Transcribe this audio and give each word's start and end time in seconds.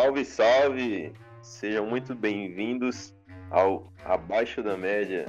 Salve, 0.00 0.24
salve! 0.24 1.12
Sejam 1.42 1.84
muito 1.84 2.14
bem-vindos 2.14 3.14
ao 3.50 3.92
Abaixo 4.02 4.62
da 4.62 4.74
Média. 4.74 5.26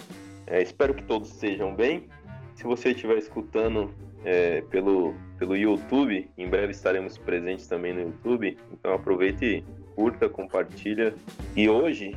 É, 0.48 0.62
espero 0.62 0.94
que 0.94 1.04
todos 1.04 1.30
estejam 1.30 1.76
bem. 1.76 2.08
Se 2.56 2.64
você 2.64 2.92
estiver 2.92 3.18
escutando 3.18 3.94
é, 4.24 4.62
pelo, 4.62 5.14
pelo 5.38 5.58
YouTube, 5.58 6.32
em 6.38 6.50
breve 6.50 6.72
estaremos 6.72 7.18
presentes 7.18 7.68
também 7.68 7.92
no 7.94 8.00
YouTube. 8.00 8.58
Então 8.72 8.94
aproveite, 8.94 9.62
curta, 9.94 10.30
compartilha. 10.30 11.14
E 11.54 11.68
hoje 11.68 12.16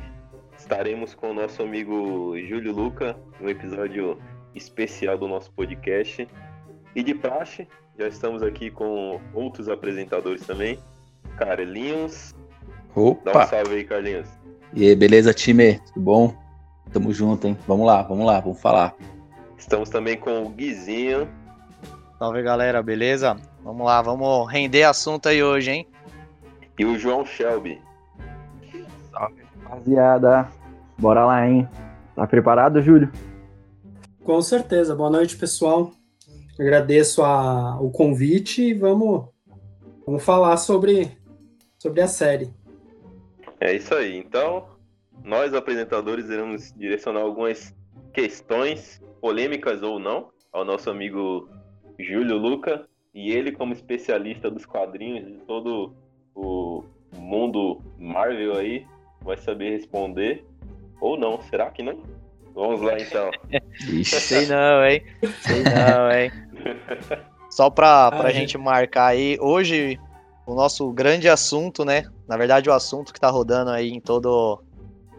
estaremos 0.57 1.13
com 1.13 1.31
o 1.31 1.33
nosso 1.33 1.61
amigo 1.61 2.39
Júlio 2.39 2.71
Luca, 2.71 3.17
um 3.41 3.49
episódio 3.49 4.17
especial 4.55 5.17
do 5.17 5.27
nosso 5.27 5.51
podcast. 5.51 6.25
E 6.95 7.03
de 7.03 7.13
praxe, 7.13 7.67
já 7.99 8.07
estamos 8.07 8.41
aqui 8.41 8.71
com 8.71 9.19
outros 9.33 9.67
apresentadores 9.67 10.45
também. 10.47 10.79
Carlinhos. 11.37 12.33
Opa! 12.95 13.31
Dá 13.31 13.43
um 13.43 13.47
salve 13.47 13.75
aí, 13.75 13.83
Carlinhos. 13.83 14.27
E 14.73 14.87
aí, 14.87 14.95
beleza, 14.95 15.33
time? 15.33 15.79
Tudo 15.87 16.01
bom? 16.01 16.33
Tamo 16.93 17.11
junto, 17.13 17.47
hein? 17.47 17.57
Vamos 17.67 17.85
lá, 17.85 18.01
vamos 18.03 18.25
lá, 18.25 18.39
vamos 18.39 18.61
falar. 18.61 18.95
Estamos 19.57 19.89
também 19.89 20.17
com 20.17 20.43
o 20.43 20.49
Guizinho. 20.49 21.27
Salve, 22.17 22.41
galera, 22.41 22.81
beleza? 22.81 23.35
Vamos 23.61 23.85
lá, 23.85 24.01
vamos 24.01 24.49
render 24.49 24.83
assunto 24.83 25.27
aí 25.27 25.43
hoje, 25.43 25.71
hein? 25.71 25.87
E 26.79 26.85
o 26.85 26.97
João 26.97 27.25
Shelby. 27.25 27.81
Salve, 29.11 29.43
rapaziada. 29.63 30.47
Bora 30.97 31.25
lá, 31.25 31.47
hein? 31.47 31.67
Tá 32.15 32.25
preparado, 32.25 32.81
Júlio? 32.81 33.11
Com 34.23 34.41
certeza. 34.41 34.95
Boa 34.95 35.09
noite, 35.09 35.35
pessoal. 35.35 35.91
Agradeço 36.57 37.21
a, 37.23 37.77
o 37.81 37.91
convite 37.91 38.61
e 38.61 38.73
vamos, 38.73 39.25
vamos 40.05 40.23
falar 40.23 40.55
sobre, 40.55 41.11
sobre 41.77 42.01
a 42.01 42.07
série. 42.07 42.53
É 43.59 43.73
isso 43.73 43.93
aí. 43.93 44.17
Então, 44.17 44.67
nós 45.23 45.53
apresentadores 45.53 46.29
iremos 46.29 46.73
direcionar 46.75 47.21
algumas 47.21 47.73
questões, 48.13 49.01
polêmicas 49.21 49.81
ou 49.81 49.99
não, 49.99 50.29
ao 50.51 50.65
nosso 50.65 50.89
amigo 50.89 51.49
Júlio 51.99 52.37
Luca. 52.37 52.87
E 53.13 53.31
ele, 53.31 53.51
como 53.51 53.73
especialista 53.73 54.51
dos 54.51 54.65
quadrinhos 54.65 55.25
de 55.25 55.37
todo 55.45 55.95
o 56.35 56.83
mundo 57.13 57.81
Marvel 57.97 58.57
aí, 58.57 58.85
vai 59.21 59.37
saber 59.37 59.71
responder. 59.71 60.45
Ou 60.99 61.17
não, 61.17 61.41
será 61.43 61.71
que 61.71 61.81
não? 61.81 62.03
Vamos 62.53 62.81
lá 62.81 62.97
então. 62.97 63.31
Sei 64.03 64.45
não, 64.47 64.85
hein? 64.85 65.03
Sei 65.41 65.63
não, 65.63 66.11
hein? 66.11 66.31
Só 67.49 67.69
pra, 67.69 68.11
pra 68.11 68.29
ah, 68.29 68.31
gente 68.31 68.57
marcar 68.57 69.07
aí, 69.07 69.37
hoje 69.39 69.99
o 70.45 70.53
nosso 70.53 70.91
grande 70.91 71.27
assunto, 71.27 71.83
né? 71.83 72.05
Na 72.27 72.37
verdade, 72.37 72.69
o 72.69 72.73
assunto 72.73 73.13
que 73.13 73.19
tá 73.19 73.29
rodando 73.29 73.71
aí 73.71 73.89
em 73.89 73.99
todo, 73.99 74.61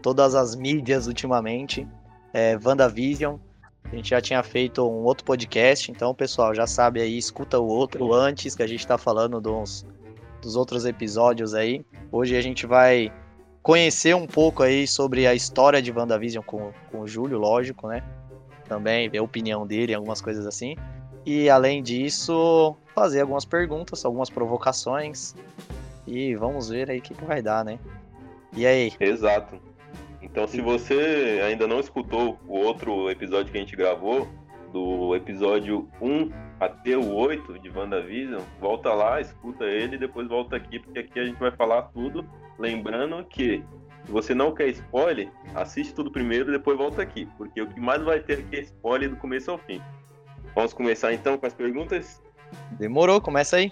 todas 0.01 0.33
as 0.35 0.55
mídias 0.55 1.07
ultimamente 1.07 1.87
é 2.33 2.57
WandaVision. 2.63 3.37
A 3.83 3.95
gente 3.95 4.09
já 4.09 4.21
tinha 4.21 4.43
feito 4.43 4.83
um 4.83 5.03
outro 5.03 5.25
podcast, 5.25 5.91
então, 5.91 6.13
pessoal, 6.13 6.53
já 6.53 6.67
sabe 6.67 7.01
aí, 7.01 7.17
escuta 7.17 7.59
o 7.59 7.67
outro 7.67 8.13
antes 8.13 8.55
que 8.55 8.63
a 8.63 8.67
gente 8.67 8.85
tá 8.85 8.97
falando 8.97 9.39
dos, 9.39 9.85
dos 10.41 10.55
outros 10.55 10.85
episódios 10.85 11.53
aí. 11.53 11.85
Hoje 12.11 12.35
a 12.35 12.41
gente 12.41 12.65
vai 12.65 13.11
conhecer 13.61 14.15
um 14.15 14.27
pouco 14.27 14.63
aí 14.63 14.87
sobre 14.87 15.27
a 15.27 15.33
história 15.33 15.81
de 15.81 15.91
WandaVision 15.91 16.43
com, 16.43 16.71
com 16.91 17.01
o 17.01 17.07
Júlio, 17.07 17.37
lógico, 17.37 17.87
né? 17.87 18.03
Também 18.65 19.09
ver 19.09 19.19
a 19.19 19.23
opinião 19.23 19.65
dele, 19.65 19.93
algumas 19.93 20.21
coisas 20.21 20.45
assim. 20.45 20.75
E 21.27 21.49
além 21.49 21.83
disso, 21.83 22.73
fazer 22.95 23.19
algumas 23.19 23.43
perguntas, 23.43 24.05
algumas 24.05 24.29
provocações. 24.29 25.35
E 26.07 26.33
vamos 26.35 26.69
ver 26.69 26.89
aí 26.89 26.99
o 26.99 27.01
que, 27.01 27.13
que 27.13 27.25
vai 27.25 27.41
dar, 27.41 27.65
né? 27.65 27.77
E 28.55 28.65
aí? 28.65 28.93
Exato. 28.97 29.59
Então, 30.21 30.47
se 30.47 30.61
você 30.61 31.41
ainda 31.45 31.67
não 31.67 31.81
escutou 31.81 32.39
o 32.47 32.57
outro 32.59 33.11
episódio 33.11 33.51
que 33.51 33.57
a 33.57 33.59
gente 33.59 33.75
gravou, 33.75 34.25
do 34.71 35.13
episódio 35.17 35.89
1 36.01 36.31
até 36.61 36.95
o 36.95 37.13
8 37.13 37.59
de 37.59 37.69
WandaVision, 37.69 38.41
volta 38.61 38.93
lá, 38.93 39.19
escuta 39.19 39.65
ele 39.65 39.95
e 39.95 39.99
depois 39.99 40.29
volta 40.29 40.55
aqui, 40.55 40.79
porque 40.79 40.99
aqui 40.99 41.19
a 41.19 41.25
gente 41.25 41.39
vai 41.39 41.51
falar 41.51 41.81
tudo 41.93 42.25
Lembrando 42.57 43.23
que 43.25 43.63
se 44.05 44.11
você 44.11 44.33
não 44.33 44.53
quer 44.53 44.69
spoiler, 44.69 45.29
assiste 45.53 45.93
tudo 45.93 46.11
primeiro 46.11 46.49
e 46.49 46.53
depois 46.53 46.77
volta 46.77 47.01
aqui, 47.01 47.27
porque 47.37 47.61
o 47.61 47.67
que 47.67 47.79
mais 47.79 48.01
vai 48.01 48.19
ter 48.19 48.39
aqui 48.39 48.55
é 48.55 48.61
spoiler 48.61 49.09
do 49.09 49.15
começo 49.17 49.51
ao 49.51 49.57
fim. 49.59 49.81
Vamos 50.57 50.73
começar 50.73 51.13
então 51.13 51.37
com 51.37 51.45
as 51.45 51.53
perguntas? 51.53 52.19
Demorou, 52.71 53.21
começa 53.21 53.57
aí. 53.57 53.71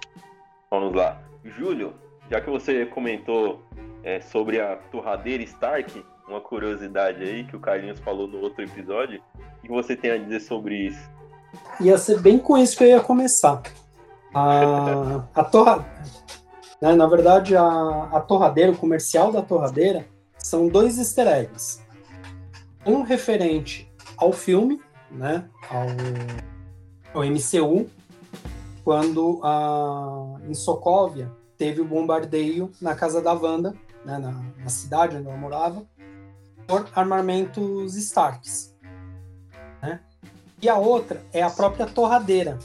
Vamos 0.70 0.94
lá. 0.94 1.20
Júlio, 1.44 1.96
já 2.30 2.40
que 2.40 2.48
você 2.48 2.86
comentou 2.86 3.64
é, 4.04 4.22
sobre 4.22 4.62
a 4.62 4.76
torradeira 4.92 5.42
Stark, 5.42 6.06
uma 6.28 6.40
curiosidade 6.40 7.24
aí 7.24 7.44
que 7.44 7.56
o 7.56 7.60
Carlinhos 7.60 8.00
falou 8.02 8.28
no 8.28 8.40
outro 8.40 8.64
episódio, 8.64 9.20
o 9.36 9.62
que 9.64 9.68
você 9.68 9.96
tem 9.96 10.12
a 10.12 10.18
dizer 10.20 10.42
sobre 10.42 10.76
isso? 10.76 11.10
Ia 11.82 11.98
ser 11.98 12.22
bem 12.22 12.38
com 12.38 12.56
isso 12.56 12.78
que 12.78 12.84
eu 12.84 12.90
ia 12.90 13.02
começar. 13.02 13.64
A, 14.32 15.26
a, 15.34 15.44
torra, 15.44 15.84
né? 16.80 16.94
Na 16.94 17.08
verdade, 17.08 17.58
a, 17.58 18.10
a 18.14 18.22
torradeira, 18.22 18.72
o 18.72 18.78
comercial 18.78 19.32
da 19.32 19.42
torradeira, 19.42 20.06
são 20.38 20.68
dois 20.68 21.00
easter 21.00 21.28
eggs. 21.28 21.84
Um 22.86 23.02
referente 23.02 23.92
ao 24.20 24.32
filme, 24.32 24.80
né, 25.10 25.50
ao, 25.68 25.88
ao 27.16 27.24
MCU, 27.24 27.90
quando 28.84 29.40
a, 29.42 30.38
em 30.48 30.54
Sokovia 30.54 31.32
teve 31.58 31.80
o 31.80 31.86
bombardeio 31.86 32.70
na 32.82 32.94
casa 32.94 33.22
da 33.22 33.34
Wanda, 33.34 33.74
né, 34.04 34.18
na, 34.18 34.32
na 34.32 34.70
cidade 34.70 35.16
onde 35.16 35.28
ela 35.28 35.38
morava, 35.38 35.84
por 36.68 36.88
armamentos 36.94 37.96
Starks. 37.96 38.76
Né? 39.82 40.02
E 40.62 40.68
a 40.68 40.78
outra 40.78 41.24
é 41.32 41.42
a 41.42 41.50
própria 41.50 41.86
torradeira. 41.86 42.60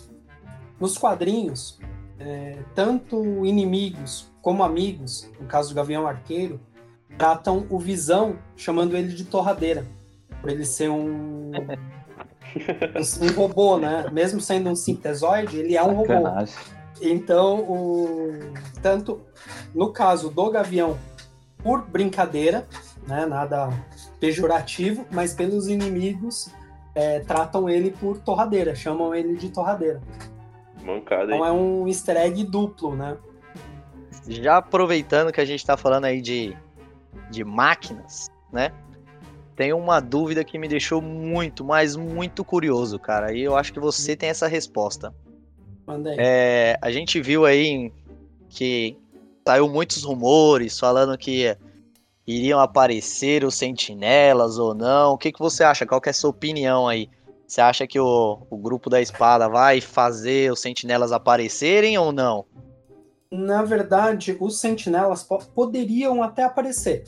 Nos 0.80 0.98
quadrinhos, 0.98 1.78
é, 2.18 2.58
tanto 2.74 3.46
inimigos 3.46 4.30
como 4.42 4.64
amigos, 4.64 5.30
no 5.38 5.46
caso 5.46 5.68
do 5.68 5.74
Gavião 5.76 6.06
Arqueiro, 6.06 6.60
tratam 7.16 7.66
o 7.70 7.78
Visão 7.78 8.38
chamando 8.56 8.96
ele 8.96 9.14
de 9.14 9.24
torradeira, 9.24 9.86
por 10.40 10.50
ele 10.50 10.64
ser 10.64 10.88
um, 10.90 11.52
um, 13.22 13.32
robô, 13.32 13.78
né? 13.78 14.06
Mesmo 14.12 14.40
sendo 14.40 14.70
um 14.70 14.76
sintesoide, 14.76 15.58
ele 15.58 15.76
é 15.76 15.82
um 15.82 15.94
robô. 15.94 16.14
Então, 17.00 17.60
o, 17.60 18.38
tanto 18.82 19.20
no 19.74 19.92
caso 19.92 20.30
do 20.30 20.50
Gavião, 20.50 20.98
por 21.62 21.82
brincadeira, 21.86 22.66
né? 23.06 23.26
Nada 23.26 23.70
pejorativo, 24.18 25.06
mas 25.10 25.34
pelos 25.34 25.68
inimigos 25.68 26.50
é, 26.94 27.20
tratam 27.20 27.68
ele 27.68 27.90
por 27.90 28.18
torradeira, 28.18 28.74
chamam 28.74 29.14
ele 29.14 29.36
de 29.36 29.48
torradeira. 29.48 30.00
Mancada, 30.82 31.34
então 31.34 31.44
é 31.44 31.52
um 31.52 31.86
easter 31.86 32.16
egg 32.16 32.44
duplo, 32.44 32.96
né? 32.96 33.16
Já 34.26 34.58
aproveitando 34.58 35.32
que 35.32 35.40
a 35.40 35.44
gente 35.44 35.64
tá 35.64 35.76
falando 35.76 36.04
aí 36.04 36.20
de, 36.20 36.56
de 37.30 37.44
máquinas, 37.44 38.30
né? 38.52 38.72
Tem 39.60 39.74
uma 39.74 40.00
dúvida 40.00 40.42
que 40.42 40.56
me 40.56 40.66
deixou 40.66 41.02
muito, 41.02 41.62
mas 41.62 41.94
muito 41.94 42.42
curioso, 42.42 42.98
cara. 42.98 43.30
E 43.30 43.42
eu 43.42 43.54
acho 43.54 43.74
que 43.74 43.78
você 43.78 44.16
tem 44.16 44.30
essa 44.30 44.46
resposta. 44.46 45.14
Manda 45.86 46.08
aí. 46.08 46.16
É, 46.18 46.78
a 46.80 46.90
gente 46.90 47.20
viu 47.20 47.44
aí 47.44 47.92
que 48.48 48.96
saiu 49.46 49.68
muitos 49.68 50.02
rumores 50.02 50.78
falando 50.78 51.14
que 51.18 51.54
iriam 52.26 52.58
aparecer 52.58 53.44
os 53.44 53.54
sentinelas 53.54 54.56
ou 54.56 54.74
não. 54.74 55.12
O 55.12 55.18
que, 55.18 55.30
que 55.30 55.38
você 55.38 55.62
acha? 55.62 55.84
Qual 55.84 56.00
que 56.00 56.08
é 56.08 56.12
a 56.12 56.14
sua 56.14 56.30
opinião 56.30 56.88
aí? 56.88 57.10
Você 57.46 57.60
acha 57.60 57.86
que 57.86 58.00
o, 58.00 58.38
o 58.48 58.56
grupo 58.56 58.88
da 58.88 59.02
espada 59.02 59.46
vai 59.46 59.82
fazer 59.82 60.50
os 60.50 60.60
sentinelas 60.60 61.12
aparecerem 61.12 61.98
ou 61.98 62.12
não? 62.12 62.46
Na 63.30 63.62
verdade, 63.62 64.34
os 64.40 64.58
sentinelas 64.58 65.22
po 65.22 65.38
poderiam 65.54 66.22
até 66.22 66.44
aparecer, 66.44 67.04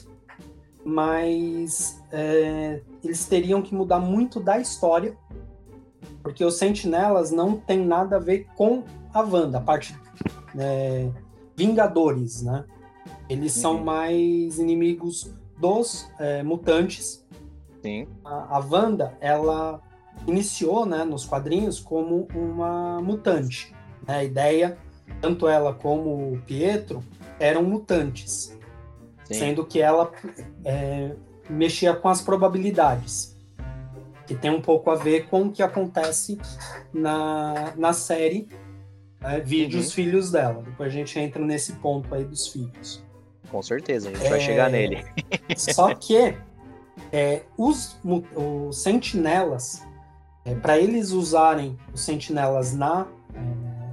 mas 0.85 2.02
é, 2.13 2.83
eles 3.03 3.25
teriam 3.27 3.63
que 3.63 3.75
mudar 3.75 3.99
muito 3.99 4.39
da 4.39 4.59
história, 4.59 5.17
porque 6.23 6.45
os 6.45 6.57
sentinelas 6.57 7.31
não 7.31 7.57
tem 7.57 7.85
nada 7.85 8.17
a 8.17 8.19
ver 8.19 8.47
com 8.55 8.85
a 9.13 9.21
Wanda, 9.21 9.59
a 9.59 9.61
parte 9.61 9.99
é, 10.59 11.09
Vingadores, 11.57 12.43
né? 12.43 12.65
Eles 13.29 13.57
uhum. 13.57 13.63
são 13.63 13.85
mais 13.85 14.59
inimigos 14.59 15.33
dos 15.59 16.09
é, 16.19 16.43
mutantes. 16.43 17.25
Sim. 17.83 18.07
A, 18.25 18.59
a 18.59 18.59
Wanda, 18.59 19.17
ela 19.21 19.81
iniciou 20.27 20.87
né, 20.87 21.05
nos 21.05 21.25
quadrinhos 21.25 21.81
como 21.81 22.29
uma 22.35 23.01
mutante. 23.01 23.75
Né? 24.07 24.17
A 24.17 24.25
ideia, 24.25 24.79
tanto 25.21 25.49
ela 25.49 25.73
como 25.73 26.35
o 26.35 26.43
Pietro, 26.43 27.03
eram 27.39 27.63
mutantes, 27.63 28.57
Sim. 29.25 29.35
sendo 29.35 29.65
que 29.65 29.81
ela 29.81 30.13
é, 30.65 31.17
mexia 31.49 31.95
com 31.95 32.09
as 32.09 32.21
probabilidades, 32.21 33.37
que 34.27 34.35
tem 34.35 34.51
um 34.51 34.61
pouco 34.61 34.91
a 34.91 34.95
ver 34.95 35.29
com 35.29 35.43
o 35.43 35.53
que 35.53 35.63
acontece 35.63 36.39
na, 36.93 37.73
na 37.77 37.93
série 37.93 38.49
né, 39.21 39.41
Vídeos 39.41 39.87
uhum. 39.87 39.93
Filhos 39.93 40.31
dela. 40.31 40.63
Depois 40.63 40.89
a 40.89 40.93
gente 40.93 41.19
entra 41.19 41.45
nesse 41.45 41.75
ponto 41.75 42.15
aí 42.15 42.25
dos 42.25 42.49
filhos. 42.49 43.05
Com 43.51 43.63
certeza, 43.63 44.09
a 44.09 44.15
gente 44.15 44.29
vai 44.29 44.41
chegar 44.41 44.71
nele. 44.71 45.05
Só 45.57 45.95
que 45.95 46.35
é, 47.13 47.43
os, 47.57 47.99
os 48.35 48.79
sentinelas, 48.83 49.83
para 50.61 50.79
eles 50.79 51.11
usarem 51.11 51.79
os 51.93 52.01
sentinelas 52.01 52.75
na, 52.75 53.07
é, 53.35 53.39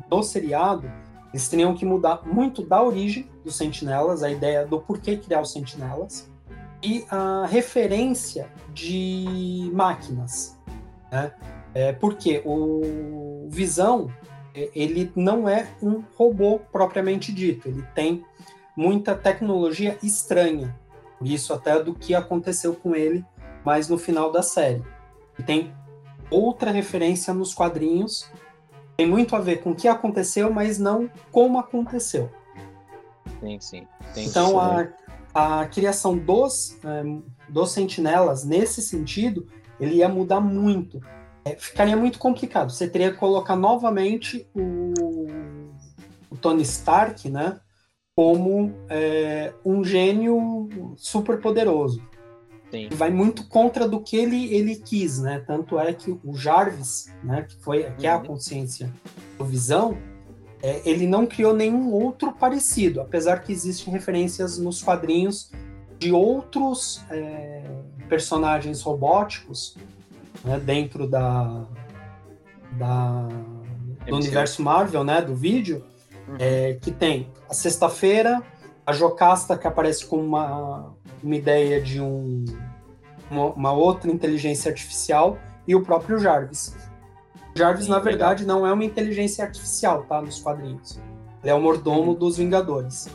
no 0.10 0.24
seriado, 0.24 0.90
eles 1.34 1.48
teriam 1.48 1.76
que 1.76 1.86
mudar 1.86 2.26
muito 2.26 2.64
da 2.64 2.82
origem 2.82 3.30
dos 3.44 3.56
sentinelas, 3.56 4.24
a 4.24 4.32
ideia 4.32 4.66
do 4.66 4.80
porquê 4.80 5.18
criar 5.18 5.42
os 5.42 5.52
sentinelas, 5.52 6.30
e 6.82 7.06
a 7.10 7.46
referência 7.46 8.50
de 8.74 9.70
máquinas. 9.74 10.58
Né? 11.12 11.32
É, 11.74 11.92
porque 11.94 12.42
o 12.46 13.48
Visão, 13.50 14.12
é, 14.56 14.70
ele 14.74 15.12
não 15.16 15.48
é 15.48 15.68
um 15.82 16.04
robô 16.16 16.60
propriamente 16.72 17.32
dito, 17.32 17.68
ele 17.68 17.84
tem 17.94 18.26
muita 18.76 19.16
tecnologia 19.16 19.98
estranha, 20.02 20.76
isso 21.22 21.54
até 21.54 21.82
do 21.84 21.94
que 21.94 22.16
aconteceu 22.16 22.74
com 22.74 22.96
ele 22.96 23.26
mais 23.64 23.90
no 23.90 23.98
final 23.98 24.32
da 24.32 24.42
série. 24.42 24.84
E 25.38 25.44
tem 25.44 25.74
outra 26.32 26.72
referência 26.72 27.34
nos 27.34 27.54
quadrinhos, 27.54 28.32
tem 28.96 29.08
muito 29.08 29.36
a 29.36 29.40
ver 29.40 29.62
com 29.62 29.72
o 29.72 29.76
que 29.76 29.88
aconteceu, 29.88 30.52
mas 30.52 30.78
não 30.78 31.10
como 31.32 31.60
aconteceu. 31.60 32.30
Sim, 33.40 33.60
sim. 33.60 33.88
Tem 34.14 34.26
Então 34.26 34.60
a, 34.60 34.88
a 35.34 35.66
criação 35.68 36.18
dos, 36.18 36.78
eh, 36.84 37.04
dos 37.50 37.72
sentinelas, 37.72 38.44
nesse 38.44 38.82
sentido, 38.82 39.48
ele 39.80 39.96
ia 39.96 40.10
mudar 40.10 40.40
muito. 40.42 41.00
Eh, 41.46 41.56
ficaria 41.58 41.96
muito 41.96 42.20
complicado. 42.20 42.72
Você 42.72 42.88
teria 42.88 43.12
que 43.12 43.18
colocar 43.18 43.56
novamente 43.56 44.48
o, 44.56 44.94
o 46.30 46.38
Tony 46.38 46.64
Stark, 46.64 47.30
né? 47.30 47.60
Como 48.16 48.74
eh, 48.90 49.54
um 49.64 49.84
gênio 49.84 50.68
super 50.98 51.40
poderoso. 51.40 52.02
Sim. 52.72 52.90
Vai 52.92 53.10
muito 53.10 53.48
contra 53.48 53.88
do 53.88 54.00
que 54.00 54.16
ele, 54.16 54.54
ele 54.54 54.76
quis, 54.76 55.20
né? 55.20 55.44
Tanto 55.48 55.80
é 55.80 55.92
que 55.94 56.12
o 56.24 56.36
Jarvis, 56.36 57.08
né? 57.24 57.44
Que, 57.44 57.56
foi, 57.64 57.84
que 57.98 58.06
é 58.06 58.12
a 58.12 58.18
Uhum. 58.18 58.26
consciência 58.26 58.92
do 59.38 59.46
Visão, 59.46 59.98
é, 60.62 60.82
ele 60.88 61.08
não 61.08 61.26
criou 61.26 61.54
nenhum 61.54 61.92
outro 61.92 62.32
parecido, 62.34 63.02
apesar 63.02 63.42
que 63.44 63.52
existem 63.52 63.94
referências 63.94 64.58
nos 64.58 64.82
quadrinhos 64.84 65.52
de 65.98 66.12
outros 66.12 67.02
é, 67.10 67.64
personagens 68.08 68.82
robóticos 68.82 69.78
né, 70.44 70.60
dentro 70.60 71.08
da, 71.08 71.66
da- 72.74 73.28
do 74.08 74.16
universo 74.16 74.62
Marvel, 74.62 75.04
né, 75.04 75.22
do 75.22 75.36
vídeo, 75.36 75.84
Uhum. 76.28 76.36
é, 76.40 76.74
que 76.80 76.92
tem 76.92 77.28
a 77.50 77.54
Sexta-feira, 77.56 78.44
a 78.86 78.94
Jocasta 78.94 79.58
que 79.58 79.66
aparece 79.66 80.06
com 80.06 80.18
uma, 80.18 80.94
uma 81.24 81.36
ideia 81.36 81.82
de 81.82 82.00
um, 82.00 82.46
uma, 83.32 83.46
uma 83.48 83.72
outra 83.72 84.12
inteligência 84.12 84.70
artificial 84.70 85.40
e 85.68 85.74
o 85.76 85.82
próprio 85.82 86.20
Jarvis. 86.20 86.76
Jarvis, 87.60 87.86
Sim, 87.86 87.92
na 87.92 87.98
legal. 87.98 88.12
verdade, 88.12 88.46
não 88.46 88.66
é 88.66 88.72
uma 88.72 88.86
inteligência 88.86 89.44
artificial, 89.44 90.04
tá? 90.04 90.22
Nos 90.22 90.40
quadrinhos. 90.40 90.98
Ele 91.44 91.52
é 91.52 91.54
o 91.54 91.62
mordomo 91.62 92.14
dos 92.16 92.38
Vingadores. 92.38 93.10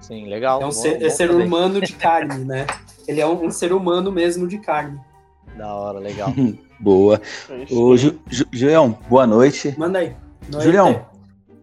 Sim, 0.00 0.28
legal. 0.28 0.60
É 0.60 0.64
um 0.64 0.68
bom- 0.68 0.72
ser, 0.72 0.98
bom 0.98 1.06
é 1.06 1.10
ser 1.10 1.30
humano 1.30 1.80
de 1.80 1.92
carne, 1.96 2.44
né? 2.44 2.66
Ele 3.08 3.20
é 3.20 3.26
um, 3.26 3.46
um 3.46 3.50
ser 3.50 3.72
humano 3.72 4.12
mesmo 4.12 4.46
de 4.46 4.58
carne. 4.58 5.00
Da 5.56 5.74
hora, 5.74 5.98
legal. 5.98 6.30
Boa. 6.78 7.20
Gente 7.48 7.74
Ô, 7.74 7.96
Ju, 7.96 8.18
Ju- 8.28 8.46
Julião, 8.52 8.98
boa 9.08 9.26
noite. 9.26 9.74
Manda 9.78 10.00
aí. 10.00 10.14
Não 10.50 10.58
é 10.60 10.62
Julião, 10.62 10.90
ideia. 10.90 11.06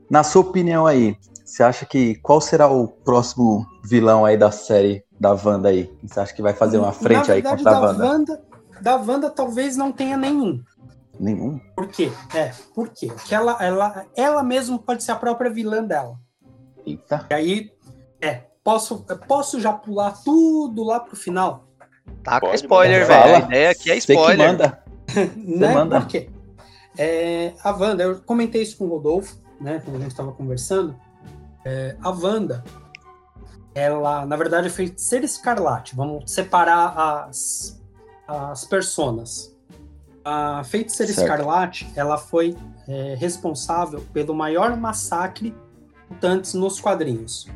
na 0.09 0.23
sua 0.23 0.41
opinião 0.41 0.87
aí, 0.87 1.15
você 1.45 1.61
acha 1.61 1.85
que 1.85 2.15
qual 2.15 2.39
será 2.41 2.67
o 2.71 2.87
próximo 2.87 3.65
vilão 3.83 4.25
aí 4.25 4.37
da 4.37 4.49
série 4.49 5.03
da 5.19 5.33
Wanda 5.33 5.69
aí? 5.69 5.91
Você 6.01 6.19
acha 6.19 6.33
que 6.33 6.41
vai 6.41 6.53
fazer 6.53 6.77
uma 6.79 6.91
frente 6.93 7.27
Na 7.27 7.33
aí 7.35 7.41
verdade, 7.41 7.63
contra 7.63 7.71
a 7.77 7.79
da 7.79 7.87
Wanda? 7.87 8.05
Wanda, 8.07 8.41
da 8.81 8.95
Wanda 8.95 9.29
talvez 9.29 9.75
não 9.77 9.91
tenha 9.91 10.15
nenhum. 10.17 10.63
Nenhum? 11.21 11.59
Por 11.75 11.87
quê? 11.87 12.11
É, 12.33 12.51
por 12.73 12.89
quê? 12.89 13.05
Porque 13.05 13.35
ela, 13.35 13.55
ela, 13.63 14.07
ela 14.17 14.41
mesma 14.41 14.79
pode 14.79 15.03
ser 15.03 15.11
a 15.11 15.15
própria 15.15 15.51
vilã 15.51 15.83
dela. 15.83 16.19
Eita. 16.83 17.27
E 17.29 17.33
aí, 17.35 17.71
é, 18.19 18.41
posso, 18.63 19.05
posso 19.27 19.59
já 19.61 19.71
pular 19.71 20.13
tudo 20.23 20.83
lá 20.83 20.99
pro 20.99 21.15
final? 21.15 21.67
Tá 22.23 22.39
com 22.39 22.47
Pode, 22.47 22.55
spoiler, 22.63 23.05
velho. 23.05 23.35
A 23.35 23.39
ideia 23.39 23.69
aqui 23.69 23.91
é 23.91 23.99
Você 23.99 24.07
que 24.07 24.19
spoiler. 24.19 24.47
manda. 24.47 24.83
né? 25.37 25.73
manda. 25.75 26.01
Por 26.01 26.09
quê? 26.09 26.27
É, 26.97 27.53
a 27.63 27.71
Wanda, 27.71 28.03
eu 28.03 28.19
comentei 28.21 28.63
isso 28.63 28.77
com 28.77 28.85
o 28.85 28.89
Rodolfo, 28.89 29.37
né, 29.59 29.79
quando 29.85 29.97
a 29.97 29.99
gente 29.99 30.11
estava 30.11 30.31
conversando. 30.31 30.99
É, 31.63 31.95
a 32.01 32.09
Wanda, 32.09 32.63
ela, 33.75 34.25
na 34.25 34.35
verdade, 34.35 34.67
é 34.67 34.69
feiticeira 34.71 35.23
escarlate. 35.23 35.95
Vamos 35.95 36.31
separar 36.31 37.27
as, 37.27 37.79
as 38.27 38.65
personas. 38.65 39.55
A 40.23 40.63
feiticeira 40.63 41.11
Certo. 41.11 41.27
escarlate, 41.27 41.91
ela 41.95 42.17
foi 42.17 42.55
é, 42.87 43.15
responsável 43.17 44.01
pelo 44.13 44.33
maior 44.33 44.75
massacre 44.77 45.55
mutantes 46.09 46.53
nos 46.53 46.79
quadrinhos. 46.79 47.47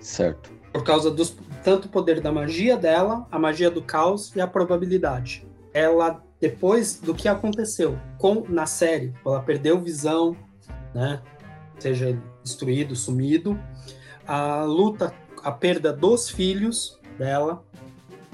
Certo. 0.00 0.50
Por 0.72 0.84
causa 0.84 1.10
dos 1.10 1.36
tanto 1.62 1.86
o 1.86 1.88
poder 1.88 2.20
da 2.20 2.32
magia 2.32 2.76
dela, 2.76 3.26
a 3.30 3.38
magia 3.38 3.70
do 3.70 3.82
caos 3.82 4.34
e 4.34 4.40
a 4.40 4.46
probabilidade. 4.46 5.46
Ela 5.72 6.22
depois 6.42 6.98
do 6.98 7.14
que 7.14 7.28
aconteceu 7.28 7.96
com 8.18 8.44
na 8.48 8.66
série, 8.66 9.14
ela 9.24 9.40
perdeu 9.40 9.80
visão, 9.80 10.36
né? 10.92 11.22
Seja 11.78 12.20
destruído, 12.42 12.96
sumido, 12.96 13.56
a 14.26 14.64
luta, 14.64 15.14
a 15.44 15.52
perda 15.52 15.92
dos 15.92 16.28
filhos 16.28 16.98
dela. 17.16 17.62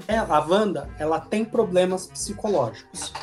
Ela, 0.07 0.37
a 0.37 0.39
Wanda, 0.39 0.89
ela 0.97 1.19
tem 1.19 1.45
problemas 1.45 2.07
psicológicos. 2.07 3.13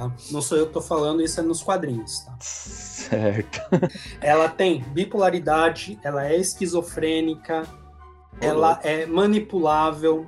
Tá? 0.00 0.10
Não 0.30 0.40
sou 0.40 0.56
eu 0.56 0.66
que 0.66 0.72
tô 0.72 0.80
falando, 0.80 1.20
isso 1.20 1.38
é 1.38 1.42
nos 1.42 1.62
quadrinhos, 1.62 2.20
tá? 2.20 2.34
Certo. 2.40 3.60
Ela 4.20 4.48
tem 4.48 4.82
bipolaridade, 4.82 5.98
ela 6.02 6.26
é 6.26 6.36
esquizofrênica, 6.36 7.66
ela 8.40 8.80
é 8.82 9.04
manipulável. 9.04 10.26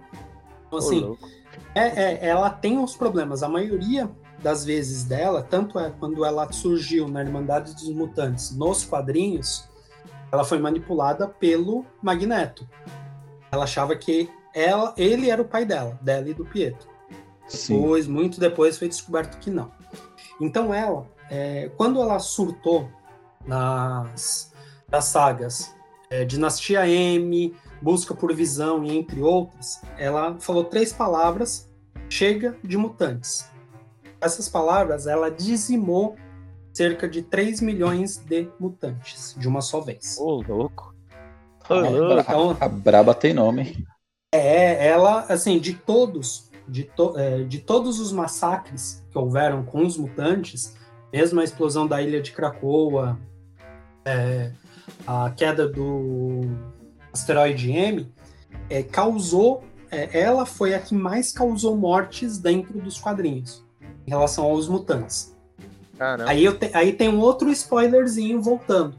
Então, 0.66 0.78
assim, 0.78 1.00
louco. 1.00 1.28
é, 1.74 2.02
é, 2.02 2.26
ela 2.26 2.50
tem 2.50 2.78
os 2.78 2.94
problemas. 2.96 3.42
A 3.42 3.48
maioria 3.48 4.10
das 4.42 4.64
vezes 4.64 5.04
dela, 5.04 5.42
tanto 5.42 5.78
é 5.78 5.92
quando 5.98 6.24
ela 6.24 6.50
surgiu 6.52 7.08
na 7.08 7.22
Irmandade 7.22 7.74
dos 7.74 7.88
Mutantes 7.90 8.54
nos 8.56 8.84
quadrinhos, 8.84 9.68
ela 10.30 10.44
foi 10.44 10.58
manipulada 10.58 11.28
pelo 11.28 11.84
Magneto. 12.02 12.68
Ela 13.50 13.64
achava 13.64 13.94
que 13.94 14.28
ela, 14.54 14.92
ele 14.96 15.30
era 15.30 15.40
o 15.40 15.44
pai 15.44 15.64
dela, 15.64 15.98
dela 16.02 16.28
e 16.28 16.34
do 16.34 16.44
Pietro. 16.44 16.91
Sim. 17.56 17.80
Depois, 17.80 18.06
muito 18.06 18.40
depois, 18.40 18.78
foi 18.78 18.88
descoberto 18.88 19.38
que 19.38 19.50
não. 19.50 19.70
Então 20.40 20.72
ela, 20.72 21.06
é, 21.30 21.70
quando 21.76 22.00
ela 22.00 22.18
surtou 22.18 22.88
nas, 23.46 24.52
nas 24.90 25.04
sagas 25.06 25.74
é, 26.10 26.24
Dinastia 26.24 26.86
M, 26.88 27.54
Busca 27.80 28.14
por 28.14 28.32
Visão 28.34 28.84
e 28.84 28.96
entre 28.96 29.20
outras, 29.20 29.80
ela 29.98 30.36
falou 30.38 30.64
três 30.64 30.92
palavras: 30.92 31.68
chega 32.08 32.56
de 32.62 32.76
mutantes. 32.76 33.50
Essas 34.20 34.48
palavras, 34.48 35.06
ela 35.08 35.30
dizimou 35.30 36.14
cerca 36.72 37.08
de 37.08 37.22
3 37.22 37.60
milhões 37.60 38.18
de 38.18 38.48
mutantes 38.58 39.34
de 39.36 39.48
uma 39.48 39.60
só 39.60 39.80
vez. 39.80 40.16
Ô, 40.18 40.40
louco. 40.46 40.94
Ô, 41.68 41.74
É, 41.74 41.88
louco. 41.90 42.20
então, 42.20 42.56
A 42.60 42.68
braba 42.68 43.14
tem 43.14 43.34
nome. 43.34 43.84
é, 44.32 44.86
ela, 44.86 45.26
assim, 45.28 45.58
de 45.58 45.74
todos, 45.74 46.51
de, 46.68 46.84
to- 46.84 47.14
é, 47.18 47.42
de 47.42 47.58
todos 47.58 48.00
os 48.00 48.12
massacres 48.12 49.04
que 49.10 49.18
houveram 49.18 49.64
com 49.64 49.84
os 49.84 49.96
mutantes, 49.96 50.76
mesmo 51.12 51.40
a 51.40 51.44
explosão 51.44 51.86
da 51.86 52.00
ilha 52.00 52.20
de 52.20 52.32
Krakoa, 52.32 53.18
é, 54.04 54.52
a 55.06 55.30
queda 55.30 55.68
do 55.68 56.40
asteroide 57.12 57.70
M, 57.70 58.10
é, 58.70 58.82
causou, 58.82 59.62
é, 59.90 60.18
ela 60.20 60.46
foi 60.46 60.74
a 60.74 60.78
que 60.78 60.94
mais 60.94 61.32
causou 61.32 61.76
mortes 61.76 62.38
dentro 62.38 62.80
dos 62.80 62.98
quadrinhos, 62.98 63.64
em 64.06 64.10
relação 64.10 64.44
aos 64.44 64.68
mutantes. 64.68 65.36
Caramba. 65.98 66.30
Aí, 66.30 66.50
te- 66.52 66.70
aí 66.74 66.92
tem 66.92 67.08
um 67.08 67.20
outro 67.20 67.50
spoilerzinho 67.50 68.40
voltando. 68.40 68.96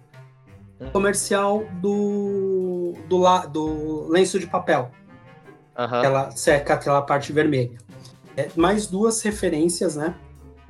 Hum. 0.79 0.89
Comercial 0.91 1.63
do, 1.82 2.93
do, 3.10 3.24
do 3.48 4.08
lenço 4.10 4.39
de 4.39 4.48
papel 4.48 4.91
Aham. 5.77 5.98
aquela 6.00 6.32
seca 6.32 6.74
aquela 6.75 7.01
parte 7.01 7.32
vermelha. 7.34 7.77
É, 8.36 8.50
mais 8.56 8.88
duas 8.88 9.22
referências, 9.22 9.96
né? 9.96 10.15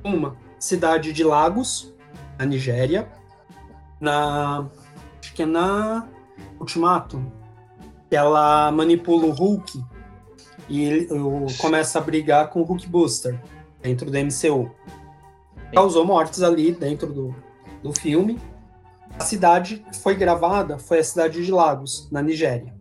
Uma, 0.02 0.36
cidade 0.58 1.12
de 1.12 1.24
Lagos, 1.24 1.94
na 2.38 2.44
Nigéria. 2.46 3.08
Na. 4.00 4.66
Acho 5.20 5.32
que 5.34 5.42
é 5.42 5.46
na 5.46 6.06
Ultimato. 6.60 7.24
Ela 8.10 8.70
manipula 8.70 9.26
o 9.26 9.30
Hulk 9.30 9.82
e 10.68 10.82
ele 10.84 11.12
o- 11.12 11.46
começa 11.58 11.98
a 11.98 12.02
brigar 12.02 12.48
com 12.50 12.60
o 12.60 12.64
Hulk 12.64 12.86
Booster 12.88 13.40
dentro 13.82 14.10
do 14.10 14.16
MCU. 14.18 14.70
Causou 15.72 16.04
mortes 16.04 16.42
ali 16.42 16.70
dentro 16.72 17.12
do, 17.12 17.34
do 17.82 17.92
filme. 17.92 18.38
A 19.18 19.24
cidade 19.24 19.78
que 19.78 19.96
foi 19.98 20.14
gravada 20.14 20.78
foi 20.78 20.98
a 21.00 21.04
cidade 21.04 21.44
de 21.44 21.50
Lagos, 21.50 22.08
na 22.10 22.22
Nigéria. 22.22 22.74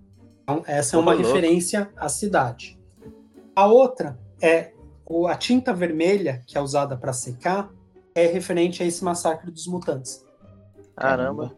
Então, 0.43 0.63
essa 0.67 0.95
é 0.95 0.99
uma 0.99 1.15
referência 1.15 1.89
à 1.95 2.09
cidade. 2.09 2.79
A 3.55 3.65
outra 3.65 4.19
é 4.41 4.73
a 5.29 5.35
tinta 5.35 5.73
vermelha 5.73 6.43
que 6.45 6.57
é 6.57 6.61
usada 6.61 6.97
para 6.97 7.13
secar 7.13 7.71
é 8.15 8.27
referente 8.27 8.83
a 8.83 8.85
esse 8.85 9.03
massacre 9.03 9.49
dos 9.49 9.67
mutantes. 9.67 10.23
Caramba. 10.95 11.55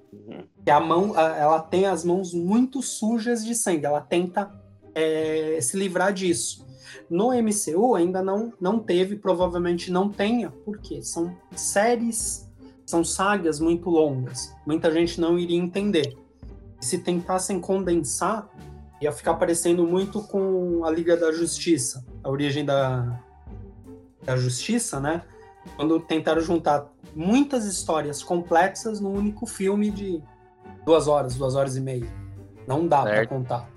Que 0.63 0.71
a 0.71 0.79
mão, 0.79 1.17
ela 1.17 1.59
tem 1.59 1.85
as 1.85 2.03
mãos 2.03 2.33
muito 2.33 2.81
sujas 2.81 3.43
de 3.43 3.53
sangue. 3.53 3.85
Ela 3.85 4.01
tenta 4.01 4.51
é, 4.93 5.59
se 5.61 5.77
livrar 5.77 6.13
disso. 6.13 6.65
No 7.09 7.31
MCU 7.31 7.95
ainda 7.95 8.23
não, 8.23 8.53
não 8.59 8.79
teve, 8.79 9.17
provavelmente 9.17 9.91
não 9.91 10.09
tenha, 10.09 10.51
porque 10.63 11.01
são 11.01 11.35
séries, 11.55 12.49
são 12.85 13.03
sagas 13.03 13.59
muito 13.59 13.89
longas. 13.89 14.53
Muita 14.65 14.91
gente 14.91 15.19
não 15.19 15.37
iria 15.37 15.57
entender. 15.57 16.17
Se 16.79 16.99
tentassem 16.99 17.59
condensar, 17.59 18.49
ia 19.01 19.11
ficar 19.11 19.35
parecendo 19.35 19.85
muito 19.85 20.21
com 20.21 20.83
a 20.85 20.91
Liga 20.91 21.17
da 21.17 21.31
Justiça, 21.31 22.05
a 22.23 22.29
origem 22.29 22.63
da, 22.63 23.19
da 24.23 24.35
Justiça, 24.37 24.99
né? 24.99 25.21
Quando 25.75 25.99
tentaram 25.99 26.41
juntar 26.41 26.87
muitas 27.15 27.65
histórias 27.65 28.21
complexas 28.21 28.99
num 28.99 29.13
único 29.13 29.45
filme 29.45 29.89
de 29.89 30.21
duas 30.85 31.07
horas, 31.07 31.35
duas 31.35 31.55
horas 31.55 31.75
e 31.75 31.81
meia. 31.81 32.07
Não 32.67 32.87
dá 32.87 33.03
para 33.03 33.27
contar. 33.27 33.69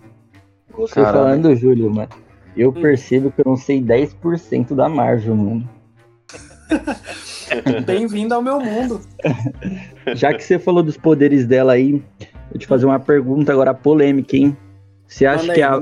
Você 0.77 0.95
Caramba. 0.95 1.13
falando, 1.13 1.57
Júlio, 1.57 1.91
mano, 1.91 2.11
eu 2.57 2.71
hum. 2.71 2.75
percebo 2.75 3.33
que 3.33 3.41
eu 3.41 3.45
não 3.47 3.57
sei 3.57 3.83
10% 3.83 4.75
da 4.75 4.89
Marvel, 4.89 5.35
mano. 5.35 5.69
Bem-vindo 7.87 8.35
ao 8.35 8.43
meu 8.43 8.61
mundo. 8.61 9.01
Já 10.15 10.35
que 10.35 10.45
você 10.45 10.59
falou 10.59 10.83
dos 10.83 10.97
poderes 10.97 11.47
dela 11.47 11.73
aí, 11.73 12.03
vou 12.51 12.59
te 12.59 12.67
fazer 12.67 12.85
uma 12.85 13.01
pergunta 13.01 13.53
agora 13.53 13.73
polêmica, 13.73 14.37
hein? 14.37 14.57
Você 15.09 15.25
acha 15.25 15.53
que 15.53 15.63
a 15.63 15.81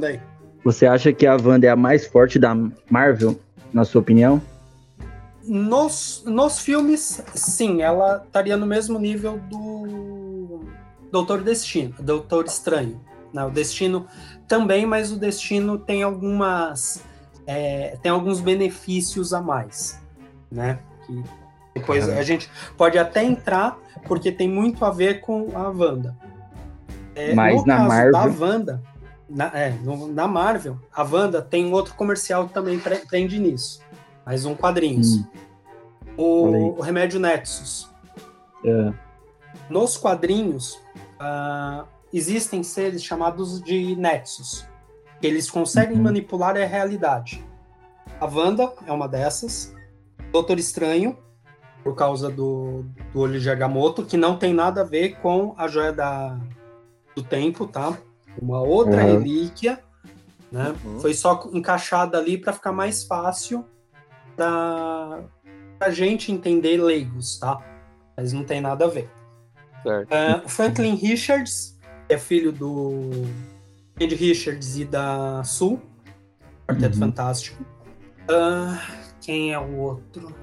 você 0.65 0.87
acha 0.87 1.13
que 1.13 1.27
a 1.27 1.37
Wanda 1.37 1.67
é 1.67 1.71
a 1.71 1.77
mais 1.77 2.07
forte 2.07 2.39
da 2.39 2.57
Marvel, 2.91 3.39
na 3.73 3.85
sua 3.85 4.01
opinião? 4.01 4.43
Nos, 5.45 6.25
nos 6.27 6.59
filmes, 6.59 7.23
sim, 7.35 7.83
ela 7.83 8.25
estaria 8.27 8.57
no 8.57 8.67
mesmo 8.67 8.99
nível 8.99 9.39
do 9.49 10.65
Doutor 11.13 11.43
Destino, 11.43 11.95
Doutor 12.01 12.47
Estranho. 12.47 13.01
Né? 13.33 13.45
O 13.45 13.51
Destino 13.51 14.07
também, 14.49 14.85
mas 14.85 15.13
o 15.13 15.17
Destino 15.17 15.79
tem 15.79 16.03
algumas 16.03 17.01
é, 17.47 17.97
tem 18.03 18.11
alguns 18.11 18.41
benefícios 18.41 19.33
a 19.33 19.41
mais, 19.41 20.01
né? 20.51 20.81
Que 21.07 21.23
depois 21.75 22.09
a 22.09 22.23
gente 22.23 22.51
pode 22.77 22.99
até 22.99 23.23
entrar 23.23 23.79
porque 24.09 24.33
tem 24.33 24.49
muito 24.49 24.85
a 24.85 24.91
ver 24.91 25.21
com 25.21 25.51
a 25.55 25.69
Wanda. 25.69 26.17
É, 27.15 27.35
mas 27.35 27.65
na 27.65 27.85
Marvel 27.85 28.13
da 28.13 28.25
Wanda, 28.25 28.83
na, 29.29 29.47
é, 29.47 29.71
no, 29.71 30.09
na 30.09 30.27
Marvel, 30.27 30.79
a 30.93 31.03
Wanda 31.03 31.43
tem 31.43 31.73
outro 31.73 31.95
comercial 31.95 32.47
que 32.47 32.55
também 32.55 32.81
prende 33.09 33.39
nisso. 33.39 33.81
Mais 34.25 34.45
um 34.45 34.55
quadrinhos. 34.55 35.17
Hum. 35.17 35.27
O, 36.17 36.79
o, 36.79 36.81
Remédio 36.81 37.21
Nexus. 37.21 37.91
É. 38.65 38.93
Nos 39.69 39.97
quadrinhos, 39.97 40.75
uh, 41.21 41.87
existem 42.13 42.63
seres 42.63 43.03
chamados 43.03 43.61
de 43.63 43.95
Nexus. 43.97 44.67
Que 45.21 45.27
eles 45.27 45.51
conseguem 45.51 45.97
uhum. 45.97 46.05
manipular 46.05 46.57
a 46.57 46.65
realidade. 46.65 47.45
A 48.21 48.27
Wanda 48.27 48.73
é 48.87 48.93
uma 48.93 49.09
dessas. 49.09 49.75
Doutor 50.33 50.59
Estranho, 50.59 51.19
por 51.83 51.95
causa 51.95 52.31
do, 52.31 52.85
do 53.13 53.21
olho 53.21 53.39
de 53.39 53.49
Agamotto, 53.49 54.05
que 54.05 54.17
não 54.17 54.37
tem 54.37 54.53
nada 54.53 54.81
a 54.81 54.85
ver 54.85 55.17
com 55.21 55.55
a 55.57 55.69
joia 55.69 55.93
da, 55.93 56.39
do 57.15 57.23
tempo, 57.23 57.67
tá? 57.67 57.97
Uma 58.41 58.61
outra 58.61 59.05
uhum. 59.05 59.19
relíquia, 59.19 59.83
né? 60.51 60.75
Uhum. 60.85 61.01
Foi 61.01 61.15
só 61.15 61.49
encaixada 61.53 62.19
ali 62.19 62.39
para 62.39 62.53
ficar 62.53 62.73
mais 62.73 63.05
fácil 63.05 63.65
para 64.37 65.25
a 65.81 65.91
gente 65.91 66.31
entender 66.31 66.77
leigos, 66.77 67.39
tá? 67.39 67.61
Mas 68.17 68.33
não 68.33 68.45
tem 68.45 68.61
nada 68.61 68.85
a 68.85 68.89
ver. 68.89 69.11
Uh, 69.85 70.49
Franklin 70.49 70.95
Richards 70.95 71.79
é 72.09 72.19
filho 72.19 72.51
do 72.53 73.11
Ed 73.99 74.15
Richards 74.15 74.79
e 74.79 74.85
da 74.85 75.43
Sue, 75.45 75.79
Quarteto 76.67 76.95
uhum. 76.95 77.01
Fantástico. 77.01 77.63
Uh, 78.29 78.77
quem 79.21 79.53
é 79.53 79.59
o 79.59 79.77
outro? 79.77 80.35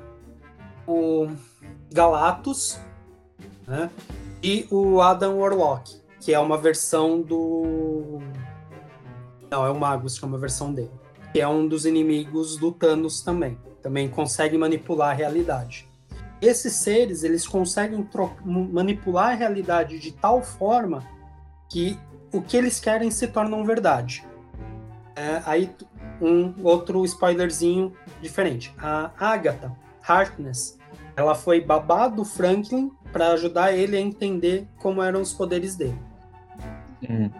O 0.87 1.27
Galactus, 1.91 2.79
né? 3.67 3.89
E 4.41 4.67
o 4.71 5.01
Adam 5.01 5.37
Warlock, 5.37 6.01
que 6.23 6.33
é 6.33 6.39
uma 6.39 6.57
versão 6.57 7.21
do. 7.21 8.19
Não, 9.49 9.65
é 9.65 9.69
o 9.69 9.79
Magus, 9.79 10.17
que 10.17 10.25
é 10.25 10.27
uma 10.27 10.37
versão 10.37 10.73
dele. 10.73 10.91
Que 11.31 11.41
é 11.41 11.47
um 11.47 11.67
dos 11.67 11.85
inimigos 11.85 12.57
do 12.57 12.71
Thanos 12.71 13.21
também 13.21 13.57
também 13.83 14.07
consegue 14.07 14.57
manipular 14.57 15.11
a 15.11 15.13
realidade. 15.13 15.85
Esses 16.41 16.73
seres, 16.73 17.23
eles 17.23 17.45
conseguem 17.45 18.07
manipular 18.43 19.31
a 19.31 19.35
realidade 19.35 19.99
de 19.99 20.11
tal 20.11 20.41
forma 20.41 21.05
que 21.69 21.99
o 22.31 22.41
que 22.41 22.57
eles 22.57 22.79
querem 22.79 23.11
se 23.11 23.27
tornam 23.27 23.63
verdade. 23.63 24.25
É, 25.15 25.41
aí, 25.45 25.69
um 26.19 26.53
outro 26.63 27.03
spoilerzinho 27.05 27.93
diferente. 28.21 28.73
A 28.77 29.11
Agatha 29.19 29.75
Harkness, 30.01 30.79
ela 31.15 31.35
foi 31.35 31.61
babá 31.61 32.07
do 32.07 32.25
Franklin 32.25 32.91
para 33.11 33.27
ajudar 33.33 33.73
ele 33.73 33.95
a 33.95 34.01
entender 34.01 34.67
como 34.77 35.03
eram 35.03 35.21
os 35.21 35.33
poderes 35.33 35.75
dele. 35.75 35.99
Uhum. 37.09 37.31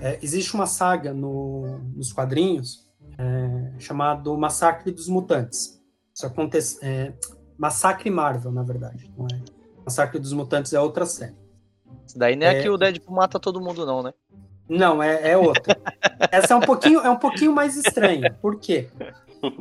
É, 0.00 0.18
existe 0.22 0.54
uma 0.54 0.66
saga 0.66 1.12
no, 1.12 1.78
nos 1.94 2.12
quadrinhos 2.12 2.88
é, 3.18 3.72
chamado 3.78 4.36
Massacre 4.36 4.90
dos 4.90 5.08
Mutantes. 5.08 5.80
Isso 6.14 6.26
acontece. 6.26 6.78
É, 6.82 7.12
Massacre 7.58 8.10
Marvel, 8.10 8.50
na 8.50 8.62
verdade. 8.62 9.12
Não 9.16 9.26
é? 9.26 9.40
Massacre 9.84 10.18
dos 10.18 10.32
Mutantes 10.32 10.72
é 10.72 10.80
outra 10.80 11.04
série. 11.04 11.34
Isso 12.06 12.18
daí 12.18 12.34
não 12.34 12.46
é, 12.46 12.58
é 12.58 12.62
que 12.62 12.68
o 12.68 12.76
Deadpool 12.76 13.14
mata 13.14 13.38
todo 13.38 13.60
mundo, 13.60 13.84
não, 13.84 14.02
né? 14.02 14.12
Não, 14.68 15.02
é, 15.02 15.32
é 15.32 15.36
outra. 15.36 15.76
Essa 16.32 16.54
é 16.54 16.56
um 16.56 16.60
pouquinho, 16.60 17.00
é 17.00 17.10
um 17.10 17.16
pouquinho 17.16 17.52
mais 17.52 17.76
estranha. 17.76 18.32
Por 18.40 18.58
quê? 18.58 18.88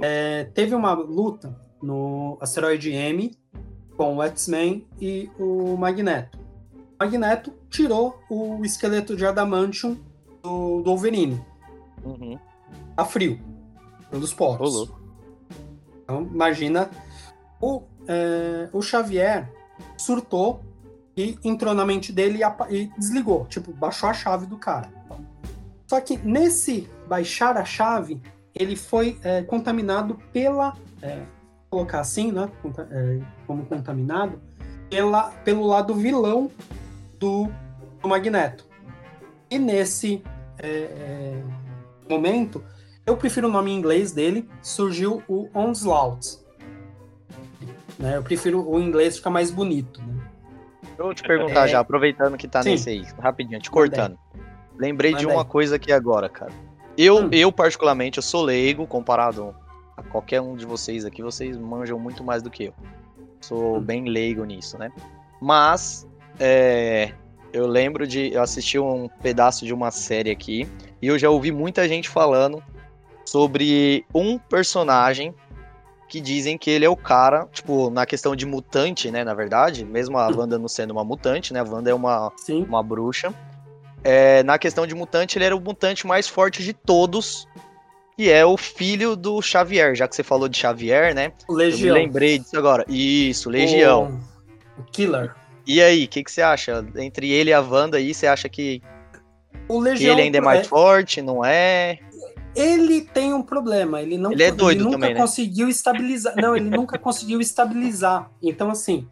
É, 0.02 0.46
teve 0.54 0.74
uma 0.74 0.94
luta 0.94 1.56
no 1.82 2.38
asteroide 2.40 2.92
M 2.92 3.32
com 3.98 4.16
o 4.16 4.24
X-Men 4.24 4.88
e 5.00 5.30
o 5.38 5.76
Magneto. 5.76 6.39
Magneto 7.00 7.54
tirou 7.70 8.22
o 8.30 8.64
esqueleto 8.66 9.16
de 9.16 9.26
Adamantium 9.26 9.98
do, 10.44 10.82
do 10.82 10.90
Wolverine. 10.90 11.42
Uhum. 12.04 12.38
A 12.98 13.06
frio 13.06 13.40
pelos 14.10 14.34
poros. 14.34 14.92
Então, 16.04 16.24
imagina, 16.24 16.90
o, 17.62 17.84
é, 18.08 18.70
o 18.74 18.82
Xavier 18.82 19.50
surtou 19.98 20.62
e 21.16 21.38
entrou 21.44 21.74
na 21.74 21.86
mente 21.86 22.12
dele 22.12 22.40
e, 22.70 22.76
e, 22.76 22.92
desligou, 22.98 23.46
tipo, 23.46 23.72
baixou 23.72 24.10
a 24.10 24.14
chave 24.14 24.46
do 24.46 24.58
cara. 24.58 24.92
Só 25.88 26.00
que 26.02 26.18
nesse 26.18 26.88
baixar 27.08 27.58
a 27.58 27.66
chave, 27.66 28.22
ele 28.54 28.76
foi 28.76 29.18
é, 29.24 29.42
contaminado 29.44 30.20
pela, 30.34 30.76
é, 31.02 31.24
colocar 31.70 32.00
assim, 32.00 32.32
né, 32.32 32.50
é, 32.92 33.20
como 33.46 33.66
contaminado, 33.66 34.40
pela, 34.90 35.30
pelo 35.44 35.66
lado 35.66 35.94
vilão 35.94 36.50
do, 37.20 37.50
do 38.02 38.08
Magneto. 38.08 38.66
E 39.50 39.60
nesse 39.60 40.24
é, 40.58 40.68
é, 40.68 41.44
momento, 42.10 42.64
eu 43.06 43.18
prefiro 43.18 43.48
o 43.48 43.52
nome 43.52 43.72
em 43.72 43.76
inglês 43.76 44.12
dele, 44.12 44.48
surgiu 44.62 45.24
o 45.28 45.50
Onslaught. 45.54 46.40
Né? 47.98 48.16
Eu 48.18 48.24
prefiro 48.24 48.68
o 48.68 48.80
inglês 48.80 49.18
ficar 49.18 49.30
mais 49.30 49.52
bonito. 49.52 50.02
Né? 50.02 50.24
Eu 50.98 51.06
vou 51.06 51.14
te 51.14 51.24
perguntar 51.24 51.66
é... 51.66 51.70
já, 51.70 51.80
aproveitando 51.80 52.38
que 52.38 52.48
tá 52.48 52.64
Sim. 52.64 52.72
nesse 52.72 52.90
aí, 52.90 53.06
rapidinho, 53.20 53.60
te 53.60 53.70
cortando. 53.70 54.18
Lembrei 54.78 55.12
Mandei. 55.12 55.28
de 55.28 55.34
uma 55.34 55.44
coisa 55.44 55.76
aqui 55.76 55.92
agora, 55.92 56.30
cara. 56.30 56.52
Eu, 56.98 57.18
hum. 57.18 57.30
eu, 57.32 57.52
particularmente, 57.52 58.18
eu 58.18 58.24
sou 58.24 58.44
leigo 58.44 58.86
comparado 58.88 59.56
a 59.96 60.04
qualquer 60.04 60.42
um 60.42 60.56
de 60.56 60.66
vocês 60.66 61.06
aqui, 61.06 61.22
vocês 61.22 61.58
manjam 61.58 62.00
muito 62.00 62.24
mais 62.24 62.42
do 62.42 62.50
que 62.50 62.66
eu. 62.66 62.74
Sou 63.42 63.78
hum. 63.78 63.82
bem 63.82 64.06
leigo 64.06 64.44
nisso, 64.46 64.78
né? 64.78 64.92
Mas 65.42 66.09
é, 66.40 67.12
eu 67.52 67.68
lembro 67.68 68.08
de. 68.08 68.32
Eu 68.34 68.42
assisti 68.42 68.80
um 68.80 69.10
pedaço 69.22 69.66
de 69.66 69.74
uma 69.74 69.92
série 69.92 70.32
aqui 70.32 70.68
e 71.02 71.08
eu 71.08 71.18
já 71.18 71.30
ouvi 71.30 71.52
muita 71.52 71.88
gente 71.88 72.08
falando 72.08 72.64
sobre 73.26 74.06
um 74.14 74.38
personagem 74.38 75.34
que 76.08 76.20
dizem 76.20 76.58
que 76.58 76.72
ele 76.72 76.86
é 76.86 76.90
o 76.90 76.96
cara, 76.96 77.48
tipo, 77.52 77.92
na 77.92 78.04
questão 78.06 78.36
de 78.36 78.44
mutante, 78.44 79.12
né, 79.12 79.24
na 79.24 79.36
verdade, 79.36 79.86
mesmo 79.86 80.18
a 80.18 80.28
Wanda 80.28 80.58
não 80.58 80.68
sendo 80.68 80.90
uma 80.90 81.04
mutante, 81.04 81.54
né, 81.54 81.60
a 81.60 81.64
Wanda 81.64 81.92
é 81.92 81.94
uma, 81.94 82.32
uma 82.68 82.82
bruxa. 82.82 83.32
É, 84.04 84.42
na 84.42 84.58
questão 84.58 84.88
de 84.88 84.96
mutante, 84.96 85.38
ele 85.38 85.46
era 85.46 85.56
o 85.56 85.62
mutante 85.62 86.08
mais 86.08 86.28
forte 86.28 86.64
de 86.64 86.74
todos, 86.74 87.48
e 88.18 88.28
é 88.28 88.44
o 88.44 88.58
filho 88.58 89.16
do 89.16 89.40
Xavier, 89.40 89.96
já 89.96 90.08
que 90.08 90.16
você 90.16 90.24
falou 90.24 90.50
de 90.50 90.58
Xavier, 90.58 91.14
né? 91.14 91.32
Legião. 91.48 91.90
Eu 91.90 91.94
me 91.94 92.08
lembrei 92.08 92.40
disso 92.40 92.58
agora. 92.58 92.84
Isso, 92.90 93.48
Legião. 93.50 94.20
O, 94.78 94.82
o 94.82 94.86
Killer. 94.86 95.36
E 95.70 95.84
aí, 95.84 96.06
o 96.06 96.08
que, 96.08 96.24
que 96.24 96.32
você 96.32 96.42
acha? 96.42 96.84
Entre 96.96 97.30
ele 97.30 97.52
e 97.52 97.54
a 97.54 97.62
Wanda 97.62 97.98
aí, 97.98 98.12
você 98.12 98.26
acha 98.26 98.50
que 98.50 98.82
O 99.68 99.80
Legião, 99.80 100.14
ele 100.14 100.24
ainda 100.24 100.40
é 100.40 100.42
mais 100.42 100.62
é... 100.62 100.64
forte, 100.64 101.22
não 101.22 101.46
é? 101.46 102.00
Ele 102.56 103.02
tem 103.02 103.36
um 103.36 103.44
problema, 103.44 104.02
ele 104.02 104.18
não 104.18 104.32
ele 104.32 104.42
é 104.42 104.52
doido 104.52 104.80
ele 104.80 104.84
nunca 104.84 104.98
também, 104.98 105.14
né? 105.14 105.20
conseguiu 105.20 105.70
estabilizar. 105.70 106.34
Não, 106.38 106.56
ele 106.56 106.72
nunca 106.72 106.98
conseguiu 106.98 107.40
estabilizar. 107.40 108.32
Então, 108.42 108.72
assim, 108.72 109.08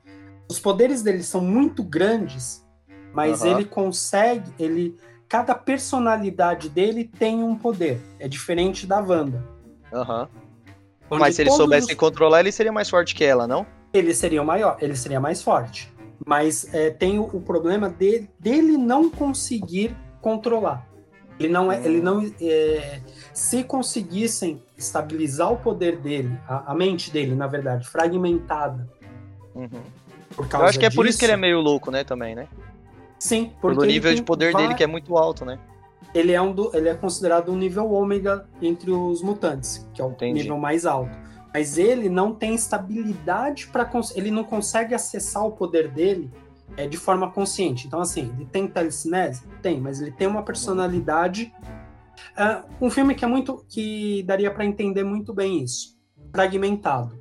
os 0.49 0.59
poderes 0.59 1.03
dele 1.03 1.21
são 1.21 1.41
muito 1.41 1.83
grandes, 1.83 2.65
mas 3.13 3.43
uhum. 3.43 3.51
ele 3.51 3.65
consegue, 3.65 4.51
ele 4.57 4.95
cada 5.29 5.53
personalidade 5.53 6.69
dele 6.69 7.03
tem 7.19 7.43
um 7.43 7.55
poder. 7.55 8.01
É 8.19 8.27
diferente 8.27 8.87
da 8.87 8.99
Wanda. 8.99 9.47
Aham. 9.93 10.27
Uhum. 11.11 11.19
Mas 11.19 11.35
se 11.35 11.43
ele 11.43 11.51
soubesse 11.51 11.91
os... 11.91 11.93
controlar, 11.93 12.39
ele 12.39 12.51
seria 12.51 12.71
mais 12.71 12.89
forte 12.89 13.13
que 13.13 13.23
ela, 13.23 13.45
não? 13.45 13.63
Ele 13.93 14.11
seria 14.11 14.43
maior, 14.43 14.75
ele 14.81 14.95
seria 14.95 15.19
mais 15.19 15.43
forte. 15.43 15.95
Mas 16.25 16.73
é, 16.73 16.89
tem 16.89 17.19
o, 17.19 17.23
o 17.23 17.41
problema 17.41 17.89
de, 17.89 18.27
dele 18.39 18.77
não 18.77 19.09
conseguir 19.09 19.95
controlar. 20.21 20.87
Ele 21.39 21.49
não 21.49 21.71
é, 21.71 21.85
ele 21.85 22.01
não 22.01 22.29
é, 22.41 22.99
se 23.31 23.63
conseguissem 23.63 24.61
estabilizar 24.75 25.51
o 25.51 25.57
poder 25.57 25.97
dele, 25.97 26.35
a, 26.47 26.71
a 26.71 26.75
mente 26.75 27.11
dele, 27.11 27.35
na 27.35 27.45
verdade, 27.45 27.87
fragmentada. 27.87 28.89
Uhum. 29.53 29.69
Eu 30.37 30.65
acho 30.65 30.79
que 30.79 30.85
é 30.85 30.89
disso, 30.89 30.95
por 30.95 31.07
isso 31.07 31.17
que 31.17 31.25
ele 31.25 31.33
é 31.33 31.37
meio 31.37 31.61
louco, 31.61 31.91
né, 31.91 32.03
também, 32.03 32.35
né? 32.35 32.47
Sim, 33.19 33.51
porque 33.61 33.77
pelo 33.77 33.87
nível 33.87 34.13
de 34.13 34.21
poder 34.21 34.55
dele 34.55 34.75
que 34.75 34.83
é 34.83 34.87
muito 34.87 35.17
alto, 35.17 35.45
né? 35.45 35.59
Ele 36.13 36.31
é 36.31 36.41
um 36.41 36.51
do, 36.51 36.75
ele 36.75 36.89
é 36.89 36.93
considerado 36.93 37.51
um 37.51 37.57
nível 37.57 37.91
ômega 37.91 38.47
entre 38.61 38.91
os 38.91 39.21
mutantes, 39.21 39.87
que 39.93 40.01
é 40.01 40.05
o 40.05 40.09
Entendi. 40.11 40.41
nível 40.41 40.57
mais 40.57 40.85
alto. 40.85 41.15
Mas 41.57 41.75
ele 41.79 42.07
não 42.07 42.35
tem 42.35 42.53
estabilidade 42.53 43.65
para 43.65 43.89
ele 44.13 44.29
não 44.29 44.43
consegue 44.43 44.93
acessar 44.93 45.43
o 45.43 45.51
poder 45.51 45.87
dele 45.87 46.31
é, 46.77 46.87
de 46.87 46.97
forma 46.97 47.31
consciente. 47.31 47.87
Então, 47.87 47.99
assim, 47.99 48.31
ele 48.35 48.45
tem 48.45 48.67
telecinese? 48.67 49.41
Tem, 49.59 49.81
mas 49.81 49.99
ele 49.99 50.11
tem 50.11 50.27
uma 50.27 50.43
personalidade. 50.43 51.51
Uh, 52.37 52.85
um 52.85 52.91
filme 52.91 53.15
que 53.15 53.25
é 53.25 53.27
muito. 53.27 53.65
que 53.67 54.21
daria 54.21 54.51
para 54.51 54.65
entender 54.65 55.03
muito 55.03 55.33
bem 55.33 55.63
isso. 55.63 55.97
Fragmentado. 56.31 57.17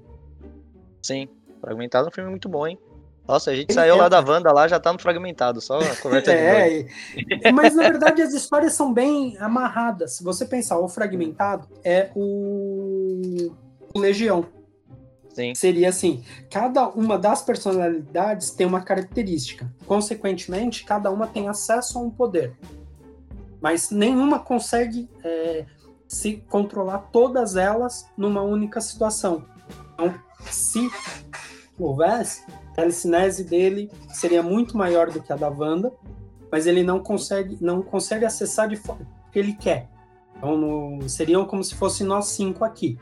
Sim, 1.03 1.31
Fragmentado 1.59 2.09
é 2.09 2.09
um 2.11 2.13
filme 2.13 2.29
muito 2.29 2.47
bom, 2.47 2.67
hein? 2.67 2.79
Nossa, 3.27 3.53
a 3.53 3.55
gente 3.55 3.71
ele 3.71 3.75
saiu 3.75 3.95
é... 3.95 3.99
lá 3.99 4.09
da 4.11 4.21
Wanda, 4.21 4.53
lá 4.53 4.69
já 4.69 4.79
tá 4.79 4.93
no 4.93 4.99
fragmentado, 4.99 5.63
só 5.63 5.81
a 5.81 5.97
conversa 5.97 6.31
é, 6.33 6.83
de 6.83 7.53
Mas 7.53 7.75
na 7.75 7.85
verdade 7.85 8.21
as 8.21 8.35
histórias 8.35 8.75
são 8.75 8.93
bem 8.93 9.37
amarradas. 9.39 10.17
Se 10.17 10.23
você 10.23 10.45
pensar, 10.45 10.79
o 10.79 10.89
fragmentado 10.89 11.67
é 11.83 12.11
o 12.15 13.51
Legião. 13.99 14.47
Sim. 15.37 15.55
Seria 15.55 15.91
assim: 15.91 16.25
cada 16.51 16.89
uma 16.89 17.19
das 17.19 17.43
personalidades 17.43 18.51
tem 18.51 18.67
uma 18.67 18.81
característica. 18.81 19.71
Consequentemente, 19.87 20.85
cada 20.85 21.11
uma 21.11 21.27
tem 21.27 21.49
acesso 21.49 21.99
a 21.99 22.03
um 22.03 22.11
poder. 22.11 22.57
Mas 23.61 23.91
nenhuma 23.91 24.39
consegue 24.39 25.09
é, 25.23 25.67
se 26.09 26.39
controlar 26.49 26.99
todas 27.13 27.57
elas 27.57 28.09
numa 28.17 28.43
única 28.43 28.81
situação. 28.81 29.45
Então, 29.93 30.15
se 30.51 30.89
houvesse, 31.79 32.45
a 32.71 32.75
telecinese 32.75 33.45
dele 33.45 33.91
seria 34.09 34.43
muito 34.43 34.77
maior 34.77 35.11
do 35.11 35.21
que 35.21 35.33
a 35.33 35.37
da 35.37 35.49
Wanda, 35.49 35.93
mas 36.51 36.67
ele 36.67 36.83
não 36.83 37.01
consegue, 37.01 37.59
não 37.61 37.83
consegue 37.83 38.25
acessar 38.25 38.69
de 38.69 38.77
forma 38.77 39.07
que 39.31 39.39
ele 39.39 39.53
quer. 39.53 39.89
Então, 40.37 40.57
no, 40.57 41.09
seriam 41.09 41.45
como 41.45 41.65
se 41.65 41.75
fosse 41.75 42.05
nós 42.05 42.29
cinco 42.29 42.65
aqui. 42.65 42.99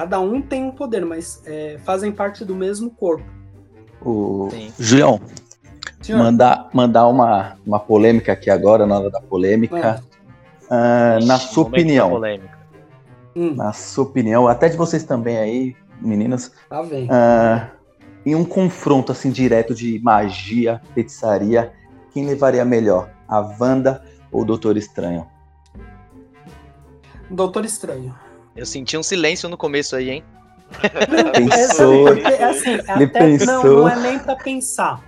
Cada 0.00 0.18
um 0.18 0.40
tem 0.40 0.64
um 0.64 0.70
poder, 0.70 1.04
mas 1.04 1.42
é, 1.44 1.76
fazem 1.84 2.10
parte 2.10 2.42
do 2.42 2.56
mesmo 2.56 2.90
corpo. 2.90 3.22
O 4.00 4.48
Julião, 4.78 5.20
mandar, 6.08 6.70
mandar 6.72 7.06
uma, 7.06 7.58
uma 7.66 7.78
polêmica 7.78 8.32
aqui 8.32 8.48
agora, 8.48 8.86
na 8.86 8.98
hora 8.98 9.10
da 9.10 9.20
polêmica. 9.20 10.02
Uh, 10.62 11.26
na 11.26 11.38
sua 11.38 11.64
opinião. 11.64 12.18
Hum. 13.36 13.54
Na 13.54 13.74
sua 13.74 14.04
opinião, 14.04 14.48
até 14.48 14.70
de 14.70 14.76
vocês 14.78 15.04
também 15.04 15.36
aí, 15.36 15.76
meninas. 16.00 16.50
Tá 16.70 16.82
bem. 16.82 17.04
Uh, 17.04 17.70
em 18.24 18.34
um 18.34 18.42
confronto 18.42 19.12
assim 19.12 19.30
direto 19.30 19.74
de 19.74 20.00
magia, 20.02 20.80
feitiçaria, 20.94 21.74
quem 22.10 22.24
levaria 22.24 22.64
melhor? 22.64 23.10
A 23.28 23.38
Wanda 23.60 24.02
ou 24.32 24.40
o 24.40 24.44
Doutor 24.46 24.78
Estranho? 24.78 25.26
Doutor 27.28 27.66
Estranho. 27.66 28.14
Eu 28.54 28.66
senti 28.66 28.96
um 28.96 29.02
silêncio 29.02 29.48
no 29.48 29.56
começo 29.56 29.96
aí, 29.96 30.10
hein? 30.10 30.24
Não, 31.10 31.32
pensou. 31.32 32.08
É, 32.16 32.44
assim, 32.44 32.70
Ele 32.70 33.04
até, 33.04 33.08
pensou. 33.08 33.46
Não, 33.46 33.62
não 33.62 33.88
é 33.88 33.96
nem 33.96 34.18
para 34.18 34.36
pensar. 34.36 35.02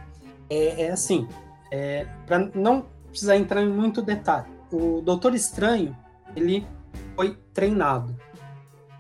É, 0.50 0.83
é 0.83 0.90
assim, 0.90 1.28
é, 1.70 2.07
para 2.26 2.50
não 2.55 2.87
precisar 3.09 3.37
entrar 3.37 3.62
em 3.62 3.68
muito 3.68 4.02
detalhe. 4.02 4.46
O 4.70 5.00
Doutor 5.00 5.35
Estranho, 5.35 5.96
ele 6.35 6.66
foi 7.14 7.38
treinado. 7.52 8.16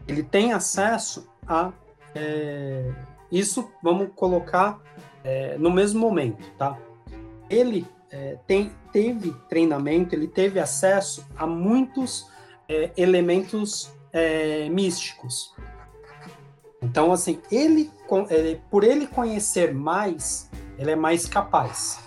Ele 0.06 0.22
tem 0.22 0.52
acesso 0.52 1.28
a 1.46 1.72
é, 2.14 2.90
isso, 3.30 3.70
vamos 3.82 4.10
colocar 4.14 4.80
é, 5.24 5.56
no 5.56 5.70
mesmo 5.70 6.00
momento, 6.00 6.44
tá? 6.58 6.76
Ele 7.48 7.86
é, 8.10 8.36
tem, 8.46 8.70
teve 8.92 9.32
treinamento, 9.48 10.14
ele 10.14 10.28
teve 10.28 10.60
acesso 10.60 11.26
a 11.36 11.46
muitos 11.46 12.28
é, 12.68 12.90
elementos 12.96 13.90
é, 14.12 14.68
místicos. 14.68 15.54
Então, 16.82 17.12
assim, 17.12 17.40
ele, 17.50 17.90
ele, 18.28 18.60
por 18.70 18.84
ele 18.84 19.06
conhecer 19.06 19.72
mais, 19.72 20.50
ele 20.76 20.90
é 20.90 20.96
mais 20.96 21.26
capaz. 21.26 22.02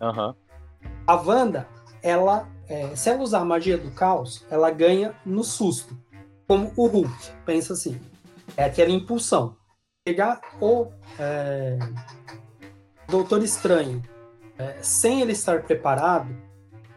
Uhum. 0.00 0.34
A 1.06 1.14
Wanda, 1.14 1.68
ela, 2.02 2.48
é, 2.68 2.94
se 2.96 3.08
ela 3.08 3.22
usar 3.22 3.40
a 3.40 3.44
magia 3.44 3.78
do 3.78 3.90
caos, 3.92 4.44
ela 4.50 4.70
ganha 4.70 5.14
no 5.24 5.44
susto. 5.44 5.96
Como 6.46 6.72
o 6.76 6.86
Hulk, 6.86 7.32
pensa 7.46 7.72
assim. 7.72 8.00
É 8.56 8.64
aquela 8.64 8.90
impulsão. 8.90 9.56
Pegar 10.04 10.40
o 10.60 10.88
é, 11.18 11.78
Doutor 13.08 13.42
Estranho 13.42 14.02
é, 14.58 14.82
sem 14.82 15.20
ele 15.20 15.32
estar 15.32 15.62
preparado, 15.62 16.36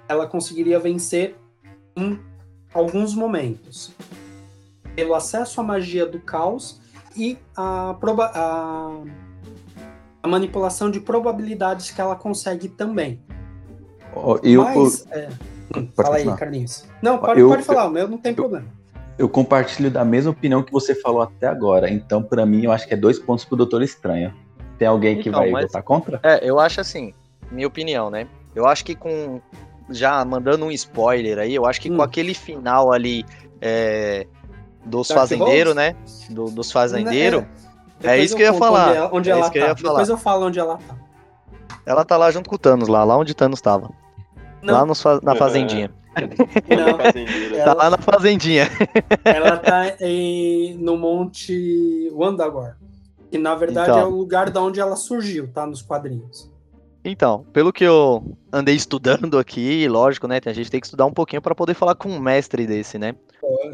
ela 0.08 0.27
conseguiria 0.27 0.79
vencer 0.79 1.36
em 1.95 2.19
alguns 2.75 3.15
momentos. 3.15 3.91
Pelo 4.95 5.15
acesso 5.15 5.59
à 5.59 5.63
magia 5.63 6.05
do 6.05 6.19
caos 6.19 6.81
e 7.15 7.38
a, 7.55 7.95
proba 7.99 8.31
a, 8.33 9.01
a 10.21 10.27
manipulação 10.27 10.91
de 10.91 10.99
probabilidades 10.99 11.91
que 11.91 11.99
ela 11.99 12.15
consegue 12.15 12.67
também. 12.67 13.21
Oh, 14.13 14.38
eu, 14.43 14.63
Mas, 14.63 15.05
eu, 15.11 15.17
é, 15.17 15.29
fala 15.95 16.17
aí, 16.17 16.35
Carlinhos. 16.35 16.85
Não, 17.01 17.17
pode, 17.17 17.39
eu, 17.39 17.49
pode 17.49 17.63
falar, 17.63 17.88
o 17.88 17.89
meu 17.89 18.07
não 18.07 18.17
tem 18.17 18.31
eu, 18.31 18.35
problema. 18.35 18.67
Eu 19.17 19.27
compartilho 19.29 19.89
da 19.89 20.05
mesma 20.05 20.31
opinião 20.31 20.61
que 20.61 20.71
você 20.71 20.93
falou 20.93 21.21
até 21.21 21.47
agora. 21.47 21.89
Então, 21.89 22.21
para 22.21 22.45
mim, 22.45 22.63
eu 22.63 22.71
acho 22.71 22.88
que 22.88 22.93
é 22.93 22.97
dois 22.97 23.17
pontos 23.17 23.43
pro 23.45 23.55
Doutor 23.55 23.81
Estranho. 23.81 24.33
Tem 24.77 24.88
alguém 24.88 25.21
que 25.21 25.29
então, 25.29 25.41
vai 25.41 25.51
mas, 25.51 25.65
votar 25.65 25.83
contra? 25.83 26.19
É, 26.21 26.49
eu 26.49 26.59
acho 26.59 26.81
assim, 26.81 27.13
minha 27.49 27.67
opinião, 27.67 28.09
né? 28.09 28.27
Eu 28.53 28.65
acho 28.67 28.83
que 28.83 28.95
com 28.95 29.41
já 29.89 30.24
mandando 30.26 30.65
um 30.65 30.71
spoiler 30.71 31.39
aí, 31.39 31.54
eu 31.54 31.65
acho 31.65 31.80
que 31.82 31.91
hum. 31.91 31.98
com 31.98 32.02
aquele 32.02 32.34
final 32.34 32.91
ali 32.91 33.26
é, 33.62 34.28
dos 34.86 35.10
fazendeiros, 35.10 35.76
né? 35.76 35.95
Do, 36.30 36.45
dos 36.45 36.71
fazendeiros. 36.71 37.43
É, 38.04 38.17
é 38.17 38.24
isso 38.24 38.36
que 38.36 38.41
eu 38.41 38.54
ia 38.54 38.54
falar. 38.54 38.89
Onde, 38.89 38.98
ela, 38.98 39.10
onde 39.13 39.30
é 39.30 39.32
ela 39.32 39.50
tá. 39.50 39.74
Depois 39.74 40.10
eu 40.10 40.17
falo 40.17 40.48
onde 40.48 40.60
ela 40.60 40.78
tá. 40.78 40.95
Ela 41.86 42.04
tá 42.04 42.17
lá 42.17 42.32
junto 42.32 42.50
com 42.50 42.56
o 42.56 42.60
Thanos, 42.60 42.88
lá, 42.88 43.04
lá 43.04 43.17
onde 43.17 43.32
o 43.32 43.36
Thanos 43.36 43.62
tava. 43.62 43.89
Não. 44.62 44.74
Lá 44.74 44.86
nos, 44.86 45.04
na 45.21 45.36
fazendinha. 45.36 45.91
Não, 46.69 47.65
tá 47.65 47.74
lá 47.74 47.89
na 47.89 47.98
fazendinha. 47.98 48.69
Ela 49.24 49.58
tá 49.58 49.95
em, 50.00 50.76
no 50.78 50.98
Monte 50.98 52.10
Wandagor. 52.13 52.76
Que 53.30 53.38
na 53.38 53.54
verdade 53.56 53.89
então. 53.89 54.02
é 54.02 54.06
o 54.06 54.10
lugar 54.10 54.50
da 54.50 54.62
onde 54.62 54.80
ela 54.80 54.95
surgiu, 54.95 55.52
tá? 55.52 55.65
Nos 55.65 55.82
quadrinhos. 55.82 56.50
Então, 57.06 57.46
pelo 57.54 57.72
que 57.72 57.84
eu 57.84 58.36
andei 58.52 58.74
estudando 58.76 59.38
aqui, 59.38 59.88
lógico, 59.88 60.28
né? 60.28 60.41
A 60.44 60.54
gente 60.54 60.72
tem 60.72 60.80
que 60.80 60.88
estudar 60.88 61.06
um 61.06 61.13
pouquinho 61.13 61.41
para 61.41 61.54
poder 61.54 61.76
falar 61.76 61.94
com 61.96 62.10
um 62.10 62.20
mestre 62.20 62.65
desse, 62.65 62.98
né? 62.98 63.15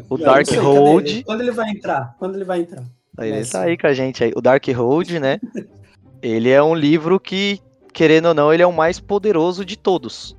o 0.08 0.18
Dark 0.18 0.48
Road. 0.50 1.24
Quando 1.24 1.40
ele 1.40 1.50
vai 1.50 1.70
entrar? 1.70 2.14
Quando 2.18 2.34
ele 2.34 2.44
vai 2.44 2.60
entrar? 2.60 2.84
Ele 3.18 3.44
tá 3.44 3.62
aí 3.62 3.76
com 3.76 3.86
a 3.86 3.94
gente 3.94 4.22
aí. 4.22 4.32
O 4.36 4.40
Dark 4.40 4.66
Road, 4.68 5.18
né? 5.18 5.40
ele 6.22 6.50
é 6.50 6.62
um 6.62 6.74
livro 6.74 7.18
que, 7.18 7.58
querendo 7.92 8.26
ou 8.26 8.34
não, 8.34 8.52
ele 8.52 8.62
é 8.62 8.66
o 8.66 8.72
mais 8.72 9.00
poderoso 9.00 9.64
de 9.64 9.76
todos. 9.76 10.36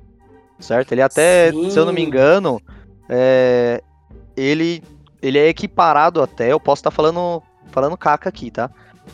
Certo? 0.58 0.92
Ele 0.92 1.02
até, 1.02 1.50
Sim. 1.50 1.70
se 1.70 1.78
eu 1.78 1.84
não 1.84 1.92
me 1.92 2.02
engano, 2.02 2.60
é, 3.08 3.82
ele, 4.36 4.82
ele 5.20 5.38
é 5.38 5.48
equiparado 5.48 6.22
até. 6.22 6.52
Eu 6.52 6.60
posso 6.60 6.80
estar 6.80 6.90
tá 6.90 6.94
falando, 6.94 7.42
falando 7.70 7.96
caca 7.96 8.28
aqui, 8.28 8.50
tá? 8.50 8.70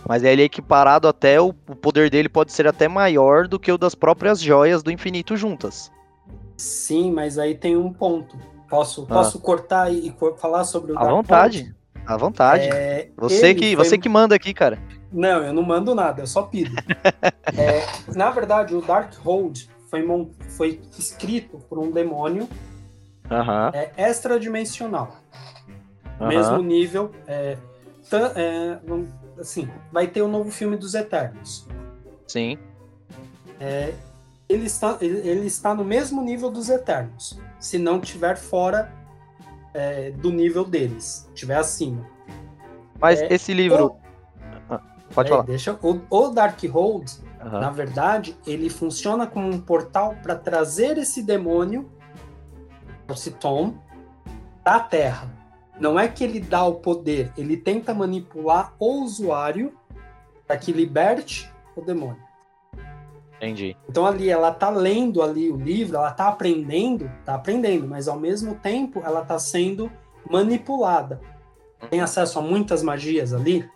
Mas 0.09 0.23
ele 0.23 0.43
é 0.43 0.45
equiparado 0.45 1.09
até, 1.09 1.41
o, 1.41 1.53
poder 1.53 2.11
dele 2.11 2.29
pode 2.29 2.53
ser 2.53 2.67
até 2.67 2.89
maior 2.89 3.47
do 3.47 3.59
que 3.59 3.71
o 3.71 3.79
das 3.79 3.95
próprias 3.95 4.41
joias 4.41 4.83
do 4.83 4.91
infinito 4.91 5.37
juntas. 5.37 5.91
Sim, 6.57 7.11
mas 7.13 7.39
aí 7.39 7.55
tem 7.55 7.77
um 7.77 7.93
ponto. 7.93 8.37
Posso, 8.69 9.07
ah. 9.09 9.15
posso 9.15 9.41
cortar 9.41 9.93
e, 9.93 10.15
falar 10.37 10.65
sobre 10.65 10.93
o 10.93 10.99
À 10.99 11.05
vontade. 11.05 11.63
Point? 11.63 11.81
À 12.07 12.17
vontade. 12.17 12.65
É, 12.65 13.11
você, 13.17 13.55
que, 13.55 13.75
foi... 13.75 13.85
você 13.85 13.99
que 13.99 14.09
manda 14.09 14.35
aqui, 14.35 14.55
cara. 14.55 14.79
Não, 15.13 15.43
eu 15.43 15.53
não 15.53 15.63
mando 15.63 15.95
nada, 15.95 16.23
eu 16.23 16.27
só 16.27 16.43
pido. 16.43 16.71
é, 17.57 17.85
na 18.15 18.31
verdade, 18.31 18.75
o 18.75 18.81
Dark 18.81 19.15
Hold 19.25 19.63
foi, 19.89 20.07
foi 20.57 20.81
escrito 20.97 21.59
por 21.69 21.79
um 21.79 21.91
demônio 21.91 22.49
uhum. 23.31 23.71
é, 23.73 23.91
extradimensional. 23.97 25.17
Uhum. 26.21 26.29
Mesmo 26.29 26.63
nível. 26.63 27.11
É, 27.27 27.57
é, 28.37 28.79
assim, 29.41 29.69
vai 29.91 30.07
ter 30.07 30.23
o 30.23 30.27
um 30.27 30.31
novo 30.31 30.51
filme 30.51 30.77
dos 30.77 30.95
Eternos. 30.95 31.67
Sim. 32.27 32.59
É, 33.59 33.95
ele, 34.49 34.67
está, 34.67 34.99
ele, 35.01 35.29
ele, 35.29 35.47
está 35.47 35.75
no 35.75 35.85
mesmo 35.85 36.23
nível 36.23 36.51
dos 36.51 36.69
Eternos. 36.69 37.39
Se 37.59 37.79
não 37.79 38.01
tiver 38.01 38.37
fora 38.37 38.93
é, 39.75 40.11
do 40.13 40.31
nível 40.31 40.65
deles, 40.65 41.29
tiver 41.35 41.57
acima. 41.57 42.07
Mas 43.01 43.21
é, 43.21 43.33
esse 43.33 43.53
livro. 43.53 43.97
Ah, 44.69 44.81
pode 45.13 45.29
é, 45.29 45.31
falar. 45.31 45.43
Deixa, 45.45 45.79
o, 45.83 46.01
o 46.11 46.29
Darkhold, 46.29 47.11
uhum. 47.43 47.51
na 47.61 47.71
verdade, 47.71 48.37
ele 48.47 48.71
funciona 48.71 49.27
como 49.27 49.49
um 49.49 49.61
portal 49.61 50.17
para 50.23 50.37
trazer 50.37 50.99
esse 50.99 51.23
demônio, 51.23 51.91
esse 53.09 53.31
Tom, 53.33 53.75
da 54.65 54.79
Terra. 54.81 55.40
Não 55.81 55.99
é 55.99 56.07
que 56.07 56.23
ele 56.23 56.39
dá 56.39 56.63
o 56.65 56.75
poder, 56.75 57.33
ele 57.37 57.57
tenta 57.57 57.95
manipular 57.95 58.75
o 58.79 59.03
usuário 59.03 59.73
para 60.47 60.59
que 60.59 60.73
liberte 60.73 61.51
o 61.75 61.81
demônio. 61.81 62.23
Entendi. 63.37 63.75
Então 63.89 64.05
ali 64.05 64.29
ela 64.29 64.53
tá 64.53 64.69
lendo 64.69 65.23
ali 65.23 65.51
o 65.51 65.57
livro, 65.57 65.97
ela 65.97 66.13
tá 66.13 66.29
aprendendo, 66.29 67.11
tá 67.25 67.35
aprendendo, 67.35 67.87
mas 67.87 68.07
ao 68.07 68.21
mesmo 68.21 68.55
tempo 68.57 69.01
ela 69.03 69.25
tá 69.25 69.39
sendo 69.39 69.91
manipulada. 70.29 71.19
Tem 71.89 72.03
acesso 72.03 72.39
a 72.39 72.43
muitas 72.43 72.83
magias 72.83 73.33
ali? 73.33 73.67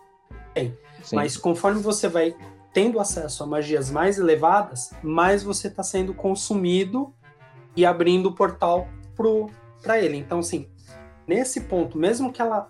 Tem. 0.53 0.77
Sim. 1.01 1.15
Mas 1.15 1.35
conforme 1.35 1.81
você 1.81 2.07
vai 2.07 2.35
tendo 2.71 2.99
acesso 2.99 3.43
a 3.43 3.47
magias 3.47 3.89
mais 3.89 4.19
elevadas, 4.19 4.91
mais 5.01 5.41
você 5.41 5.69
está 5.69 5.81
sendo 5.81 6.13
consumido 6.13 7.11
e 7.75 7.85
abrindo 7.85 8.27
o 8.27 8.35
portal 8.35 8.87
para 9.81 9.99
ele. 9.99 10.17
Então, 10.17 10.39
assim, 10.39 10.69
nesse 11.27 11.61
ponto, 11.61 11.97
mesmo 11.97 12.31
que 12.31 12.41
ela, 12.41 12.69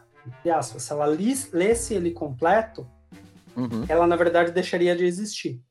aspas, 0.53 0.83
se 0.83 0.91
ela 0.91 1.05
lesse 1.05 1.93
ele 1.93 2.11
completo, 2.11 2.87
uhum. 3.55 3.85
ela 3.87 4.07
na 4.07 4.15
verdade 4.15 4.51
deixaria 4.51 4.95
de 4.95 5.05
existir. 5.05 5.61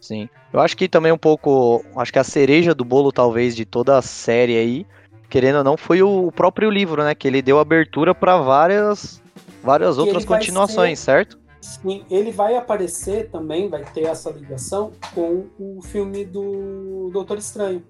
Sim. 0.00 0.28
Eu 0.52 0.60
acho 0.60 0.76
que 0.76 0.88
também 0.88 1.12
um 1.12 1.18
pouco. 1.18 1.84
Acho 1.96 2.12
que 2.12 2.18
a 2.18 2.24
cereja 2.24 2.74
do 2.74 2.84
bolo, 2.84 3.12
talvez, 3.12 3.54
de 3.54 3.64
toda 3.64 3.96
a 3.96 4.02
série 4.02 4.58
aí, 4.58 4.86
querendo 5.30 5.58
ou 5.58 5.64
não, 5.64 5.76
foi 5.76 6.02
o 6.02 6.32
próprio 6.32 6.68
livro, 6.68 7.04
né? 7.04 7.14
Que 7.14 7.28
ele 7.28 7.40
deu 7.40 7.60
abertura 7.60 8.12
para 8.12 8.36
várias, 8.38 9.22
várias 9.62 9.98
outras 9.98 10.24
continuações, 10.24 10.98
ser, 10.98 11.04
certo? 11.04 11.38
Sim, 11.60 12.04
ele 12.10 12.32
vai 12.32 12.56
aparecer 12.56 13.30
também, 13.30 13.68
vai 13.68 13.84
ter 13.84 14.02
essa 14.02 14.28
ligação 14.30 14.90
com 15.14 15.46
o 15.56 15.80
filme 15.80 16.24
do 16.24 17.08
Doutor 17.12 17.38
Estranho. 17.38 17.84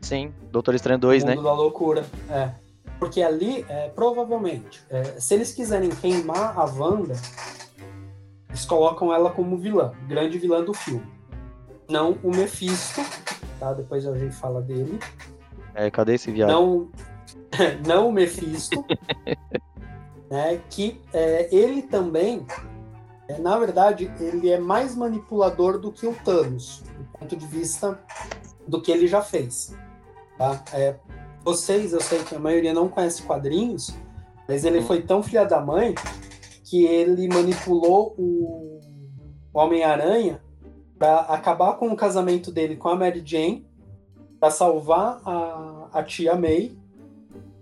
Sim, 0.00 0.34
Doutor 0.50 0.74
Estranho 0.74 0.98
2, 0.98 1.22
né? 1.22 1.36
da 1.36 1.52
loucura, 1.52 2.04
é. 2.28 2.50
Porque 2.98 3.22
ali, 3.22 3.64
é, 3.68 3.88
provavelmente, 3.90 4.82
é, 4.90 5.20
se 5.20 5.34
eles 5.34 5.52
quiserem 5.52 5.90
queimar 5.90 6.58
a 6.58 6.64
Wanda, 6.64 7.14
eles 8.48 8.64
colocam 8.64 9.12
ela 9.12 9.30
como 9.30 9.56
vilã, 9.56 9.92
grande 10.08 10.38
vilã 10.38 10.64
do 10.64 10.74
filme 10.74 11.18
não 11.88 12.18
o 12.22 12.30
Mephisto, 12.30 13.00
tá? 13.58 13.72
Depois 13.72 14.06
a 14.06 14.16
gente 14.16 14.34
fala 14.36 14.60
dele. 14.60 14.98
É, 15.74 15.90
cadê 15.90 16.14
esse 16.14 16.30
viado? 16.30 16.50
Não, 16.50 16.88
não 17.86 18.08
o 18.08 18.12
Mephisto, 18.12 18.84
né? 20.30 20.60
Que 20.68 21.00
é, 21.12 21.48
ele 21.54 21.82
também, 21.82 22.46
é, 23.28 23.38
na 23.38 23.58
verdade, 23.58 24.12
ele 24.20 24.50
é 24.50 24.58
mais 24.58 24.94
manipulador 24.94 25.78
do 25.78 25.90
que 25.90 26.06
o 26.06 26.14
Thanos, 26.24 26.82
do 26.96 27.18
ponto 27.18 27.36
de 27.36 27.46
vista 27.46 27.98
do 28.66 28.82
que 28.82 28.92
ele 28.92 29.06
já 29.06 29.22
fez. 29.22 29.74
Tá? 30.36 30.62
É, 30.72 30.96
vocês, 31.48 31.94
eu 31.94 32.00
sei 32.02 32.22
que 32.22 32.34
a 32.34 32.38
maioria 32.38 32.74
não 32.74 32.88
conhece 32.88 33.22
quadrinhos, 33.22 33.94
mas 34.46 34.66
ele 34.66 34.82
foi 34.82 35.00
tão 35.00 35.22
filha 35.22 35.46
da 35.46 35.58
mãe 35.58 35.94
que 36.62 36.84
ele 36.84 37.26
manipulou 37.26 38.14
o 38.18 38.78
Homem-Aranha 39.54 40.42
para 40.98 41.20
acabar 41.20 41.78
com 41.78 41.88
o 41.88 41.96
casamento 41.96 42.52
dele 42.52 42.76
com 42.76 42.90
a 42.90 42.96
Mary 42.96 43.22
Jane, 43.24 43.66
para 44.38 44.50
salvar 44.50 45.22
a, 45.24 45.88
a 45.90 46.02
tia 46.02 46.34
May 46.36 46.76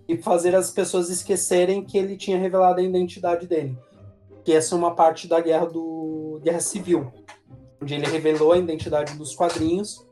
e 0.05 0.17
fazer 0.17 0.53
as 0.53 0.69
pessoas 0.69 1.09
esquecerem 1.09 1.81
que 1.81 1.97
ele 1.97 2.17
tinha 2.17 2.37
revelado 2.37 2.81
a 2.81 2.83
identidade 2.83 3.47
dele. 3.47 3.77
Que 4.43 4.51
essa 4.51 4.75
é 4.75 4.77
uma 4.77 4.95
parte 4.95 5.29
da 5.29 5.39
guerra 5.39 5.65
do 5.65 6.41
Guerra 6.43 6.59
Civil, 6.59 7.09
onde 7.81 7.93
ele 7.93 8.05
revelou 8.05 8.51
a 8.51 8.57
identidade 8.57 9.17
dos 9.17 9.33
quadrinhos. 9.33 10.05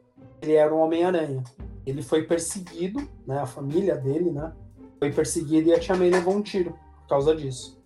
Ele 0.46 0.54
era 0.54 0.74
um 0.74 0.80
Homem-Aranha. 0.80 1.44
Ele 1.86 2.04
foi 2.04 2.24
perseguido, 2.24 3.10
né? 3.26 3.40
A 3.40 3.48
família 3.48 3.96
dele, 3.96 4.32
né? 4.32 4.54
Foi 5.00 5.12
perseguido 5.12 5.70
e 5.70 5.74
a 5.74 5.80
tia 5.80 5.96
May 5.96 6.12
levou 6.12 6.36
um 6.36 6.42
tiro 6.42 6.72
por 7.02 7.10
causa 7.10 7.36
disso. 7.36 7.82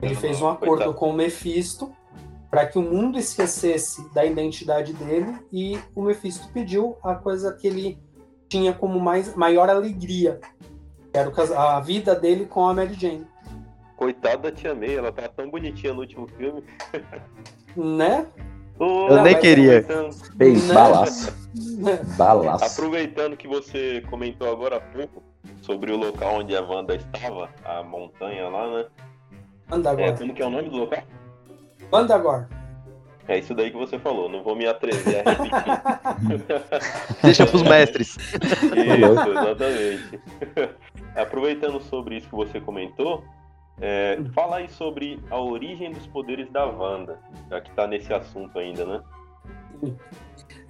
Ele 0.00 0.14
fez 0.14 0.40
um 0.40 0.48
acordo 0.48 0.94
com 0.94 1.10
o 1.10 1.12
Mephisto 1.12 1.92
para 2.50 2.66
que 2.66 2.78
o 2.78 2.82
mundo 2.82 3.18
esquecesse 3.18 4.08
da 4.14 4.24
identidade 4.24 4.92
dele 4.94 5.36
e 5.52 5.78
o 5.94 6.02
Mephisto 6.02 6.48
pediu 6.52 6.96
a 7.02 7.14
coisa 7.14 7.52
que 7.52 7.66
ele 7.66 7.98
tinha 8.48 8.72
como 8.72 8.98
mais, 8.98 9.34
maior 9.34 9.68
alegria, 9.68 10.40
que 11.12 11.18
era 11.18 11.30
a 11.56 11.80
vida 11.80 12.14
dele 12.14 12.46
com 12.46 12.66
a 12.66 12.72
Mary 12.74 12.94
Jane. 12.94 13.26
Coitada 13.96 14.50
da 14.50 14.52
Tia 14.52 14.74
May, 14.74 14.94
ela 14.96 15.12
tá 15.12 15.28
tão 15.28 15.50
bonitinha 15.50 15.92
no 15.92 16.00
último 16.00 16.26
filme. 16.28 16.62
né? 17.76 18.26
Oh, 18.78 19.08
Eu 19.08 19.22
nem 19.22 19.38
queria. 19.38 19.84
Bem, 20.34 20.56
né? 20.56 20.74
balaço. 20.74 21.32
balaço. 22.18 22.64
Aproveitando 22.64 23.36
que 23.36 23.46
você 23.46 24.02
comentou 24.10 24.50
agora 24.50 24.76
há 24.76 24.80
pouco 24.80 25.22
sobre 25.62 25.92
o 25.92 25.96
local 25.96 26.36
onde 26.36 26.56
a 26.56 26.62
Wanda 26.62 26.94
estava, 26.94 27.48
a 27.64 27.82
montanha 27.82 28.48
lá, 28.48 28.78
né? 28.78 28.86
Anda 29.70 29.90
agora. 29.90 30.08
É, 30.08 30.12
como 30.12 30.34
que 30.34 30.42
é 30.42 30.46
o 30.46 30.50
nome 30.50 30.68
do 30.68 30.76
local? 30.76 31.02
Manda 31.90 32.14
agora. 32.14 32.48
É 33.26 33.38
isso 33.38 33.54
daí 33.54 33.70
que 33.70 33.76
você 33.76 33.98
falou, 33.98 34.28
não 34.28 34.42
vou 34.42 34.54
me 34.54 34.66
atrever 34.66 35.26
a 35.26 35.30
repetir. 35.30 36.80
Deixa 37.22 37.46
pros 37.46 37.62
mestres. 37.62 38.16
Isso, 38.36 39.30
exatamente. 39.30 40.20
Aproveitando 41.16 41.80
sobre 41.80 42.16
isso 42.16 42.28
que 42.28 42.34
você 42.34 42.60
comentou, 42.60 43.24
é, 43.80 44.18
fala 44.32 44.56
aí 44.56 44.68
sobre 44.68 45.20
a 45.30 45.38
origem 45.38 45.92
dos 45.92 46.06
poderes 46.06 46.50
da 46.50 46.64
Wanda, 46.64 47.18
já 47.50 47.60
que 47.60 47.70
tá 47.72 47.86
nesse 47.86 48.12
assunto 48.12 48.58
ainda, 48.58 48.84
né? 48.84 49.02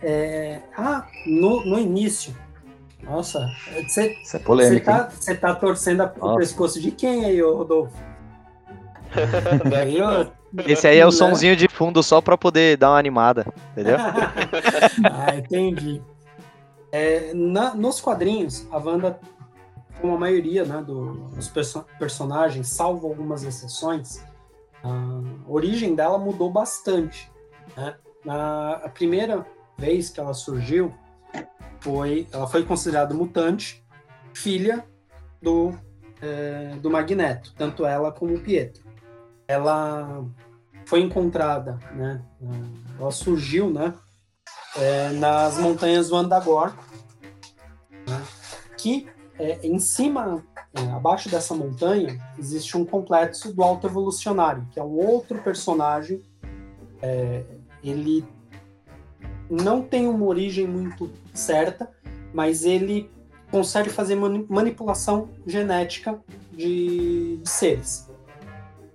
É, 0.02 0.60
ah, 0.76 1.06
no, 1.26 1.64
no 1.64 1.78
início. 1.78 2.34
Nossa, 3.02 3.46
você 3.86 4.16
é 4.32 4.38
polêmico. 4.38 4.90
Você 5.10 5.34
tá, 5.34 5.54
tá, 5.54 5.60
torcendo 5.60 6.10
o 6.20 6.36
pescoço 6.36 6.80
de 6.80 6.90
quem 6.90 7.24
aí, 7.24 7.40
Rodolfo? 7.42 7.94
Esse 10.66 10.86
aí 10.86 10.98
é 10.98 11.04
o 11.04 11.10
né? 11.10 11.12
sonzinho 11.12 11.56
de 11.56 11.68
fundo 11.68 12.02
só 12.02 12.20
pra 12.20 12.38
poder 12.38 12.76
dar 12.76 12.90
uma 12.90 12.98
animada, 12.98 13.46
entendeu? 13.72 13.96
ah, 15.10 15.36
entendi. 15.36 16.00
É, 16.90 17.32
na, 17.34 17.74
nos 17.74 18.00
quadrinhos, 18.00 18.66
a 18.70 18.78
Wanda, 18.78 19.18
como 20.00 20.14
a 20.14 20.18
maioria 20.18 20.64
né, 20.64 20.82
dos 20.82 21.48
perso 21.48 21.84
personagens, 21.98 22.68
salvo 22.68 23.06
algumas 23.06 23.42
exceções, 23.42 24.22
a 24.82 25.20
origem 25.48 25.94
dela 25.94 26.18
mudou 26.18 26.50
bastante. 26.50 27.30
Né? 27.76 27.96
Na, 28.24 28.72
a 28.76 28.88
primeira 28.88 29.46
vez 29.78 30.10
que 30.10 30.20
ela 30.20 30.34
surgiu, 30.34 30.92
foi, 31.80 32.26
ela 32.32 32.46
foi 32.46 32.64
considerada 32.64 33.14
mutante, 33.14 33.84
filha 34.32 34.86
do, 35.40 35.72
é, 36.20 36.76
do 36.76 36.90
Magneto, 36.90 37.54
tanto 37.56 37.84
ela 37.84 38.10
como 38.10 38.34
o 38.34 38.40
Pietro 38.40 38.84
ela 39.46 40.24
foi 40.86 41.00
encontrada, 41.00 41.78
né? 41.92 42.22
Ela 42.98 43.10
surgiu, 43.10 43.70
né? 43.70 43.94
É, 44.76 45.10
nas 45.10 45.58
montanhas 45.58 46.08
do 46.08 46.16
Andagor, 46.16 46.74
né, 48.08 48.22
que 48.76 49.08
é, 49.38 49.66
em 49.66 49.78
cima, 49.78 50.44
é, 50.72 50.80
abaixo 50.92 51.28
dessa 51.28 51.54
montanha, 51.54 52.18
existe 52.38 52.76
um 52.76 52.84
complexo 52.84 53.52
do 53.52 53.62
Alto 53.62 53.86
Evolucionário, 53.86 54.66
que 54.70 54.78
é 54.78 54.82
um 54.82 54.96
outro 54.96 55.38
personagem. 55.42 56.22
É, 57.02 57.44
ele 57.82 58.24
não 59.50 59.82
tem 59.82 60.06
uma 60.06 60.24
origem 60.24 60.66
muito 60.66 61.10
certa, 61.32 61.90
mas 62.32 62.64
ele 62.64 63.10
consegue 63.50 63.90
fazer 63.90 64.16
manipulação 64.16 65.28
genética 65.46 66.18
de, 66.52 67.36
de 67.36 67.48
seres. 67.48 68.10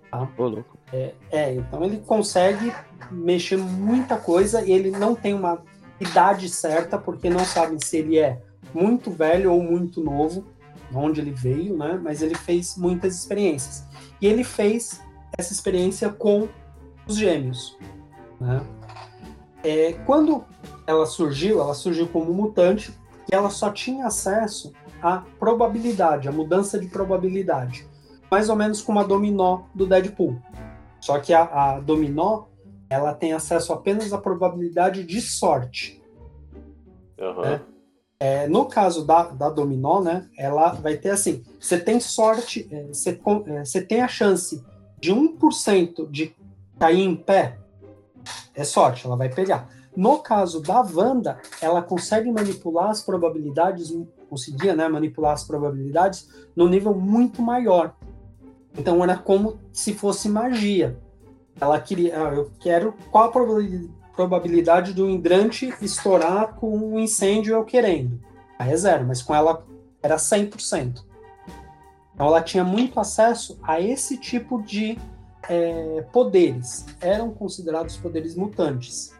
Tá? 0.09 0.27
Ô, 0.37 0.47
louco. 0.47 0.77
É, 0.91 1.13
é, 1.31 1.53
então 1.53 1.83
ele 1.83 1.97
consegue 1.97 2.73
mexer 3.11 3.57
muita 3.57 4.17
coisa 4.17 4.63
e 4.63 4.71
ele 4.71 4.89
não 4.91 5.13
tem 5.15 5.33
uma 5.33 5.61
idade 5.99 6.49
certa, 6.49 6.97
porque 6.97 7.29
não 7.29 7.45
sabem 7.45 7.77
se 7.79 7.97
ele 7.97 8.17
é 8.17 8.41
muito 8.73 9.11
velho 9.11 9.51
ou 9.51 9.61
muito 9.61 10.01
novo, 10.03 10.45
onde 10.93 11.21
ele 11.21 11.31
veio, 11.31 11.77
né? 11.77 11.99
Mas 12.01 12.21
ele 12.21 12.35
fez 12.35 12.75
muitas 12.77 13.15
experiências. 13.15 13.85
E 14.21 14.27
ele 14.27 14.43
fez 14.43 15.01
essa 15.37 15.53
experiência 15.53 16.09
com 16.09 16.47
os 17.07 17.15
gêmeos, 17.15 17.77
né? 18.39 18.61
É, 19.63 19.93
quando 20.05 20.43
ela 20.87 21.05
surgiu, 21.05 21.59
ela 21.61 21.73
surgiu 21.73 22.07
como 22.07 22.33
mutante 22.33 22.93
e 23.31 23.35
ela 23.35 23.49
só 23.49 23.71
tinha 23.71 24.07
acesso 24.07 24.73
à 25.01 25.23
probabilidade, 25.37 26.27
à 26.27 26.31
mudança 26.31 26.79
de 26.79 26.87
probabilidade. 26.87 27.85
Mais 28.31 28.49
ou 28.49 28.55
menos 28.55 28.81
como 28.81 28.99
a 28.99 29.03
dominó 29.03 29.63
do 29.73 29.85
Deadpool. 29.85 30.41
Só 30.99 31.19
que 31.19 31.33
a, 31.33 31.43
a 31.43 31.79
dominó, 31.79 32.45
ela 32.89 33.13
tem 33.13 33.33
acesso 33.33 33.73
apenas 33.73 34.13
à 34.13 34.17
probabilidade 34.17 35.03
de 35.03 35.19
sorte. 35.21 36.01
Uhum. 37.19 37.41
Né? 37.41 37.61
É, 38.21 38.47
no 38.47 38.65
caso 38.65 39.05
da, 39.05 39.23
da 39.23 39.49
dominó, 39.49 40.01
né, 40.01 40.27
ela 40.37 40.73
vai 40.73 40.97
ter 40.97 41.11
assim, 41.11 41.41
você 41.57 41.79
tem 41.79 42.01
sorte, 42.01 42.67
é, 42.69 42.87
você, 42.87 43.17
é, 43.47 43.63
você 43.63 43.81
tem 43.81 44.01
a 44.01 44.09
chance 44.09 44.61
de 44.99 45.13
1% 45.13 46.09
de 46.11 46.35
cair 46.77 46.99
em 46.99 47.15
pé, 47.15 47.57
é 48.53 48.65
sorte, 48.65 49.05
ela 49.05 49.15
vai 49.15 49.29
pegar. 49.29 49.69
No 49.95 50.19
caso 50.19 50.61
da 50.61 50.81
Wanda, 50.81 51.39
ela 51.61 51.81
consegue 51.81 52.29
manipular 52.29 52.89
as 52.89 53.01
probabilidades, 53.01 53.95
conseguia 54.29 54.75
né, 54.75 54.87
manipular 54.89 55.31
as 55.31 55.45
probabilidades 55.45 56.29
no 56.53 56.67
nível 56.67 56.93
muito 56.93 57.41
maior. 57.41 57.95
Então 58.77 59.01
era 59.01 59.17
como 59.17 59.59
se 59.71 59.93
fosse 59.93 60.27
magia. 60.27 60.99
Ela 61.59 61.79
queria, 61.79 62.21
ah, 62.21 62.33
eu 62.33 62.51
quero 62.59 62.93
qual 63.11 63.25
a 63.25 63.31
probabilidade 64.19 64.91
do 64.91 65.09
hidrante 65.09 65.73
estourar 65.81 66.55
com 66.55 66.75
um 66.75 66.99
incêndio 66.99 67.55
eu 67.55 67.63
querendo. 67.63 68.19
Aí 68.59 68.69
é 68.69 68.75
zero, 68.75 69.07
mas 69.07 69.21
com 69.21 69.33
ela 69.33 69.65
era 70.03 70.17
100%. 70.17 71.05
Então 72.13 72.27
ela 72.27 72.41
tinha 72.41 72.65
muito 72.65 72.99
acesso 72.99 73.57
a 73.63 73.79
esse 73.79 74.17
tipo 74.17 74.61
de 74.61 74.97
é, 75.47 76.05
poderes. 76.11 76.85
Eram 76.99 77.31
considerados 77.31 77.95
poderes 77.95 78.35
mutantes. 78.35 79.17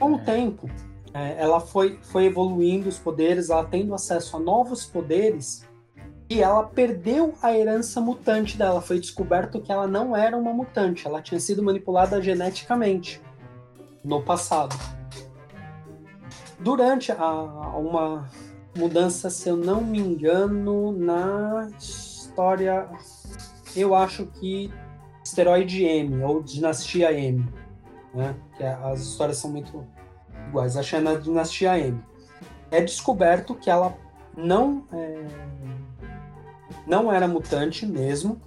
Com 0.00 0.14
o 0.14 0.18
tempo, 0.18 0.70
é, 1.12 1.36
ela 1.38 1.60
foi, 1.60 1.98
foi 2.00 2.24
evoluindo 2.24 2.88
os 2.88 2.98
poderes, 2.98 3.50
ela 3.50 3.66
tendo 3.66 3.94
acesso 3.94 4.38
a 4.38 4.40
novos 4.40 4.86
poderes, 4.86 5.68
e 6.30 6.40
ela 6.40 6.62
perdeu 6.62 7.34
a 7.42 7.54
herança 7.54 8.00
mutante 8.00 8.56
dela. 8.56 8.80
Foi 8.80 8.98
descoberto 8.98 9.60
que 9.60 9.70
ela 9.70 9.86
não 9.86 10.16
era 10.16 10.34
uma 10.34 10.54
mutante, 10.54 11.06
ela 11.06 11.20
tinha 11.20 11.38
sido 11.38 11.62
manipulada 11.62 12.22
geneticamente 12.22 13.20
no 14.04 14.22
passado. 14.22 14.76
Durante 16.60 17.10
a, 17.10 17.32
uma 17.78 18.28
mudança, 18.76 19.30
se 19.30 19.48
eu 19.48 19.56
não 19.56 19.80
me 19.80 19.98
engano, 19.98 20.92
na 20.92 21.68
história, 21.78 22.88
eu 23.74 23.94
acho 23.94 24.26
que 24.26 24.72
Esteroide 25.24 25.84
M 25.84 26.22
ou 26.22 26.42
Dinastia 26.42 27.12
M, 27.12 27.48
né? 28.14 28.34
Que 28.56 28.62
é, 28.62 28.72
as 28.72 29.00
histórias 29.00 29.38
são 29.38 29.50
muito 29.50 29.86
iguais. 30.48 30.76
Que 30.76 30.96
é 30.96 31.00
na 31.00 31.14
Dinastia 31.14 31.78
M. 31.78 32.00
É 32.70 32.80
descoberto 32.80 33.54
que 33.54 33.70
ela 33.70 33.96
não 34.36 34.84
é, 34.92 35.26
não 36.86 37.12
era 37.12 37.26
mutante 37.26 37.86
mesmo 37.86 38.40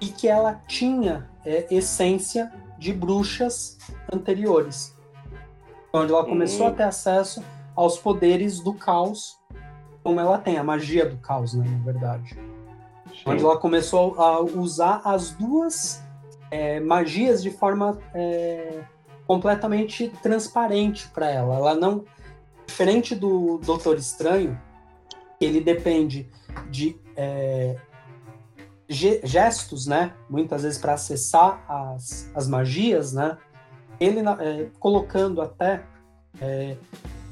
e 0.00 0.06
que 0.06 0.28
ela 0.28 0.60
tinha 0.66 1.28
é, 1.44 1.66
essência 1.70 2.52
de 2.78 2.92
bruxas 2.92 3.77
anteriores, 4.12 4.96
onde 5.92 6.12
ela 6.12 6.24
começou 6.24 6.66
a 6.66 6.70
ter 6.70 6.84
acesso 6.84 7.42
aos 7.74 7.98
poderes 7.98 8.60
do 8.60 8.74
caos, 8.74 9.38
como 10.02 10.20
ela 10.20 10.38
tem, 10.38 10.58
a 10.58 10.64
magia 10.64 11.06
do 11.06 11.16
caos, 11.18 11.54
né, 11.54 11.64
na 11.68 11.84
verdade. 11.84 12.34
Sim. 13.08 13.22
Onde 13.26 13.44
ela 13.44 13.58
começou 13.58 14.20
a 14.20 14.40
usar 14.40 15.00
as 15.04 15.30
duas 15.30 16.02
é, 16.50 16.80
magias 16.80 17.42
de 17.42 17.50
forma 17.50 17.98
é, 18.14 18.82
completamente 19.26 20.08
transparente 20.22 21.08
para 21.08 21.30
ela. 21.30 21.56
Ela 21.56 21.74
não. 21.74 22.04
Diferente 22.66 23.14
do 23.14 23.58
Doutor 23.58 23.96
Estranho, 23.96 24.60
ele 25.40 25.60
depende 25.60 26.28
de 26.70 27.00
é, 27.16 27.76
gestos, 28.88 29.86
né? 29.86 30.14
Muitas 30.28 30.62
vezes 30.62 30.78
para 30.78 30.94
acessar 30.94 31.64
as, 31.68 32.30
as 32.34 32.46
magias, 32.46 33.12
né? 33.12 33.38
Ele 34.00 34.20
é, 34.20 34.68
colocando 34.78 35.40
até 35.40 35.84
é, 36.40 36.76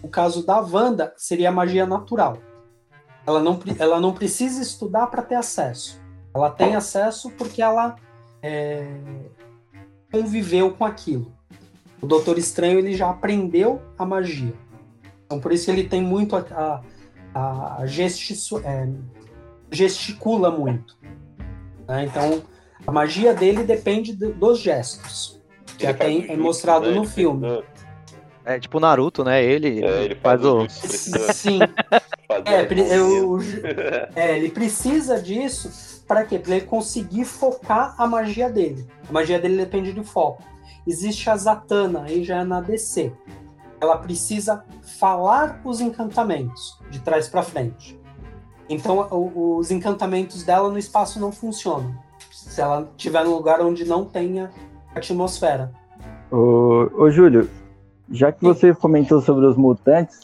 o 0.02 0.08
caso 0.08 0.44
da 0.44 0.60
Wanda 0.60 1.12
seria 1.16 1.48
a 1.48 1.52
magia 1.52 1.86
natural. 1.86 2.38
Ela 3.26 3.42
não, 3.42 3.58
ela 3.78 4.00
não 4.00 4.12
precisa 4.12 4.62
estudar 4.62 5.08
para 5.08 5.22
ter 5.22 5.34
acesso. 5.34 6.00
Ela 6.34 6.50
tem 6.50 6.76
acesso 6.76 7.30
porque 7.32 7.62
ela 7.62 7.96
é, 8.42 8.86
conviveu 10.12 10.72
com 10.72 10.84
aquilo. 10.84 11.32
O 12.00 12.06
Doutor 12.06 12.38
Estranho 12.38 12.78
ele 12.78 12.94
já 12.94 13.10
aprendeu 13.10 13.82
a 13.98 14.04
magia. 14.04 14.54
Então 15.24 15.40
por 15.40 15.52
isso 15.52 15.70
ele 15.70 15.88
tem 15.88 16.02
muito 16.02 16.36
a, 16.36 16.82
a, 17.34 17.82
a 17.82 17.84
é, 17.84 18.88
gesticula 19.70 20.50
muito. 20.50 20.96
Né? 21.88 22.04
Então, 22.04 22.42
a 22.86 22.92
magia 22.92 23.34
dele 23.34 23.64
depende 23.64 24.12
do, 24.14 24.32
dos 24.32 24.60
gestos, 24.60 25.35
que 25.78 25.86
até 25.86 26.32
é 26.32 26.36
mostrado 26.36 26.90
no 26.94 27.04
filme. 27.04 27.62
É 28.44 28.60
tipo 28.60 28.78
Naruto, 28.78 29.24
né? 29.24 29.44
Ele, 29.44 29.84
é, 29.84 30.04
ele 30.04 30.14
faz, 30.14 30.44
o. 30.44 30.68
Sim. 30.68 31.58
é, 32.44 32.96
eu, 32.96 33.38
é, 34.14 34.38
ele 34.38 34.50
precisa 34.50 35.20
disso 35.20 36.04
para 36.06 36.24
quê? 36.24 36.38
Para 36.38 36.56
ele 36.56 36.66
conseguir 36.66 37.24
focar 37.24 37.94
a 37.98 38.06
magia 38.06 38.48
dele. 38.48 38.86
A 39.08 39.12
magia 39.12 39.38
dele 39.40 39.56
depende 39.56 39.92
do 39.92 40.04
foco. 40.04 40.42
Existe 40.86 41.28
a 41.28 41.36
Zatanna, 41.36 42.02
aí 42.02 42.22
já 42.22 42.42
é 42.42 42.44
na 42.44 42.60
DC. 42.60 43.12
Ela 43.80 43.98
precisa 43.98 44.64
falar 44.98 45.60
os 45.64 45.80
encantamentos 45.80 46.78
de 46.88 47.00
trás 47.00 47.28
para 47.28 47.42
frente. 47.42 47.98
Então, 48.68 49.08
o, 49.10 49.56
os 49.56 49.72
encantamentos 49.72 50.44
dela 50.44 50.70
no 50.70 50.78
espaço 50.78 51.18
não 51.18 51.32
funcionam. 51.32 51.94
Se 52.30 52.60
ela 52.60 52.88
estiver 52.96 53.24
num 53.24 53.34
lugar 53.34 53.60
onde 53.60 53.84
não 53.84 54.04
tenha 54.04 54.52
atmosfera. 54.98 55.70
Ô, 56.30 56.88
ô 56.96 57.10
Júlio, 57.10 57.48
já 58.10 58.32
que 58.32 58.42
você 58.42 58.74
comentou 58.74 59.20
sobre 59.20 59.46
os 59.46 59.56
mutantes, 59.56 60.20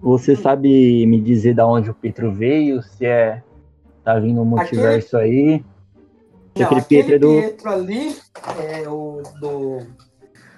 você 0.00 0.36
sabe 0.36 1.06
me 1.06 1.20
dizer 1.20 1.54
da 1.54 1.66
onde 1.66 1.90
o 1.90 1.94
Pietro 1.94 2.32
veio? 2.32 2.82
Se 2.82 3.06
é 3.06 3.42
tá 4.04 4.18
vindo 4.18 4.40
um 4.40 4.44
multiverso 4.44 5.16
aquele... 5.16 5.52
aí? 5.54 5.64
Não, 6.56 6.66
aquele, 6.66 6.82
Pietro, 6.82 7.14
é 7.14 7.18
do... 7.18 7.28
Pietro 7.28 7.70
ali 7.70 8.16
é 8.58 8.88
o 8.88 9.22
do 9.40 9.80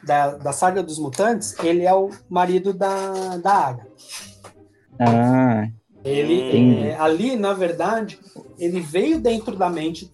da, 0.03 0.37
da 0.37 0.53
saga 0.53 0.83
dos 0.83 0.99
mutantes, 0.99 1.55
ele 1.63 1.85
é 1.85 1.95
o 1.95 2.11
marido 2.29 2.73
da 2.73 3.37
da 3.37 3.53
Agatha. 3.53 3.87
Ah, 4.99 5.69
ele 6.05 6.89
é, 6.89 6.97
ali, 6.99 7.37
na 7.37 7.53
verdade, 7.53 8.19
ele 8.59 8.81
veio 8.81 9.21
dentro 9.21 9.57
da 9.57 9.69
mente. 9.69 10.13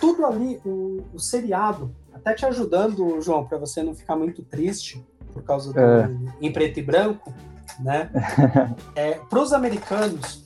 Tudo 0.00 0.26
ali, 0.26 0.60
o, 0.64 1.02
o 1.14 1.18
seriado, 1.18 1.94
até 2.26 2.34
te 2.34 2.44
ajudando, 2.44 3.20
João, 3.20 3.46
para 3.46 3.56
você 3.56 3.84
não 3.84 3.94
ficar 3.94 4.16
muito 4.16 4.42
triste 4.42 5.06
por 5.32 5.44
causa 5.44 5.72
do 5.72 5.78
é. 5.78 6.10
em 6.40 6.52
preto 6.52 6.80
e 6.80 6.82
branco, 6.82 7.32
né? 7.78 8.10
é, 8.96 9.12
para 9.12 9.38
os 9.38 9.52
americanos, 9.52 10.42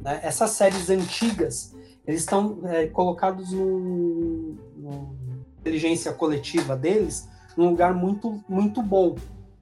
né, 0.00 0.20
essas 0.22 0.50
séries 0.50 0.88
antigas, 0.90 1.74
eles 2.06 2.20
estão 2.20 2.60
é, 2.66 2.86
colocados 2.86 3.50
no, 3.50 4.54
no 4.76 5.16
inteligência 5.58 6.12
coletiva 6.12 6.76
deles 6.76 7.28
num 7.56 7.70
lugar 7.70 7.92
muito 7.94 8.40
muito 8.48 8.80
bom. 8.80 9.16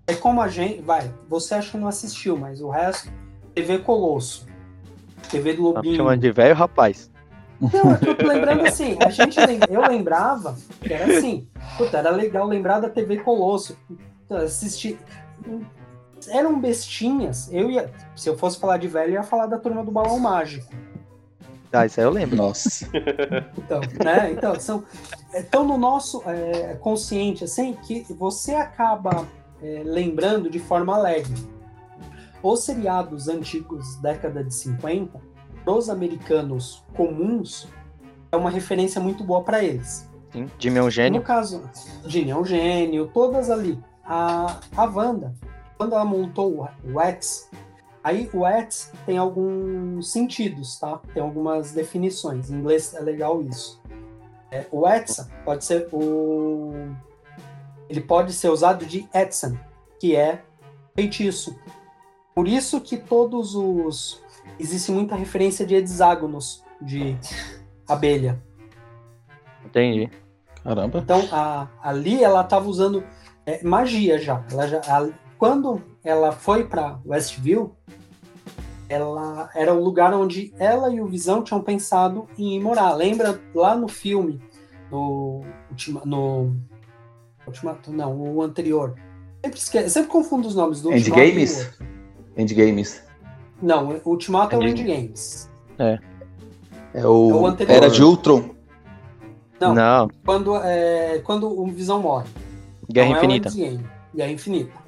É 0.07 0.15
como 0.15 0.43
a 0.43 0.49
gente, 0.49 0.83
vai, 0.83 1.15
você 1.27 1.55
acha 1.55 1.71
que 1.71 1.79
não 1.79 1.89
assistiu, 1.89 2.37
mas 2.37 2.61
o 2.61 2.69
resto 2.69 3.11
TV 3.55 3.79
Colosso. 3.79 4.47
TV 5.31 5.55
do 5.55 5.63
Lobinho. 5.63 5.97
Chamando 5.97 6.21
de 6.21 6.33
velho 6.33 6.55
rapaz. 6.55 7.12
Não, 7.73 7.93
eu 7.93 8.17
tô 8.17 8.27
lembrando 8.27 8.67
assim, 8.67 8.97
a 9.01 9.11
gente, 9.11 9.39
eu 9.71 9.81
lembrava 9.83 10.57
que 10.81 10.93
era 10.93 11.17
assim, 11.17 11.47
puta, 11.77 11.99
era 11.99 12.11
legal 12.11 12.47
lembrar 12.47 12.81
da 12.81 12.91
TV 12.91 13.19
Colosso, 13.19 13.77
assistir, 14.31 14.99
eram 16.29 16.59
bestinhas, 16.61 17.53
eu 17.53 17.71
ia, 17.71 17.91
se 18.17 18.29
eu 18.29 18.37
fosse 18.37 18.59
falar 18.59 18.79
de 18.79 18.89
velho, 18.89 19.11
eu 19.11 19.15
ia 19.15 19.23
falar 19.23 19.47
da 19.47 19.59
Turma 19.59 19.85
do 19.85 19.91
Balão 19.93 20.19
Mágico. 20.19 20.73
Ah, 21.73 21.87
isso 21.87 22.01
aí 22.01 22.07
eu 22.07 22.11
lembro. 22.11 22.37
Nossa. 22.37 22.87
Então, 23.57 23.81
né, 24.05 24.31
então, 24.33 24.61
são, 24.61 24.85
estão 25.33 25.67
no 25.67 25.79
nosso 25.79 26.23
é, 26.27 26.75
consciente, 26.75 27.45
assim, 27.45 27.75
que 27.75 28.05
você 28.13 28.55
acaba 28.55 29.27
é, 29.63 29.83
lembrando 29.85 30.51
de 30.51 30.59
forma 30.59 30.95
alegre 30.95 31.33
os 32.43 32.65
seriados 32.65 33.29
antigos, 33.29 33.97
década 33.97 34.43
de 34.43 34.53
50, 34.53 35.21
os 35.67 35.89
americanos 35.89 36.85
comuns, 36.95 37.69
é 38.31 38.37
uma 38.37 38.51
referência 38.51 39.01
muito 39.01 39.23
boa 39.23 39.43
para 39.43 39.63
eles. 39.63 40.09
Sim, 40.33 40.51
Jimmy 40.59 40.79
é 40.79 40.83
um 40.83 40.91
gênio. 40.91 41.21
No 41.21 41.27
caso, 41.27 41.63
Jimmy 42.07 42.31
é 42.31 42.37
um 42.37 42.45
gênio, 42.45 43.11
todas 43.13 43.51
ali. 43.51 43.79
A, 44.05 44.61
a 44.77 44.85
Wanda, 44.85 45.35
quando 45.77 45.95
ela 45.95 46.05
montou 46.05 46.69
o 46.85 47.01
X, 47.01 47.51
aí 48.03 48.31
o 48.33 48.47
X 48.47 48.91
tem 49.05 49.19
alguns 49.19 50.11
sentidos, 50.11 50.79
tá? 50.79 51.01
Tem 51.13 51.23
algumas 51.23 51.73
definições. 51.73 52.51
Em 52.51 52.55
inglês 52.57 52.95
é 52.95 53.01
legal 53.01 53.43
isso. 53.43 53.81
É, 54.51 54.67
o 54.71 54.87
Exa 54.87 55.31
pode 55.45 55.65
ser 55.65 55.89
o... 55.93 56.73
Ele 57.89 58.01
pode 58.01 58.33
ser 58.33 58.49
usado 58.49 58.87
de 58.87 59.09
Edson, 59.15 59.57
que 59.99 60.17
é 60.17 60.43
feitiço. 60.95 61.59
Por 62.35 62.49
isso 62.49 62.81
que 62.81 62.97
todos 62.97 63.55
os. 63.55 64.23
Existe 64.59 64.93
muita 64.93 65.17
referência 65.17 65.67
de 65.67 65.75
hexágonos 65.75 66.63
de 66.81 67.17
abelha. 67.89 68.43
Entendi. 69.65 70.11
Caramba. 70.63 70.99
Então, 70.99 71.29
a, 71.33 71.69
ali 71.83 72.23
ela 72.23 72.43
estava 72.43 72.69
usando 72.69 73.05
é, 73.45 73.63
magia 73.65 74.19
já. 74.19 74.45
Ela 74.51 74.69
já 74.69 74.81
a, 74.81 75.09
quando 75.39 75.83
ela 76.05 76.33
foi 76.33 76.65
para 76.65 77.01
Westview, 77.05 77.75
ela 78.89 79.51
era 79.55 79.73
o 79.73 79.83
lugar 79.83 80.13
onde 80.15 80.53
ela 80.59 80.93
e 80.93 81.01
o 81.01 81.07
Visão 81.07 81.43
tinham 81.43 81.63
pensado 81.63 82.29
em 82.39 82.61
morar. 82.61 82.95
Lembra 82.95 83.41
lá 83.55 83.75
no 83.75 83.89
filme, 83.89 84.41
no, 84.91 85.43
no 86.05 86.55
Ultimato, 87.47 87.93
não, 87.93 88.17
o 88.17 88.43
anterior. 88.43 88.95
Sempre, 89.45 89.59
esquece, 89.59 89.91
sempre 89.91 90.11
confundo 90.11 90.47
os 90.47 90.55
nomes 90.55 90.83
do 90.83 90.93
Endgames? 90.93 91.71
Endgames. 92.37 93.02
Não, 93.63 94.01
o 94.05 94.11
Ultimato 94.11 94.57
é 94.57 94.59
o 94.59 94.63
Endgames. 94.63 95.49
É. 95.79 95.99
É 96.93 97.07
o, 97.07 97.31
é 97.31 97.35
o 97.35 97.47
anterior. 97.47 97.77
Era 97.77 97.89
de 97.89 98.03
Ultron. 98.03 98.51
Não, 99.61 99.75
não. 99.75 100.11
Quando, 100.25 100.57
é, 100.57 101.21
quando 101.21 101.49
o 101.49 101.67
Visão 101.69 102.03
morre. 102.03 102.29
Guerra 102.91 103.11
então, 103.11 103.25
Infinita. 103.25 103.49
É 103.49 103.79
Guerra 104.15 104.33
Infinita. 104.33 104.83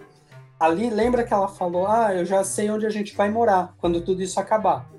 Ali, 0.59 0.91
lembra 0.91 1.25
que 1.25 1.33
ela 1.33 1.49
falou, 1.49 1.87
ah, 1.87 2.15
eu 2.15 2.25
já 2.25 2.43
sei 2.43 2.71
onde 2.71 2.85
a 2.85 2.91
gente 2.91 3.15
vai 3.17 3.31
morar, 3.31 3.75
quando 3.79 4.01
tudo 4.01 4.23
isso 4.23 4.41
acabar. 4.41 4.91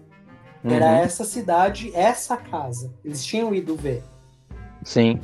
Uhum. 0.63 0.71
Era 0.71 0.99
essa 0.99 1.25
cidade, 1.25 1.91
essa 1.93 2.37
casa. 2.37 2.93
Eles 3.03 3.23
tinham 3.23 3.53
ido 3.53 3.75
ver. 3.75 4.03
Sim. 4.83 5.19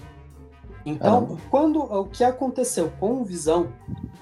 Então, 0.86 1.38
quando 1.50 1.80
o 1.80 2.06
que 2.06 2.24
aconteceu 2.24 2.92
com 3.00 3.22
o 3.22 3.24
Visão, 3.24 3.72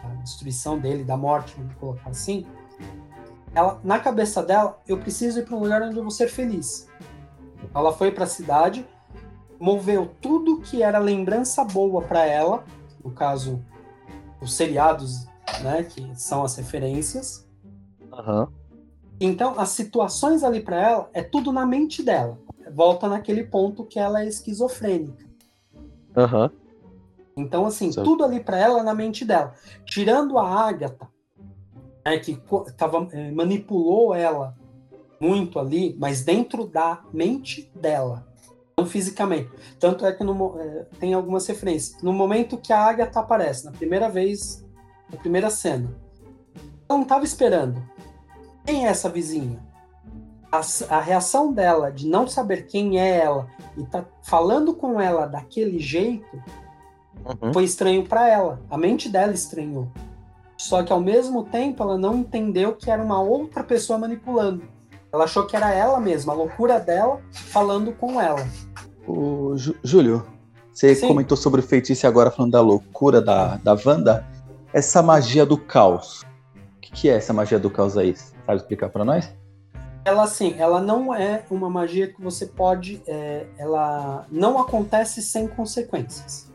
a 0.03 0.07
destruição 0.21 0.77
dele, 0.77 1.03
da 1.03 1.15
morte, 1.15 1.55
vamos 1.57 1.73
colocar 1.75 2.09
assim, 2.09 2.45
ela, 3.53 3.79
na 3.83 3.99
cabeça 3.99 4.43
dela, 4.43 4.79
eu 4.87 4.97
preciso 4.97 5.39
ir 5.39 5.45
para 5.45 5.55
um 5.55 5.59
lugar 5.59 5.81
onde 5.81 5.97
eu 5.97 6.03
vou 6.03 6.11
ser 6.11 6.29
feliz. 6.29 6.87
Ela 7.73 7.91
foi 7.91 8.11
para 8.11 8.23
a 8.23 8.27
cidade, 8.27 8.85
moveu 9.59 10.09
tudo 10.21 10.61
que 10.61 10.81
era 10.81 10.99
lembrança 10.99 11.63
boa 11.63 12.01
para 12.01 12.25
ela, 12.25 12.63
no 13.03 13.11
caso, 13.11 13.63
os 14.41 14.53
seriados, 14.53 15.25
né, 15.61 15.83
que 15.83 16.09
são 16.15 16.43
as 16.43 16.55
referências. 16.55 17.47
Uhum. 18.11 18.47
Então, 19.19 19.59
as 19.59 19.69
situações 19.69 20.43
ali 20.43 20.61
para 20.61 20.81
ela 20.81 21.09
é 21.13 21.21
tudo 21.21 21.51
na 21.51 21.65
mente 21.65 22.01
dela. 22.01 22.39
Volta 22.73 23.07
naquele 23.07 23.43
ponto 23.43 23.83
que 23.83 23.99
ela 23.99 24.21
é 24.21 24.27
esquizofrênica. 24.27 25.25
Uhum. 26.15 26.49
Então, 27.35 27.65
assim, 27.65 27.91
certo. 27.91 28.05
tudo 28.05 28.23
ali 28.23 28.39
para 28.39 28.57
ela 28.57 28.83
na 28.83 28.93
mente 28.93 29.25
dela. 29.25 29.53
Tirando 29.85 30.37
a 30.37 30.47
Ágata, 30.47 31.07
né, 32.09 32.19
que 32.19 32.41
tava, 32.75 33.07
eh, 33.11 33.31
manipulou 33.31 34.15
ela 34.15 34.55
muito 35.19 35.59
ali, 35.59 35.95
mas 35.99 36.23
dentro 36.23 36.65
da 36.65 37.03
mente 37.13 37.71
dela, 37.75 38.25
não 38.77 38.85
fisicamente. 38.85 39.49
Tanto 39.79 40.05
é 40.05 40.13
que 40.13 40.23
no, 40.23 40.59
é, 40.59 40.85
tem 40.99 41.13
algumas 41.13 41.45
referências. 41.45 42.01
No 42.01 42.13
momento 42.13 42.57
que 42.57 42.73
a 42.73 42.81
Agatha 42.81 43.19
aparece, 43.19 43.65
na 43.65 43.71
primeira 43.71 44.09
vez, 44.09 44.65
na 45.11 45.17
primeira 45.17 45.49
cena, 45.49 45.93
ela 46.87 46.97
não 46.97 47.03
estava 47.03 47.25
esperando. 47.25 47.83
Quem 48.65 48.87
é 48.87 48.89
essa 48.89 49.09
vizinha? 49.09 49.59
A, 50.51 50.61
a, 50.95 50.99
reação 50.99 51.53
dela 51.53 51.91
de 51.91 52.07
não 52.07 52.27
saber 52.27 52.65
quem 52.65 52.99
é 52.99 53.19
ela 53.19 53.47
e 53.77 53.83
tá 53.83 54.03
falando 54.23 54.73
com 54.73 54.99
ela 54.99 55.27
daquele 55.27 55.77
jeito 55.77 56.41
uhum. 57.23 57.53
foi 57.53 57.65
estranho 57.65 58.07
para 58.07 58.27
ela. 58.27 58.59
A 58.67 58.77
mente 58.77 59.09
dela 59.09 59.31
estranhou. 59.31 59.91
Só 60.59 60.83
que 60.83 60.91
ao 60.91 60.99
mesmo 60.99 61.45
tempo 61.45 61.81
ela 61.81 61.97
não 61.97 62.17
entendeu 62.17 62.75
que 62.75 62.91
era 62.91 63.01
uma 63.01 63.21
outra 63.21 63.63
pessoa 63.63 63.97
manipulando. 63.97 64.63
Ela 65.11 65.23
achou 65.23 65.47
que 65.47 65.55
era 65.55 65.73
ela 65.73 66.01
mesma, 66.01 66.33
a 66.33 66.35
loucura 66.35 66.77
dela 66.77 67.21
falando 67.31 67.93
com 67.93 68.19
ela. 68.19 68.45
O 69.07 69.55
Júlio, 69.81 70.27
você 70.73 70.93
Sim. 70.93 71.07
comentou 71.07 71.37
sobre 71.37 71.61
o 71.61 71.63
feitiço 71.63 72.05
agora 72.05 72.29
falando 72.29 72.51
da 72.51 72.61
loucura 72.61 73.21
da, 73.21 73.55
da 73.55 73.75
Wanda. 73.85 74.27
Essa 74.73 75.01
magia 75.01 75.45
do 75.45 75.57
caos. 75.57 76.23
O 76.75 76.79
que, 76.81 76.91
que 76.91 77.09
é 77.09 77.15
essa 77.15 77.31
magia 77.31 77.57
do 77.57 77.69
caos 77.69 77.97
aí? 77.97 78.13
Sabe 78.15 78.57
explicar 78.57 78.89
para 78.89 79.05
nós? 79.05 79.33
Ela 80.03 80.27
sim, 80.27 80.55
ela 80.57 80.81
não 80.81 81.15
é 81.15 81.45
uma 81.49 81.69
magia 81.69 82.07
que 82.07 82.21
você 82.21 82.45
pode. 82.45 83.01
É, 83.07 83.47
ela 83.57 84.25
não 84.29 84.59
acontece 84.59 85.21
sem 85.21 85.47
consequências. 85.47 86.51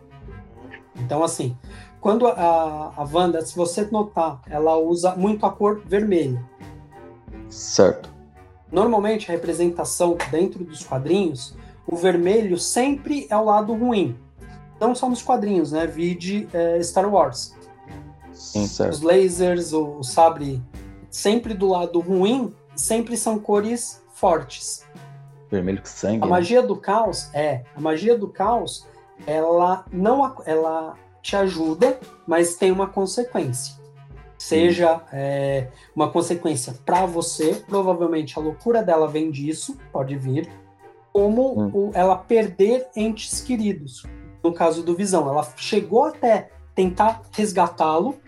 Então, 0.97 1.25
assim, 1.25 1.57
quando 2.05 2.27
a, 2.27 2.93
a 2.95 3.09
Wanda, 3.11 3.40
se 3.40 3.57
você 3.57 3.83
notar, 3.87 4.43
ela 4.51 4.77
usa 4.77 5.17
muito 5.17 5.47
a 5.47 5.51
cor 5.51 5.81
vermelha. 5.87 6.45
Certo. 7.49 8.12
Normalmente, 8.71 9.31
a 9.31 9.33
representação 9.33 10.14
dentro 10.31 10.62
dos 10.62 10.85
quadrinhos, 10.85 11.57
o 11.87 11.97
vermelho 11.97 12.59
sempre 12.59 13.27
é 13.31 13.37
o 13.38 13.45
lado 13.47 13.73
ruim. 13.73 14.19
Não 14.79 14.95
só 14.95 15.09
nos 15.09 15.23
quadrinhos, 15.23 15.73
né? 15.73 15.87
Vide 15.87 16.47
é, 16.53 16.79
Star 16.83 17.11
Wars. 17.11 17.55
Sim, 18.35 18.67
certo. 18.67 18.93
Os 18.93 19.01
lasers, 19.01 19.73
o, 19.73 20.01
o 20.01 20.05
sabre, 20.05 20.62
sempre 21.09 21.55
do 21.55 21.69
lado 21.69 22.01
ruim, 22.01 22.55
sempre 22.77 23.17
são 23.17 23.38
cores 23.38 24.05
fortes. 24.12 24.85
Vermelho 25.51 25.81
com 25.81 25.87
sangue. 25.87 26.23
A 26.23 26.27
né? 26.27 26.31
magia 26.33 26.62
do 26.62 26.77
caos 26.77 27.31
é, 27.33 27.64
a 27.75 27.81
magia 27.81 28.19
do 28.19 28.29
caos, 28.29 28.87
ela 29.27 29.87
não 29.90 30.35
ela 30.45 30.99
te 31.24 31.34
ajuda, 31.34 31.98
mas 32.26 32.54
tem 32.54 32.70
uma 32.70 32.87
consequência 32.87 33.82
seja 34.44 35.02
é, 35.10 35.68
uma 35.96 36.10
consequência 36.10 36.74
para 36.84 37.06
você, 37.06 37.64
provavelmente 37.66 38.38
a 38.38 38.42
loucura 38.42 38.82
dela 38.82 39.08
vem 39.08 39.30
disso, 39.30 39.78
pode 39.90 40.16
vir, 40.18 40.50
como 41.14 41.58
hum. 41.58 41.70
o, 41.72 41.90
ela 41.94 42.16
perder 42.16 42.87
entes 42.94 43.40
queridos. 43.40 44.04
No 44.42 44.52
caso 44.52 44.82
do 44.82 44.94
Visão, 44.94 45.26
ela 45.28 45.42
chegou 45.56 46.04
até 46.04 46.50
tentar 46.74 47.22
resgatá-lo, 47.32 48.20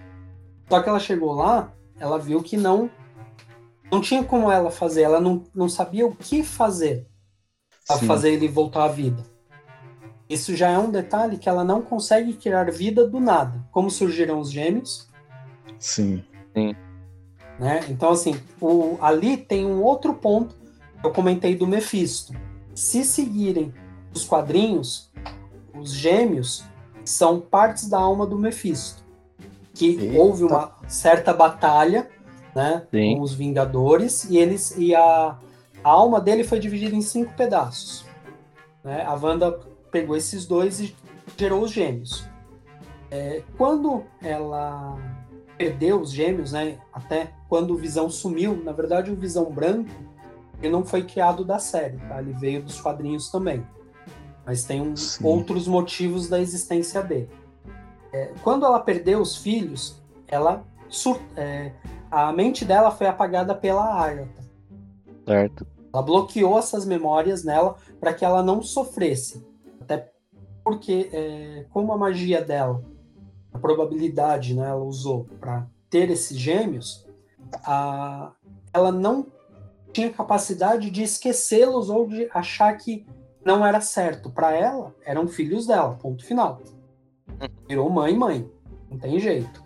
só 0.70 0.80
que 0.80 0.88
ela 0.88 0.98
chegou 0.98 1.32
lá, 1.32 1.72
ela 1.98 2.18
viu 2.18 2.42
que 2.42 2.56
não 2.56 2.90
não 3.92 4.00
tinha 4.00 4.24
como 4.24 4.50
ela 4.50 4.70
fazer, 4.70 5.02
ela 5.02 5.20
não, 5.20 5.44
não 5.54 5.68
sabia 5.68 6.06
o 6.06 6.14
que 6.14 6.42
fazer 6.42 7.06
para 7.86 7.98
fazer 7.98 8.32
ele 8.32 8.48
voltar 8.48 8.84
à 8.84 8.88
vida. 8.88 9.22
Isso 10.28 10.56
já 10.56 10.70
é 10.70 10.78
um 10.78 10.90
detalhe 10.90 11.38
que 11.38 11.48
ela 11.48 11.62
não 11.62 11.80
consegue 11.80 12.32
criar 12.32 12.70
vida 12.70 13.06
do 13.06 13.20
nada. 13.20 13.64
Como 13.70 13.90
surgiram 13.90 14.40
os 14.40 14.50
gêmeos, 14.50 15.06
Sim. 15.78 16.24
Sim. 16.54 16.74
Né? 17.58 17.84
Então, 17.88 18.10
assim, 18.10 18.38
o, 18.60 18.98
ali 19.00 19.36
tem 19.36 19.66
um 19.66 19.82
outro 19.82 20.14
ponto 20.14 20.54
que 21.00 21.06
eu 21.06 21.12
comentei 21.12 21.54
do 21.54 21.66
Mephisto. 21.66 22.34
Se 22.74 23.04
seguirem 23.04 23.72
os 24.14 24.24
quadrinhos, 24.24 25.10
os 25.74 25.92
gêmeos 25.92 26.64
são 27.04 27.40
partes 27.40 27.88
da 27.88 27.98
alma 27.98 28.26
do 28.26 28.38
Mephisto. 28.38 29.04
Que 29.74 29.96
Eita. 29.96 30.18
houve 30.18 30.44
uma 30.44 30.72
certa 30.88 31.32
batalha 31.32 32.08
né, 32.54 32.86
com 32.90 33.20
os 33.20 33.34
Vingadores 33.34 34.24
e 34.24 34.38
eles 34.38 34.74
e 34.76 34.94
a, 34.94 35.36
a 35.84 35.88
alma 35.88 36.20
dele 36.20 36.44
foi 36.44 36.58
dividida 36.58 36.94
em 36.94 37.02
cinco 37.02 37.34
pedaços. 37.34 38.04
Né? 38.82 39.02
A 39.02 39.14
Wanda 39.14 39.58
pegou 39.90 40.16
esses 40.16 40.46
dois 40.46 40.80
e 40.80 40.94
gerou 41.36 41.62
os 41.62 41.70
gêmeos. 41.70 42.28
É, 43.10 43.42
quando 43.56 44.04
ela 44.20 44.98
perdeu 45.56 46.00
os 46.00 46.12
gêmeos, 46.12 46.52
né? 46.52 46.78
Até 46.92 47.32
quando 47.48 47.72
o 47.72 47.76
Visão 47.76 48.10
sumiu, 48.10 48.62
na 48.62 48.72
verdade 48.72 49.10
o 49.10 49.16
Visão 49.16 49.50
branco, 49.50 49.90
ele 50.60 50.72
não 50.72 50.84
foi 50.84 51.02
criado 51.02 51.44
da 51.44 51.58
série, 51.58 51.96
tá? 52.08 52.20
Ele 52.20 52.32
veio 52.32 52.62
dos 52.62 52.80
quadrinhos 52.80 53.30
também. 53.30 53.66
Mas 54.44 54.64
tem 54.64 54.80
um, 54.80 54.94
outros 55.22 55.66
motivos 55.66 56.28
da 56.28 56.40
existência 56.40 57.02
dele. 57.02 57.28
É, 58.12 58.32
quando 58.42 58.64
ela 58.64 58.78
perdeu 58.80 59.20
os 59.20 59.36
filhos, 59.36 60.00
ela 60.28 60.64
sur 60.88 61.20
é, 61.36 61.72
a 62.10 62.32
mente 62.32 62.64
dela 62.64 62.90
foi 62.90 63.06
apagada 63.06 63.54
pela 63.54 63.84
Agatha. 63.84 64.44
Certo. 65.26 65.66
Ela 65.92 66.02
bloqueou 66.02 66.58
essas 66.58 66.86
memórias 66.86 67.42
nela 67.42 67.76
para 67.98 68.14
que 68.14 68.24
ela 68.24 68.42
não 68.42 68.62
sofresse. 68.62 69.44
Até 69.86 70.12
porque, 70.64 71.08
é, 71.12 71.64
como 71.70 71.92
a 71.92 71.96
magia 71.96 72.42
dela 72.42 72.82
a 73.54 73.58
probabilidade, 73.58 74.54
né, 74.54 74.68
ela 74.68 74.82
usou 74.82 75.26
para 75.40 75.66
ter 75.88 76.10
esses 76.10 76.36
gêmeos, 76.36 77.06
a, 77.64 78.32
ela 78.72 78.90
não 78.92 79.26
tinha 79.92 80.10
capacidade 80.10 80.90
de 80.90 81.02
esquecê-los 81.02 81.88
ou 81.88 82.06
de 82.06 82.28
achar 82.34 82.76
que 82.76 83.06
não 83.44 83.64
era 83.64 83.80
certo. 83.80 84.28
Para 84.28 84.54
ela, 84.54 84.94
eram 85.04 85.26
filhos 85.28 85.66
dela, 85.66 85.94
ponto 85.94 86.24
final. 86.24 86.60
Virou 87.68 87.88
mãe 87.88 88.14
mãe, 88.16 88.50
não 88.90 88.98
tem 88.98 89.18
jeito. 89.18 89.62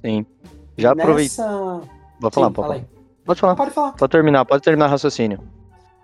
Sim. 0.00 0.24
Já 0.78 0.92
aproveita. 0.92 1.42
Nessa... 1.42 1.80
Vou 2.20 2.30
falar, 2.30 2.46
Sim, 2.46 2.52
pode, 2.52 2.68
falar. 2.68 2.84
pode 3.24 3.40
falar. 3.40 3.56
Pode 3.56 3.70
falar. 3.72 3.92
Pode 3.92 4.12
terminar, 4.12 4.44
pode 4.44 4.62
terminar 4.62 4.86
o 4.86 4.90
raciocínio. 4.90 5.40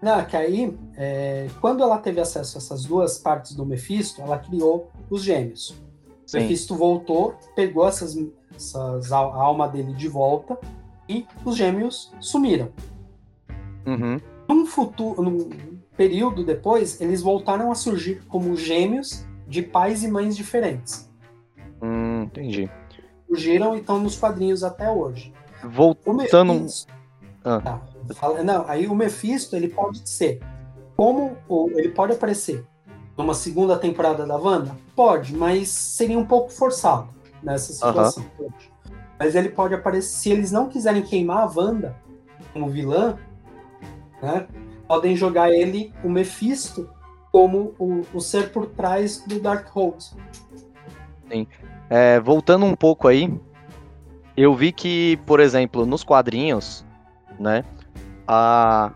Não, 0.07 0.25
que 0.25 0.37
aí, 0.37 0.73
é, 0.97 1.49
quando 1.61 1.83
ela 1.83 1.99
teve 1.99 2.21
acesso 2.21 2.57
a 2.57 2.61
essas 2.61 2.85
duas 2.85 3.19
partes 3.19 3.57
do 3.57 3.67
Mephisto, 3.67 4.23
ela 4.23 4.39
criou 4.39 4.89
os 5.11 5.21
gêmeos. 5.25 5.75
Sim. 6.25 6.39
Mephisto 6.39 6.77
voltou, 6.77 7.35
pegou 7.57 7.89
essas, 7.89 8.17
essas, 8.55 9.11
a 9.11 9.17
alma 9.19 9.67
dele 9.67 9.93
de 9.93 10.07
volta 10.07 10.57
e 11.09 11.27
os 11.45 11.57
gêmeos 11.57 12.15
sumiram. 12.21 12.69
Uhum. 13.85 14.21
Num 14.49 14.65
futuro, 14.65 15.21
num 15.23 15.51
período 15.97 16.45
depois, 16.45 17.01
eles 17.01 17.21
voltaram 17.21 17.73
a 17.73 17.75
surgir 17.75 18.23
como 18.29 18.57
gêmeos 18.57 19.27
de 19.49 19.61
pais 19.61 20.05
e 20.05 20.09
mães 20.09 20.37
diferentes. 20.37 21.11
Hum, 21.83 22.23
entendi. 22.23 22.71
Surgiram 23.27 23.75
e 23.75 23.81
estão 23.81 23.99
nos 23.99 24.17
quadrinhos 24.17 24.63
até 24.63 24.89
hoje. 24.89 25.35
Voltando. 25.65 26.55
Mephisto, 26.55 26.93
ah. 27.45 27.61
tá, 27.61 27.83
fala, 28.15 28.43
não, 28.43 28.65
aí 28.69 28.87
o 28.87 28.95
Mephisto 28.95 29.57
ele 29.57 29.69
pode 29.69 30.09
ser 30.09 30.41
como 30.97 31.37
ele 31.77 31.91
pode 31.91 32.13
aparecer 32.13 32.67
numa 33.17 33.35
segunda 33.35 33.77
temporada 33.79 34.27
da 34.27 34.37
Wanda? 34.37 34.77
Pode, 34.95 35.35
mas 35.35 35.69
seria 35.69 36.19
um 36.19 36.25
pouco 36.25 36.51
forçado 36.51 37.09
nessa 37.43 37.73
situação. 37.73 38.25
Mas 39.19 39.35
ele 39.35 39.49
pode 39.49 39.75
aparecer. 39.75 40.09
Se 40.09 40.31
eles 40.31 40.53
não 40.53 40.69
quiserem 40.69 41.03
queimar 41.03 41.39
a 41.39 41.51
Wanda 41.55 41.97
como 42.53 42.69
vilã, 42.69 43.19
né, 44.23 44.47
podem 44.87 45.17
jogar 45.17 45.51
ele, 45.51 45.93
o 46.05 46.09
Mephisto, 46.09 46.91
como 47.33 47.75
o, 47.79 48.03
o 48.15 48.21
ser 48.21 48.51
por 48.51 48.67
trás 48.67 49.23
do 49.27 49.41
Darkhold. 49.41 50.03
Sim. 51.31 51.47
É, 51.89 52.19
voltando 52.21 52.67
um 52.67 52.75
pouco 52.75 53.09
aí, 53.09 53.33
eu 54.37 54.55
vi 54.55 54.73
que, 54.73 55.19
por 55.27 55.41
exemplo, 55.41 55.87
nos 55.87 56.03
quadrinhos, 56.05 56.85
né, 57.39 57.65
a, 58.27 58.93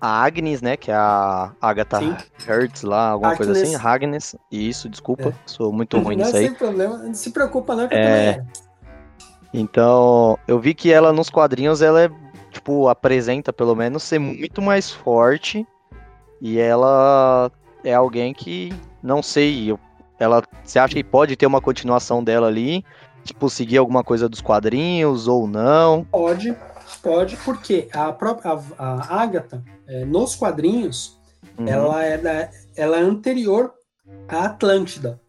a 0.00 0.24
Agnes, 0.24 0.62
né, 0.62 0.76
que 0.76 0.90
é 0.90 0.94
a 0.94 1.52
Agatha 1.60 1.98
Sim. 1.98 2.16
Hertz 2.46 2.82
lá, 2.82 3.10
alguma 3.10 3.32
Agnes. 3.32 3.46
coisa 3.46 3.62
assim, 3.62 3.86
Agnes, 3.86 4.36
isso, 4.50 4.88
desculpa, 4.88 5.28
é. 5.28 5.32
sou 5.46 5.72
muito 5.72 5.98
ruim 5.98 6.16
nisso 6.16 6.36
aí. 6.36 6.42
Não, 6.42 6.48
sem 6.50 6.58
problema, 6.58 6.98
não 6.98 7.14
se 7.14 7.30
preocupa 7.30 7.74
não, 7.74 7.88
que 7.88 7.94
é... 7.94 8.38
eu 8.38 9.60
Então, 9.60 10.38
eu 10.46 10.58
vi 10.58 10.74
que 10.74 10.92
ela 10.92 11.12
nos 11.12 11.30
quadrinhos, 11.30 11.82
ela 11.82 12.02
é, 12.02 12.10
tipo, 12.50 12.88
apresenta 12.88 13.52
pelo 13.52 13.74
menos 13.74 14.02
ser 14.02 14.18
muito 14.18 14.62
mais 14.62 14.90
forte 14.90 15.66
e 16.40 16.58
ela 16.58 17.50
é 17.84 17.94
alguém 17.94 18.32
que, 18.32 18.72
não 19.02 19.22
sei, 19.22 19.76
ela, 20.18 20.42
você 20.64 20.78
acha 20.78 20.94
que 20.94 21.04
pode 21.04 21.36
ter 21.36 21.46
uma 21.46 21.60
continuação 21.60 22.22
dela 22.22 22.48
ali? 22.48 22.84
Tipo, 23.24 23.50
seguir 23.50 23.78
alguma 23.78 24.02
coisa 24.02 24.28
dos 24.28 24.40
quadrinhos 24.40 25.28
ou 25.28 25.46
não? 25.46 26.04
Pode, 26.04 26.56
pode, 26.98 27.36
porque 27.38 27.88
a 27.92 28.12
própria 28.12 28.52
a, 28.52 28.84
a 28.84 29.22
Agatha, 29.22 29.64
é, 29.86 30.04
nos 30.04 30.34
quadrinhos, 30.34 31.18
uhum. 31.58 31.66
ela, 31.66 32.04
é 32.04 32.18
da, 32.18 32.50
ela 32.76 32.98
é 32.98 33.00
anterior 33.00 33.72
à 34.28 34.46
Atlântida. 34.46 35.20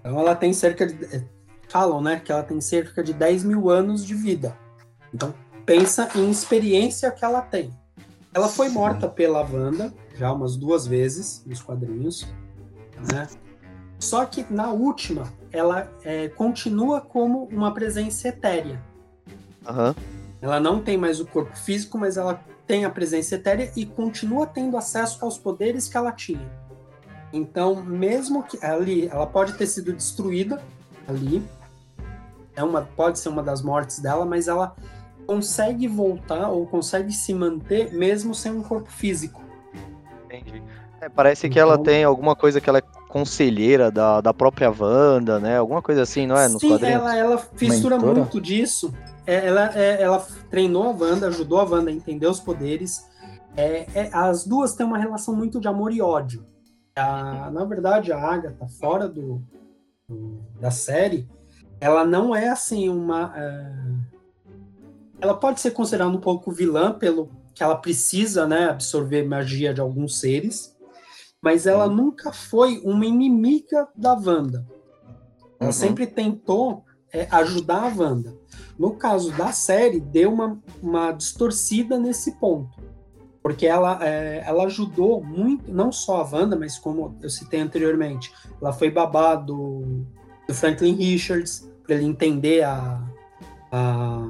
Então 0.00 0.18
ela 0.18 0.34
tem 0.34 0.52
cerca 0.52 0.86
de. 0.86 1.04
É, 1.14 1.24
falam, 1.68 2.00
né? 2.00 2.20
Que 2.24 2.30
ela 2.30 2.42
tem 2.42 2.60
cerca 2.60 3.02
de 3.02 3.12
10 3.12 3.44
mil 3.44 3.70
anos 3.70 4.04
de 4.04 4.14
vida. 4.14 4.56
Então, 5.12 5.34
pensa 5.64 6.08
em 6.14 6.30
experiência 6.30 7.10
que 7.10 7.24
ela 7.24 7.40
tem. 7.40 7.72
Ela 8.32 8.48
foi 8.48 8.68
morta 8.68 9.08
pela 9.08 9.42
Wanda 9.42 9.92
já 10.16 10.32
umas 10.32 10.56
duas 10.56 10.86
vezes 10.86 11.42
nos 11.46 11.60
quadrinhos, 11.60 12.26
né? 13.12 13.28
Só 13.98 14.24
que 14.26 14.44
na 14.52 14.70
última, 14.70 15.32
ela 15.50 15.90
é, 16.04 16.28
continua 16.28 17.00
como 17.00 17.44
uma 17.44 17.72
presença 17.72 18.28
etérea. 18.28 18.80
Uhum. 19.66 19.94
Ela 20.44 20.60
não 20.60 20.78
tem 20.78 20.98
mais 20.98 21.20
o 21.20 21.24
corpo 21.24 21.56
físico, 21.56 21.96
mas 21.96 22.18
ela 22.18 22.38
tem 22.66 22.84
a 22.84 22.90
presença 22.90 23.34
etérea 23.34 23.72
e 23.74 23.86
continua 23.86 24.46
tendo 24.46 24.76
acesso 24.76 25.24
aos 25.24 25.38
poderes 25.38 25.88
que 25.88 25.96
ela 25.96 26.12
tinha. 26.12 26.46
Então, 27.32 27.82
mesmo 27.82 28.42
que 28.42 28.62
ali, 28.62 29.08
ela 29.08 29.26
pode 29.26 29.54
ter 29.54 29.66
sido 29.66 29.90
destruída 29.94 30.60
ali, 31.08 31.42
é 32.54 32.62
uma, 32.62 32.82
pode 32.82 33.18
ser 33.20 33.30
uma 33.30 33.42
das 33.42 33.62
mortes 33.62 34.00
dela, 34.00 34.26
mas 34.26 34.46
ela 34.46 34.76
consegue 35.26 35.88
voltar 35.88 36.50
ou 36.50 36.66
consegue 36.66 37.10
se 37.10 37.32
manter 37.32 37.94
mesmo 37.94 38.34
sem 38.34 38.52
um 38.52 38.62
corpo 38.62 38.90
físico. 38.90 39.40
Entendi. 40.26 40.62
É, 41.00 41.08
parece 41.08 41.48
que 41.48 41.58
ela 41.58 41.72
então 41.72 41.84
tem 41.84 42.04
alguma 42.04 42.36
coisa 42.36 42.60
que 42.60 42.68
ela 42.68 42.80
é 42.80 42.82
conselheira 43.08 43.90
da, 43.90 44.20
da 44.20 44.34
própria 44.34 44.70
Wanda, 44.70 45.40
né? 45.40 45.56
Alguma 45.56 45.80
coisa 45.80 46.02
assim, 46.02 46.26
não 46.26 46.36
é? 46.36 46.48
Nos 46.48 46.60
Sim, 46.60 46.68
quadrinhos. 46.68 47.00
ela, 47.00 47.16
ela 47.16 47.38
fissura 47.38 47.96
Mentora? 47.96 48.20
muito 48.20 48.38
disso 48.38 48.92
ela, 49.26 49.76
é, 49.78 50.02
ela 50.02 50.26
treinou 50.50 50.84
a 50.84 50.90
Wanda, 50.90 51.28
ajudou 51.28 51.58
a 51.60 51.64
Wanda 51.64 51.90
a 51.90 51.94
entender 51.94 52.26
os 52.26 52.40
poderes. 52.40 53.08
É, 53.56 53.86
é, 53.94 54.10
as 54.12 54.46
duas 54.46 54.74
têm 54.74 54.84
uma 54.84 54.98
relação 54.98 55.34
muito 55.34 55.60
de 55.60 55.68
amor 55.68 55.92
e 55.92 56.02
ódio. 56.02 56.44
A, 56.94 57.50
na 57.50 57.64
verdade, 57.64 58.12
a 58.12 58.18
Agatha, 58.18 58.66
fora 58.68 59.08
do, 59.08 59.42
do, 60.08 60.40
da 60.60 60.70
série, 60.70 61.28
ela 61.80 62.04
não 62.04 62.34
é 62.34 62.48
assim 62.48 62.88
uma. 62.88 63.28
Uh, 63.30 64.14
ela 65.20 65.34
pode 65.34 65.60
ser 65.60 65.70
considerada 65.72 66.10
um 66.10 66.20
pouco 66.20 66.52
vilã 66.52 66.92
pelo 66.92 67.30
que 67.54 67.62
ela 67.62 67.76
precisa, 67.76 68.46
né, 68.46 68.70
absorver 68.70 69.22
magia 69.24 69.72
de 69.72 69.80
alguns 69.80 70.18
seres, 70.18 70.76
mas 71.40 71.66
ela 71.66 71.86
uhum. 71.86 71.94
nunca 71.94 72.32
foi 72.32 72.80
uma 72.84 73.06
inimiga 73.06 73.88
da 73.94 74.12
Wanda. 74.12 74.66
Ela 75.60 75.68
uhum. 75.68 75.72
sempre 75.72 76.06
tentou 76.06 76.84
é, 77.14 77.28
ajudar 77.30 77.84
a 77.84 77.94
Wanda. 77.96 78.34
No 78.76 78.90
caso 78.94 79.30
da 79.32 79.52
série, 79.52 80.00
deu 80.00 80.32
uma, 80.32 80.58
uma 80.82 81.12
distorcida 81.12 81.96
nesse 81.96 82.32
ponto. 82.32 82.82
Porque 83.40 83.66
ela, 83.66 83.98
é, 84.02 84.42
ela 84.44 84.64
ajudou 84.64 85.22
muito, 85.22 85.72
não 85.72 85.92
só 85.92 86.20
a 86.20 86.28
Wanda, 86.28 86.56
mas 86.56 86.76
como 86.78 87.16
eu 87.22 87.30
citei 87.30 87.60
anteriormente, 87.60 88.32
ela 88.60 88.72
foi 88.72 88.90
babá 88.90 89.36
do, 89.36 90.04
do 90.48 90.54
Franklin 90.54 90.94
Richards, 90.94 91.70
para 91.84 91.94
ele 91.94 92.06
entender 92.06 92.64
a, 92.64 93.00
a, 93.70 94.26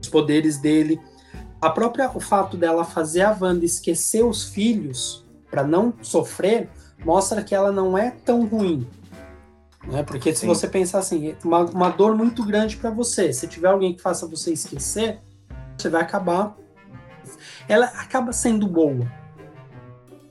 os 0.00 0.08
poderes 0.08 0.58
dele. 0.58 1.00
A 1.60 1.70
própria, 1.70 2.10
o 2.14 2.20
fato 2.20 2.56
dela 2.56 2.84
fazer 2.84 3.22
a 3.22 3.36
Wanda 3.38 3.64
esquecer 3.64 4.22
os 4.22 4.44
filhos 4.44 5.26
para 5.50 5.64
não 5.64 5.94
sofrer, 6.02 6.68
mostra 7.04 7.42
que 7.42 7.54
ela 7.54 7.72
não 7.72 7.96
é 7.96 8.10
tão 8.10 8.46
ruim. 8.46 8.86
Né? 9.88 10.02
Porque 10.02 10.34
se 10.34 10.42
Sim. 10.42 10.46
você 10.46 10.68
pensar 10.68 10.98
assim, 10.98 11.34
uma, 11.42 11.60
uma 11.64 11.88
dor 11.88 12.14
muito 12.14 12.44
grande 12.44 12.76
para 12.76 12.90
você, 12.90 13.32
se 13.32 13.48
tiver 13.48 13.68
alguém 13.68 13.94
que 13.94 14.02
faça 14.02 14.26
você 14.26 14.52
esquecer, 14.52 15.18
você 15.76 15.88
vai 15.88 16.02
acabar. 16.02 16.54
Ela 17.66 17.86
acaba 17.86 18.32
sendo 18.32 18.68
boa. 18.68 19.10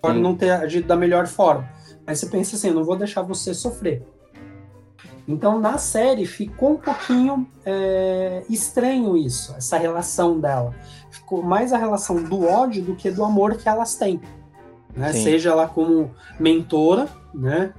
Pode 0.02 0.16
Sim. 0.16 0.22
não 0.22 0.36
ter 0.36 0.52
agido 0.52 0.88
da 0.88 0.96
melhor 0.96 1.26
forma. 1.28 1.68
Mas 2.06 2.20
você 2.20 2.28
pensa 2.28 2.56
assim, 2.56 2.70
eu 2.70 2.76
não 2.76 2.84
vou 2.84 2.96
deixar 2.96 3.24
você 3.24 3.54
sofrer. 3.54 4.06
Então 5.28 5.60
na 5.60 5.78
série 5.78 6.26
ficou 6.26 6.74
um 6.74 6.78
pouquinho 6.78 7.46
é, 7.66 8.44
estranho 8.50 9.18
isso, 9.18 9.54
essa 9.58 9.78
relação 9.78 10.40
dela. 10.40 10.74
Ficou 11.10 11.44
mais 11.44 11.74
a 11.74 11.78
relação 11.78 12.24
do 12.24 12.46
ódio 12.48 12.82
do 12.82 12.96
que 12.96 13.12
do 13.12 13.26
amor 13.26 13.58
que 13.58 13.68
elas 13.68 13.96
têm. 13.96 14.22
Né? 14.96 15.12
Seja 15.12 15.50
ela 15.50 15.68
como 15.68 16.12
mentora, 16.40 17.10
né? 17.34 17.74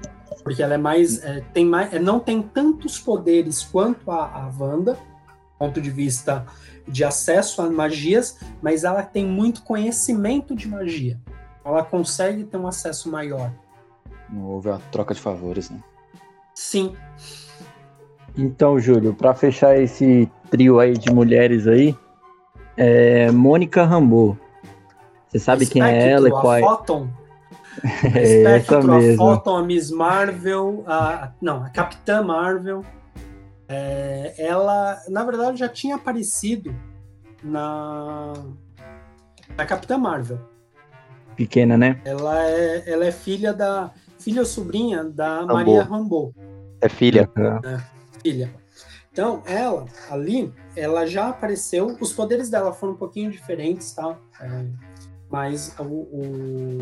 Porque 0.48 0.62
ela 0.62 0.72
é 0.72 0.78
mais, 0.78 1.22
é, 1.22 1.42
tem 1.52 1.66
mais, 1.66 1.92
é, 1.92 1.98
não 1.98 2.18
tem 2.18 2.40
tantos 2.40 2.98
poderes 2.98 3.62
quanto 3.62 4.10
a, 4.10 4.24
a 4.24 4.50
Wanda, 4.58 4.98
ponto 5.58 5.78
de 5.78 5.90
vista 5.90 6.46
de 6.86 7.04
acesso 7.04 7.60
a 7.60 7.68
magias, 7.68 8.38
mas 8.62 8.82
ela 8.82 9.02
tem 9.02 9.26
muito 9.26 9.62
conhecimento 9.62 10.56
de 10.56 10.66
magia. 10.66 11.20
Ela 11.62 11.84
consegue 11.84 12.44
ter 12.44 12.56
um 12.56 12.66
acesso 12.66 13.10
maior. 13.10 13.52
Não 14.30 14.46
houve 14.46 14.70
a 14.70 14.78
troca 14.90 15.12
de 15.12 15.20
favores, 15.20 15.68
né? 15.68 15.80
Sim. 16.54 16.96
Então, 18.34 18.80
Júlio, 18.80 19.12
para 19.12 19.34
fechar 19.34 19.78
esse 19.78 20.32
trio 20.50 20.80
aí 20.80 20.96
de 20.96 21.12
mulheres 21.12 21.66
aí, 21.66 21.94
é 22.74 23.30
Mônica 23.30 23.84
Rambeau. 23.84 24.34
Você 25.28 25.38
sabe 25.38 25.66
quem 25.66 25.82
é 25.82 26.08
ela 26.08 26.28
e 26.28 26.30
qual 26.30 26.54
é? 26.54 26.60
Photon? 26.60 27.06
É 28.14 28.40
Spectro, 28.40 28.92
a 28.92 29.16
Photon, 29.16 29.56
a 29.56 29.62
Miss 29.62 29.90
Marvel, 29.90 30.84
a, 30.86 31.32
não, 31.40 31.64
a 31.64 31.70
Capitã 31.70 32.22
Marvel. 32.22 32.84
É, 33.68 34.34
ela, 34.38 35.00
na 35.08 35.24
verdade, 35.24 35.58
já 35.58 35.68
tinha 35.68 35.96
aparecido 35.96 36.74
na, 37.42 38.32
na 39.56 39.66
Capitã 39.66 39.98
Marvel. 39.98 40.40
Pequena, 41.36 41.76
né? 41.76 42.00
Ela 42.04 42.44
é, 42.44 42.90
ela 42.90 43.04
é 43.04 43.12
filha 43.12 43.52
da. 43.52 43.92
Filha 44.18 44.40
ou 44.40 44.46
sobrinha 44.46 45.04
da 45.04 45.40
Rambo. 45.40 45.52
Maria 45.54 45.82
Rambo. 45.84 46.34
É 46.80 46.88
filha. 46.88 47.30
É, 47.64 47.80
filha. 48.22 48.50
Então, 49.12 49.42
ela, 49.46 49.86
ali, 50.10 50.52
ela 50.74 51.06
já 51.06 51.28
apareceu. 51.28 51.96
Os 52.00 52.12
poderes 52.12 52.50
dela 52.50 52.72
foram 52.72 52.94
um 52.94 52.96
pouquinho 52.96 53.30
diferentes, 53.30 53.92
tá? 53.92 54.16
É, 54.40 54.64
mas 55.30 55.74
o, 55.78 55.84
o 55.84 56.78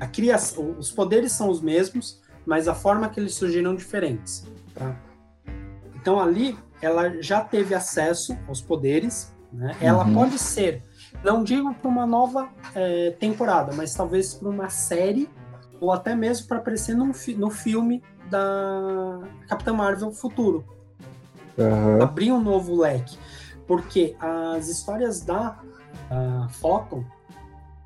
a 0.00 0.06
criação, 0.06 0.76
os 0.78 0.90
poderes 0.90 1.32
são 1.32 1.48
os 1.48 1.60
mesmos, 1.60 2.20
mas 2.46 2.68
a 2.68 2.74
forma 2.74 3.08
que 3.08 3.20
eles 3.20 3.34
surgiram 3.34 3.74
diferentes. 3.74 4.46
Tá? 4.74 4.96
Então 5.94 6.20
ali 6.20 6.56
ela 6.80 7.20
já 7.20 7.40
teve 7.40 7.74
acesso 7.74 8.36
aos 8.46 8.60
poderes. 8.60 9.34
Né? 9.52 9.76
Ela 9.80 10.04
uhum. 10.04 10.14
pode 10.14 10.38
ser, 10.38 10.82
não 11.24 11.42
digo 11.42 11.74
para 11.74 11.88
uma 11.88 12.06
nova 12.06 12.48
é, 12.74 13.10
temporada, 13.12 13.72
mas 13.74 13.94
talvez 13.94 14.34
para 14.34 14.48
uma 14.48 14.68
série 14.68 15.28
ou 15.80 15.92
até 15.92 16.14
mesmo 16.14 16.46
para 16.48 16.58
aparecer 16.58 16.94
num, 16.96 17.12
no 17.36 17.50
filme 17.50 18.02
da 18.28 19.20
Capitã 19.48 19.72
Marvel 19.72 20.12
futuro. 20.12 20.64
Uhum. 21.56 22.02
Abrir 22.02 22.32
um 22.32 22.40
novo 22.40 22.76
leque. 22.76 23.18
Porque 23.66 24.16
as 24.18 24.68
histórias 24.68 25.20
da 25.20 25.58
uh, 26.10 26.48
Photon, 26.48 27.04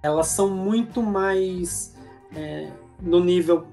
elas 0.03 0.29
são 0.29 0.51
muito 0.51 1.03
mais 1.03 1.92
é, 2.35 2.71
no 3.01 3.23
nível 3.23 3.67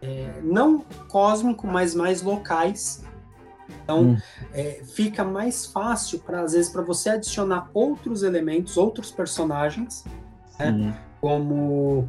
é, 0.00 0.40
não 0.42 0.80
cósmico, 1.08 1.66
mas 1.66 1.94
mais 1.94 2.22
locais. 2.22 3.04
Então, 3.82 4.10
hum. 4.10 4.16
é, 4.52 4.82
fica 4.84 5.24
mais 5.24 5.66
fácil 5.66 6.20
para 6.20 6.42
às 6.42 6.52
vezes 6.52 6.70
para 6.70 6.82
você 6.82 7.10
adicionar 7.10 7.70
outros 7.74 8.22
elementos, 8.22 8.76
outros 8.76 9.10
personagens, 9.10 10.04
né? 10.58 10.98
como 11.20 12.08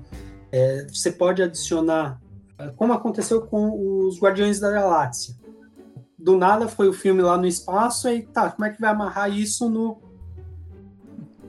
é, 0.52 0.86
você 0.88 1.12
pode 1.12 1.42
adicionar, 1.42 2.20
como 2.76 2.94
aconteceu 2.94 3.42
com 3.42 4.06
os 4.08 4.20
Guardiões 4.20 4.60
da 4.60 4.72
Galáxia. 4.72 5.36
Do 6.18 6.38
nada 6.38 6.68
foi 6.68 6.90
o 6.90 6.94
filme 6.94 7.22
lá 7.22 7.38
no 7.38 7.48
espaço 7.48 8.10
e 8.10 8.24
tá, 8.24 8.52
como 8.52 8.66
é 8.66 8.70
que 8.70 8.82
vai 8.82 8.92
amarrar 8.92 9.32
isso 9.32 9.70
no 9.70 10.02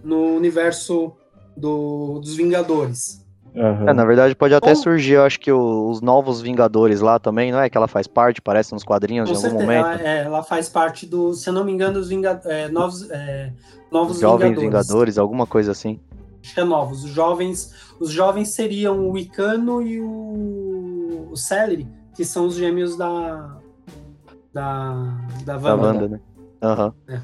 no 0.02 0.34
universo 0.34 1.12
do, 1.56 2.20
dos 2.20 2.34
Vingadores? 2.34 3.19
Uhum. 3.54 3.88
É, 3.88 3.92
na 3.92 4.04
verdade, 4.04 4.34
pode 4.34 4.54
até 4.54 4.74
surgir, 4.74 5.14
eu 5.14 5.24
acho 5.24 5.40
que 5.40 5.50
os 5.50 6.00
novos 6.00 6.40
Vingadores 6.40 7.00
lá 7.00 7.18
também, 7.18 7.50
não 7.50 7.60
é? 7.60 7.68
Que 7.68 7.76
ela 7.76 7.88
faz 7.88 8.06
parte, 8.06 8.40
parece 8.40 8.72
nos 8.72 8.84
quadrinhos 8.84 9.28
Com 9.28 9.34
em 9.34 9.36
algum 9.36 9.48
certeza, 9.48 9.64
momento. 9.64 10.00
Ela, 10.00 10.08
é, 10.08 10.24
ela 10.24 10.42
faz 10.42 10.68
parte 10.68 11.06
do, 11.06 11.34
se 11.34 11.48
eu 11.48 11.52
não 11.52 11.64
me 11.64 11.72
engano, 11.72 11.94
dos 11.94 12.08
Vinga, 12.08 12.40
é, 12.44 12.68
novos, 12.68 13.10
é, 13.10 13.52
novos 13.90 14.20
Jovens 14.20 14.50
Vingadores. 14.50 14.88
Vingadores, 14.88 15.18
alguma 15.18 15.46
coisa 15.46 15.72
assim. 15.72 15.98
Acho 16.42 16.54
que 16.54 16.60
é 16.60 16.64
novos. 16.64 17.04
Os 17.04 17.10
jovens, 17.10 17.74
os 17.98 18.10
jovens 18.10 18.48
seriam 18.48 19.10
o 19.10 19.18
Icano 19.18 19.82
e 19.82 20.00
o, 20.00 21.28
o 21.30 21.36
Celery, 21.36 21.86
que 22.14 22.24
são 22.24 22.46
os 22.46 22.54
gêmeos 22.54 22.96
da 22.96 23.56
da 24.52 25.16
da 25.44 25.54
Wanda. 25.54 25.66
Da 25.66 25.74
Wanda 25.74 26.08
né? 26.08 26.20
Uhum. 26.62 27.20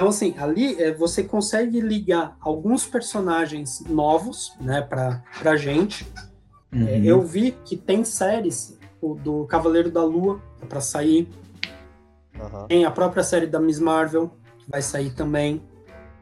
Então, 0.00 0.08
assim, 0.08 0.34
ali 0.38 0.82
é, 0.82 0.94
você 0.94 1.22
consegue 1.22 1.78
ligar 1.78 2.34
alguns 2.40 2.86
personagens 2.86 3.84
novos, 3.86 4.56
né, 4.58 4.80
pra, 4.80 5.22
pra 5.38 5.58
gente. 5.58 6.10
É, 6.72 6.76
uhum. 6.76 6.88
É, 6.88 7.04
eu 7.04 7.20
vi 7.20 7.54
que 7.66 7.76
tem 7.76 8.02
séries 8.02 8.78
o, 8.98 9.14
do 9.14 9.44
Cavaleiro 9.44 9.90
da 9.90 10.02
Lua 10.02 10.40
é 10.62 10.64
para 10.64 10.80
sair. 10.80 11.28
Uhum. 12.34 12.66
Tem 12.66 12.86
a 12.86 12.90
própria 12.90 13.22
série 13.22 13.46
da 13.46 13.60
Miss 13.60 13.78
Marvel, 13.78 14.30
que 14.60 14.70
vai 14.70 14.80
sair 14.80 15.10
também. 15.10 15.62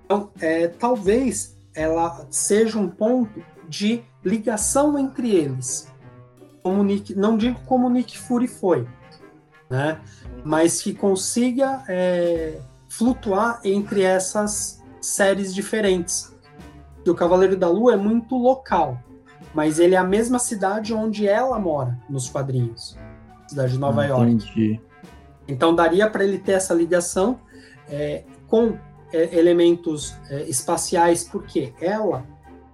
Então, 0.05 0.29
é, 0.41 0.67
talvez 0.67 1.57
ela 1.73 2.27
seja 2.31 2.81
um 2.81 2.89
ponto 2.89 3.45
de 3.69 4.03
ligação 4.25 4.99
entre 4.99 5.31
eles. 5.31 5.87
Como 6.65 6.83
Nick, 6.83 7.15
não 7.15 7.39
digo 7.39 7.61
como 7.65 7.89
Nick 7.89 8.19
Fury 8.19 8.49
foi, 8.49 8.89
né? 9.71 10.01
Mas 10.45 10.83
que 10.83 10.93
consiga 10.93 11.85
é, 11.87 12.59
flutuar 12.89 13.61
entre 13.65 14.03
essas 14.03 14.83
séries 15.01 15.55
diferentes. 15.55 16.35
o 17.07 17.15
Cavaleiro 17.15 17.57
da 17.57 17.69
Lua 17.69 17.95
é 17.95 17.97
muito 17.97 18.37
local, 18.37 19.03
mas 19.55 19.79
ele 19.79 19.95
é 19.95 19.99
a 19.99 20.05
mesma 20.05 20.39
cidade 20.39 20.93
onde 20.93 21.27
ela 21.27 21.59
mora 21.59 21.99
nos 22.09 22.29
quadrinhos, 22.29 22.99
cidade 23.47 23.73
de 23.73 23.79
Nova 23.79 24.05
Entendi. 24.05 24.71
York. 24.71 24.81
Então 25.47 25.75
daria 25.75 26.09
para 26.11 26.25
ele 26.25 26.39
ter 26.39 26.53
essa 26.53 26.75
ligação 26.75 27.41
é, 27.89 28.25
com 28.47 28.77
é, 29.13 29.39
elementos 29.39 30.15
é, 30.29 30.43
espaciais, 30.43 31.25
porque 31.25 31.73
ela, 31.81 32.27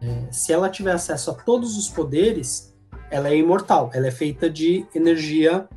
é, 0.03 0.33
se 0.33 0.53
ela 0.53 0.69
tiver 0.69 0.93
acesso 0.93 1.31
a 1.31 1.35
todos 1.35 1.77
os 1.77 1.89
poderes, 1.89 2.75
ela 3.11 3.29
é 3.29 3.37
imortal. 3.37 3.91
Ela 3.95 4.09
é 4.09 4.11
feita 4.11 4.51
de 4.51 4.85
energia, 4.95 5.69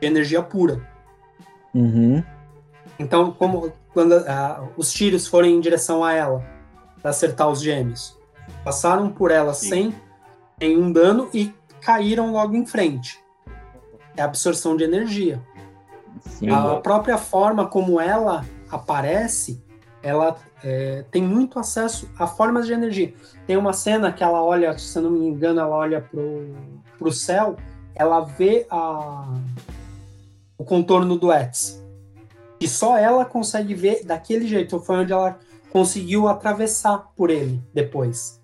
de 0.00 0.06
energia 0.06 0.42
pura. 0.42 0.84
Uhum. 1.72 2.22
Então, 2.98 3.32
como 3.32 3.72
quando 3.92 4.12
uh, 4.12 4.68
os 4.76 4.92
tiros 4.92 5.26
forem 5.26 5.56
em 5.56 5.60
direção 5.60 6.04
a 6.04 6.12
ela, 6.12 6.44
para 7.00 7.10
acertar 7.10 7.48
os 7.48 7.60
gêmeos, 7.60 8.18
passaram 8.64 9.10
por 9.10 9.30
ela 9.30 9.52
Sim. 9.54 9.68
sem 9.68 9.94
nenhum 10.60 10.90
dano 10.90 11.28
e 11.34 11.52
caíram 11.80 12.32
logo 12.32 12.56
em 12.56 12.64
frente. 12.64 13.22
É 14.16 14.22
absorção 14.22 14.76
de 14.76 14.84
energia. 14.84 15.40
Sim. 16.20 16.50
A 16.50 16.76
própria 16.76 17.18
forma 17.18 17.66
como 17.66 18.00
ela 18.00 18.44
aparece, 18.70 19.62
ela 20.02 20.36
é, 20.62 21.04
tem 21.10 21.22
muito 21.22 21.58
acesso 21.58 22.10
a 22.18 22.26
formas 22.26 22.66
de 22.66 22.72
energia. 22.72 23.12
Tem 23.46 23.56
uma 23.56 23.72
cena 23.72 24.10
que 24.10 24.24
ela 24.24 24.42
olha, 24.42 24.76
se 24.78 24.96
eu 24.96 25.02
não 25.02 25.10
me 25.10 25.26
engano, 25.26 25.60
ela 25.60 25.76
olha 25.76 26.00
pro, 26.00 26.54
pro 26.98 27.12
céu, 27.12 27.56
ela 27.94 28.20
vê 28.20 28.66
a, 28.70 29.34
o 30.56 30.64
contorno 30.64 31.18
do 31.18 31.30
Ets. 31.30 31.83
E 32.64 32.68
só 32.68 32.96
ela 32.96 33.26
consegue 33.26 33.74
ver 33.74 34.06
daquele 34.06 34.46
jeito. 34.46 34.80
Foi 34.80 34.96
onde 34.96 35.12
ela 35.12 35.38
conseguiu 35.70 36.26
atravessar 36.28 37.10
por 37.14 37.28
ele 37.28 37.62
depois. 37.74 38.42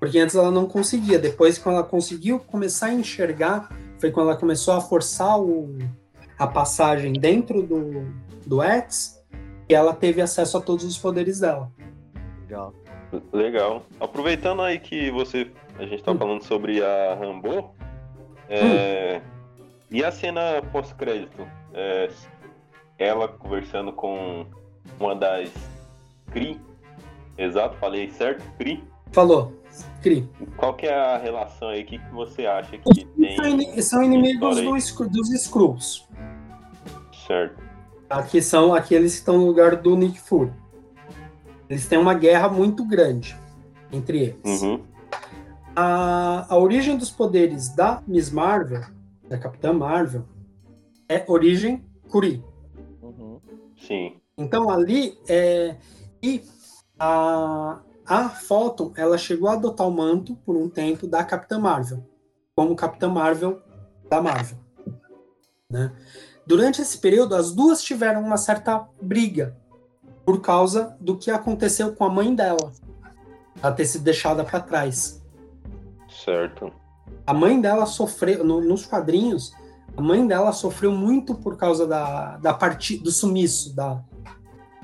Porque 0.00 0.18
antes 0.18 0.34
ela 0.34 0.50
não 0.50 0.64
conseguia. 0.64 1.18
Depois, 1.18 1.58
quando 1.58 1.76
ela 1.76 1.84
conseguiu 1.84 2.38
começar 2.38 2.86
a 2.86 2.94
enxergar, 2.94 3.68
foi 3.98 4.10
quando 4.10 4.30
ela 4.30 4.38
começou 4.38 4.72
a 4.72 4.80
forçar 4.80 5.38
o, 5.38 5.76
a 6.38 6.46
passagem 6.46 7.12
dentro 7.12 7.62
do, 7.62 8.06
do 8.46 8.62
X 8.62 9.22
e 9.68 9.74
ela 9.74 9.92
teve 9.92 10.22
acesso 10.22 10.56
a 10.56 10.60
todos 10.62 10.86
os 10.86 10.96
poderes 10.96 11.40
dela. 11.40 11.70
Legal. 12.40 12.72
Legal. 13.30 13.82
Aproveitando 14.00 14.62
aí 14.62 14.78
que 14.78 15.10
você 15.10 15.50
a 15.78 15.82
gente 15.82 15.96
está 15.96 16.12
hum. 16.12 16.18
falando 16.18 16.42
sobre 16.44 16.82
a 16.82 17.14
Rambo, 17.14 17.74
é, 18.48 19.20
hum. 19.20 19.60
e 19.90 20.02
a 20.02 20.10
cena 20.10 20.62
pós-crédito? 20.72 21.46
É, 21.74 22.08
ela 22.98 23.28
conversando 23.28 23.92
com 23.92 24.46
uma 24.98 25.14
das 25.14 25.50
CRI. 26.30 26.60
Exato, 27.36 27.76
falei 27.76 28.10
certo? 28.10 28.44
CRI? 28.56 28.82
Falou. 29.12 29.52
CRI. 30.02 30.28
Qual 30.56 30.74
que 30.74 30.86
é 30.86 30.94
a 30.94 31.18
relação 31.18 31.68
aí? 31.68 31.82
O 31.82 31.86
que, 31.86 31.98
que 31.98 32.12
você 32.12 32.46
acha 32.46 32.76
que 32.78 33.04
tem? 33.04 33.80
São 33.82 34.02
inimigos 34.02 34.60
dos, 34.60 34.92
dos 35.08 35.32
Skrulls. 35.32 36.06
Certo. 37.26 37.62
Aqui 38.08 38.42
são 38.42 38.74
aqueles 38.74 39.14
que 39.14 39.18
estão 39.20 39.38
no 39.38 39.46
lugar 39.46 39.76
do 39.76 39.96
Nick 39.96 40.20
Fury. 40.20 40.52
Eles 41.68 41.88
têm 41.88 41.98
uma 41.98 42.14
guerra 42.14 42.48
muito 42.48 42.84
grande 42.84 43.36
entre 43.90 44.18
eles. 44.18 44.62
Uhum. 44.62 44.80
A, 45.74 46.46
a 46.48 46.58
origem 46.58 46.96
dos 46.96 47.10
poderes 47.10 47.74
da 47.74 48.02
Miss 48.06 48.30
Marvel, 48.30 48.82
da 49.28 49.38
Capitã 49.38 49.72
Marvel, 49.72 50.24
é 51.08 51.24
origem 51.26 51.82
Sim. 53.76 54.16
Então 54.36 54.70
ali 54.70 55.18
é 55.28 55.76
e 56.22 56.42
a 56.98 57.80
a 58.06 58.28
Photon, 58.28 58.92
ela 58.96 59.16
chegou 59.16 59.48
a 59.48 59.54
adotar 59.54 59.88
o 59.88 59.90
manto 59.90 60.36
por 60.44 60.56
um 60.56 60.68
tempo 60.68 61.06
da 61.06 61.24
Capitã 61.24 61.58
Marvel, 61.58 62.04
como 62.54 62.76
Capitã 62.76 63.08
Marvel 63.08 63.62
da 64.10 64.20
Marvel, 64.20 64.58
né? 65.70 65.90
Durante 66.46 66.82
esse 66.82 66.98
período, 66.98 67.34
as 67.34 67.54
duas 67.54 67.82
tiveram 67.82 68.20
uma 68.20 68.36
certa 68.36 68.86
briga 69.00 69.56
por 70.26 70.42
causa 70.42 70.94
do 71.00 71.16
que 71.16 71.30
aconteceu 71.30 71.94
com 71.94 72.04
a 72.04 72.10
mãe 72.10 72.34
dela, 72.34 72.70
ela 73.62 73.72
ter 73.72 73.86
sido 73.86 74.04
deixada 74.04 74.44
para 74.44 74.60
trás. 74.60 75.22
Certo. 76.08 76.70
A 77.26 77.32
mãe 77.32 77.58
dela 77.58 77.86
sofreu 77.86 78.44
no, 78.44 78.60
nos 78.60 78.84
quadrinhos. 78.84 79.52
A 79.96 80.02
mãe 80.02 80.26
dela 80.26 80.52
sofreu 80.52 80.92
muito 80.92 81.34
por 81.34 81.56
causa 81.56 81.86
da, 81.86 82.36
da 82.38 82.52
parte 82.52 82.96
do 82.96 83.10
sumiço 83.10 83.74
da, 83.74 84.02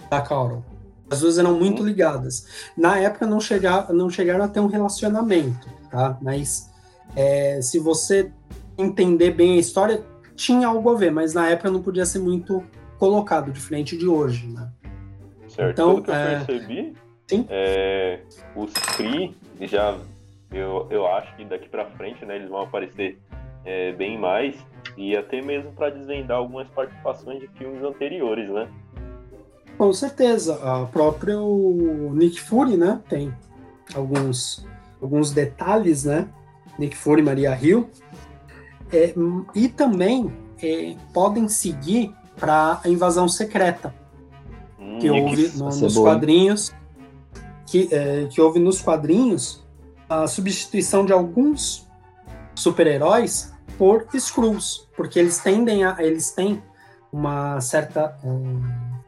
da 0.08 0.20
Carol. 0.20 0.64
As 1.10 1.20
duas 1.20 1.38
eram 1.38 1.58
muito 1.58 1.84
ligadas. 1.84 2.70
Na 2.76 2.98
época 2.98 3.26
não, 3.26 3.40
chegar, 3.40 3.92
não 3.92 4.08
chegaram 4.08 4.44
a 4.44 4.48
ter 4.48 4.60
um 4.60 4.68
relacionamento, 4.68 5.68
tá? 5.90 6.16
Mas 6.22 6.70
é, 7.16 7.60
se 7.60 7.78
você 7.80 8.30
entender 8.78 9.32
bem 9.32 9.54
a 9.54 9.58
história, 9.58 10.04
tinha 10.36 10.68
algo 10.68 10.90
a 10.90 10.94
ver, 10.94 11.10
mas 11.10 11.34
na 11.34 11.48
época 11.48 11.70
não 11.70 11.82
podia 11.82 12.06
ser 12.06 12.20
muito 12.20 12.62
colocado, 12.98 13.50
diferente 13.50 13.96
de 13.96 14.06
hoje, 14.06 14.46
né? 14.46 14.70
Certo. 15.48 15.72
Então, 15.72 15.94
Pelo 15.94 16.04
que 16.04 16.10
é... 16.12 16.14
eu 16.14 16.46
percebi, 16.46 16.96
Sim? 17.30 17.46
É, 17.48 18.18
os 18.56 18.72
Kree 18.72 19.36
já, 19.60 19.96
eu, 20.50 20.88
eu 20.90 21.06
acho 21.06 21.36
que 21.36 21.44
daqui 21.44 21.68
para 21.68 21.86
frente, 21.90 22.24
né, 22.24 22.34
eles 22.34 22.48
vão 22.48 22.62
aparecer 22.62 23.20
é, 23.64 23.92
bem 23.92 24.18
mais 24.18 24.56
e 24.96 25.16
até 25.16 25.40
mesmo 25.40 25.72
para 25.72 25.90
desvendar 25.90 26.38
algumas 26.38 26.68
participações 26.68 27.40
de 27.40 27.48
filmes 27.48 27.82
anteriores, 27.82 28.48
né? 28.50 28.68
Com 29.76 29.92
certeza, 29.92 30.60
a 30.62 30.84
própria 30.86 31.36
Nick 32.12 32.40
Fury, 32.40 32.76
né, 32.76 33.00
tem 33.08 33.32
alguns 33.94 34.66
alguns 35.00 35.32
detalhes, 35.32 36.04
né? 36.04 36.28
Nick 36.78 36.96
Fury, 36.96 37.22
Maria 37.22 37.58
Hill, 37.60 37.88
é, 38.92 39.14
e 39.54 39.68
também 39.68 40.32
é, 40.62 40.94
podem 41.12 41.48
seguir 41.48 42.14
para 42.36 42.80
a 42.82 42.88
invasão 42.88 43.28
secreta 43.28 43.94
hum, 44.78 44.98
que 44.98 45.10
houve 45.10 45.48
no, 45.56 45.66
nos 45.66 45.94
bom. 45.94 46.02
quadrinhos, 46.02 46.74
que, 47.66 47.88
é, 47.92 48.26
que 48.30 48.40
houve 48.40 48.58
nos 48.58 48.80
quadrinhos 48.80 49.64
a 50.08 50.26
substituição 50.26 51.04
de 51.04 51.12
alguns 51.12 51.86
super-heróis 52.54 53.49
por 53.80 54.06
Skrulls, 54.12 54.86
porque 54.94 55.18
eles 55.18 55.38
tendem 55.38 55.84
a, 55.84 55.96
eles 56.00 56.32
têm 56.32 56.62
uma 57.10 57.58
certa 57.62 58.14
um, 58.22 58.60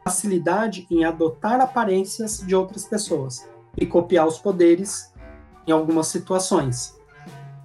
facilidade 0.03 0.87
em 0.89 1.05
adotar 1.05 1.61
aparências 1.61 2.39
de 2.39 2.55
outras 2.55 2.83
pessoas 2.83 3.47
e 3.77 3.85
copiar 3.85 4.25
os 4.25 4.39
poderes 4.39 5.13
em 5.67 5.71
algumas 5.71 6.07
situações. 6.07 6.99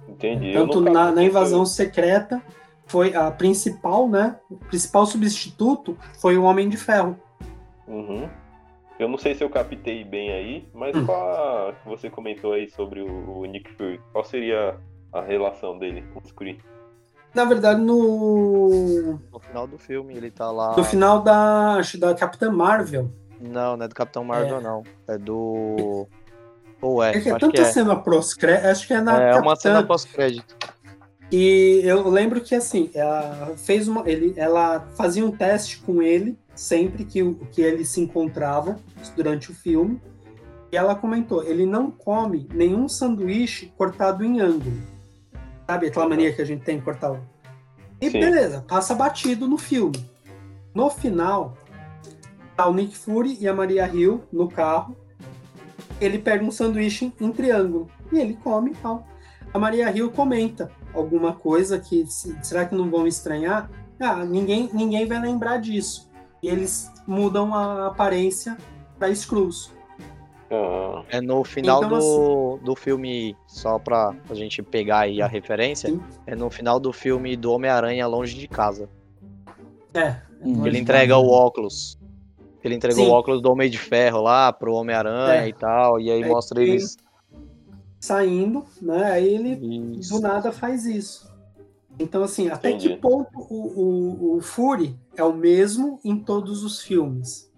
Entendi. 0.07 0.53
Tanto 0.53 0.79
na, 0.81 1.11
na, 1.11 1.23
invasão 1.23 1.65
secreta 1.65 2.43
foi 2.85 3.15
a 3.15 3.31
principal, 3.31 4.07
né? 4.07 4.37
O 4.47 4.57
principal 4.57 5.07
substituto 5.07 5.97
foi 6.21 6.37
o 6.37 6.43
Homem 6.43 6.69
de 6.69 6.77
Ferro. 6.77 7.17
Uhum. 7.87 8.29
Eu 8.99 9.07
não 9.07 9.17
sei 9.17 9.33
se 9.33 9.43
eu 9.43 9.49
captei 9.49 10.03
bem 10.03 10.31
aí, 10.31 10.69
mas 10.75 10.95
hum. 10.95 11.07
qual 11.07 11.27
a, 11.27 11.73
você 11.85 12.07
comentou 12.07 12.53
aí 12.53 12.69
sobre 12.69 13.01
o, 13.01 13.39
o, 13.39 13.45
Nick 13.45 13.71
Fury? 13.71 13.99
Qual 14.11 14.23
seria 14.23 14.77
a 15.11 15.21
relação 15.21 15.79
dele 15.79 16.03
com 16.13 16.19
o 16.19 16.33
Kree? 16.35 16.59
Na 17.33 17.45
verdade, 17.45 17.79
no. 17.79 19.19
No 19.31 19.39
final 19.39 19.67
do 19.67 19.77
filme, 19.77 20.15
ele 20.15 20.31
tá 20.31 20.51
lá. 20.51 20.75
No 20.75 20.83
final 20.83 21.21
da. 21.21 21.75
Acho 21.75 21.99
da 21.99 22.13
Capitã 22.15 22.51
Marvel. 22.51 23.11
Não, 23.39 23.77
não 23.77 23.85
é 23.85 23.87
do 23.87 23.95
Capitão 23.95 24.23
Marvel, 24.23 24.57
é. 24.57 24.61
não. 24.61 24.83
É 25.07 25.17
do. 25.17 26.07
Ou 26.81 27.03
é? 27.03 27.11
É 27.15 27.21
que 27.21 27.29
é 27.29 27.37
tanta 27.37 27.53
que 27.53 27.61
é. 27.61 27.65
cena 27.65 27.95
pós-crédito. 27.95 28.67
Acho 28.67 28.87
que 28.87 28.93
é 28.93 29.01
na. 29.01 29.21
É, 29.21 29.31
Capitã... 29.31 29.41
uma 29.41 29.55
cena 29.55 29.83
pós-crédito. 29.83 30.55
E 31.31 31.81
eu 31.83 32.09
lembro 32.09 32.41
que 32.41 32.55
assim, 32.55 32.89
ela 32.93 33.53
fez 33.57 33.87
uma. 33.87 34.09
Ele, 34.09 34.33
ela 34.35 34.87
fazia 34.95 35.23
um 35.23 35.31
teste 35.31 35.79
com 35.79 36.01
ele 36.01 36.37
sempre 36.55 37.05
que, 37.05 37.33
que 37.51 37.61
eles 37.61 37.89
se 37.89 38.01
encontravam 38.01 38.77
durante 39.15 39.51
o 39.51 39.53
filme. 39.53 40.01
E 40.71 40.77
ela 40.77 40.95
comentou: 40.95 41.43
ele 41.43 41.65
não 41.65 41.91
come 41.91 42.47
nenhum 42.53 42.89
sanduíche 42.89 43.71
cortado 43.77 44.25
em 44.25 44.39
ângulo. 44.39 44.81
Sabe 45.69 45.85
aquela 45.85 46.09
mania 46.09 46.33
que 46.33 46.41
a 46.41 46.45
gente 46.45 46.63
tem 46.63 46.79
de 46.79 46.83
cortar 46.83 47.11
o. 47.11 47.19
E 48.01 48.09
Sim. 48.09 48.19
beleza, 48.19 48.65
passa 48.67 48.95
batido 48.95 49.47
no 49.47 49.55
filme. 49.55 50.03
No 50.73 50.89
final, 50.89 51.55
tá 52.55 52.67
o 52.67 52.73
Nick 52.73 52.97
Fury 52.97 53.37
e 53.39 53.47
a 53.47 53.53
Maria 53.53 53.87
Hill 53.87 54.23
no 54.33 54.49
carro. 54.49 54.97
Ele 56.01 56.17
pega 56.17 56.43
um 56.43 56.49
sanduíche 56.49 57.13
em 57.21 57.31
triângulo 57.31 57.87
e 58.11 58.17
ele 58.17 58.33
come 58.43 58.71
e 58.71 58.75
tal. 58.77 59.07
A 59.53 59.59
Maria 59.59 59.95
Hill 59.95 60.09
comenta 60.09 60.71
alguma 60.91 61.33
coisa 61.33 61.77
que 61.77 62.03
será 62.41 62.65
que 62.65 62.73
não 62.73 62.89
vão 62.89 63.05
estranhar? 63.05 63.69
Ah, 63.99 64.25
ninguém, 64.25 64.71
ninguém 64.73 65.05
vai 65.05 65.21
lembrar 65.21 65.57
disso 65.57 66.09
e 66.41 66.47
eles 66.47 66.91
mudam 67.05 67.53
a 67.53 67.85
aparência 67.85 68.57
para 68.97 69.09
Skrulls. 69.09 69.71
Ah. 70.51 71.03
É 71.09 71.21
no 71.21 71.43
final 71.43 71.83
então, 71.83 71.89
do, 71.89 71.95
assim, 71.95 72.63
do 72.65 72.75
filme, 72.75 73.35
só 73.47 73.77
pra 73.77 74.15
a 74.29 74.33
gente 74.33 74.61
pegar 74.63 74.99
aí 74.99 75.21
a 75.21 75.27
referência, 75.27 75.89
sim. 75.89 76.01
é 76.25 76.35
no 76.35 76.49
final 76.49 76.79
do 76.79 76.91
filme 76.91 77.35
do 77.35 77.51
Homem-Aranha 77.51 78.07
Longe 78.07 78.35
de 78.35 78.47
Casa. 78.47 78.89
É. 79.93 80.17
Hum. 80.43 80.65
Ele 80.65 80.79
entrega 80.79 81.17
o 81.17 81.29
óculos. 81.29 81.97
Ele 82.63 82.75
entregou 82.75 83.05
sim. 83.05 83.11
o 83.11 83.13
óculos 83.13 83.41
do 83.41 83.51
Homem 83.51 83.69
de 83.69 83.77
Ferro 83.77 84.21
lá 84.21 84.51
pro 84.51 84.73
Homem-Aranha 84.73 85.43
é. 85.43 85.47
e 85.49 85.53
tal, 85.53 85.99
e 85.99 86.11
aí 86.11 86.21
é, 86.21 86.27
mostra 86.27 86.61
eles. 86.61 86.97
Saindo, 87.99 88.65
né? 88.81 89.11
Aí 89.11 89.33
ele 89.33 89.97
isso. 89.99 90.15
do 90.15 90.21
nada 90.21 90.51
faz 90.51 90.85
isso. 90.85 91.29
Então, 91.97 92.23
assim, 92.23 92.47
até 92.47 92.69
Entendi. 92.69 92.89
que 92.89 92.95
ponto 92.95 93.37
o, 93.37 94.33
o, 94.33 94.37
o 94.37 94.41
Fury 94.41 94.97
é 95.15 95.23
o 95.23 95.33
mesmo 95.33 95.99
em 96.03 96.17
todos 96.17 96.63
os 96.63 96.81
filmes? 96.81 97.51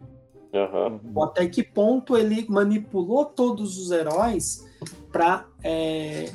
Uhum. 0.54 1.24
Até 1.24 1.48
que 1.48 1.64
ponto 1.64 2.18
ele 2.18 2.46
manipulou 2.50 3.26
todos 3.26 3.78
os 3.78 3.92
heróis 3.92 4.68
para 5.12 5.46
é, 5.64 6.30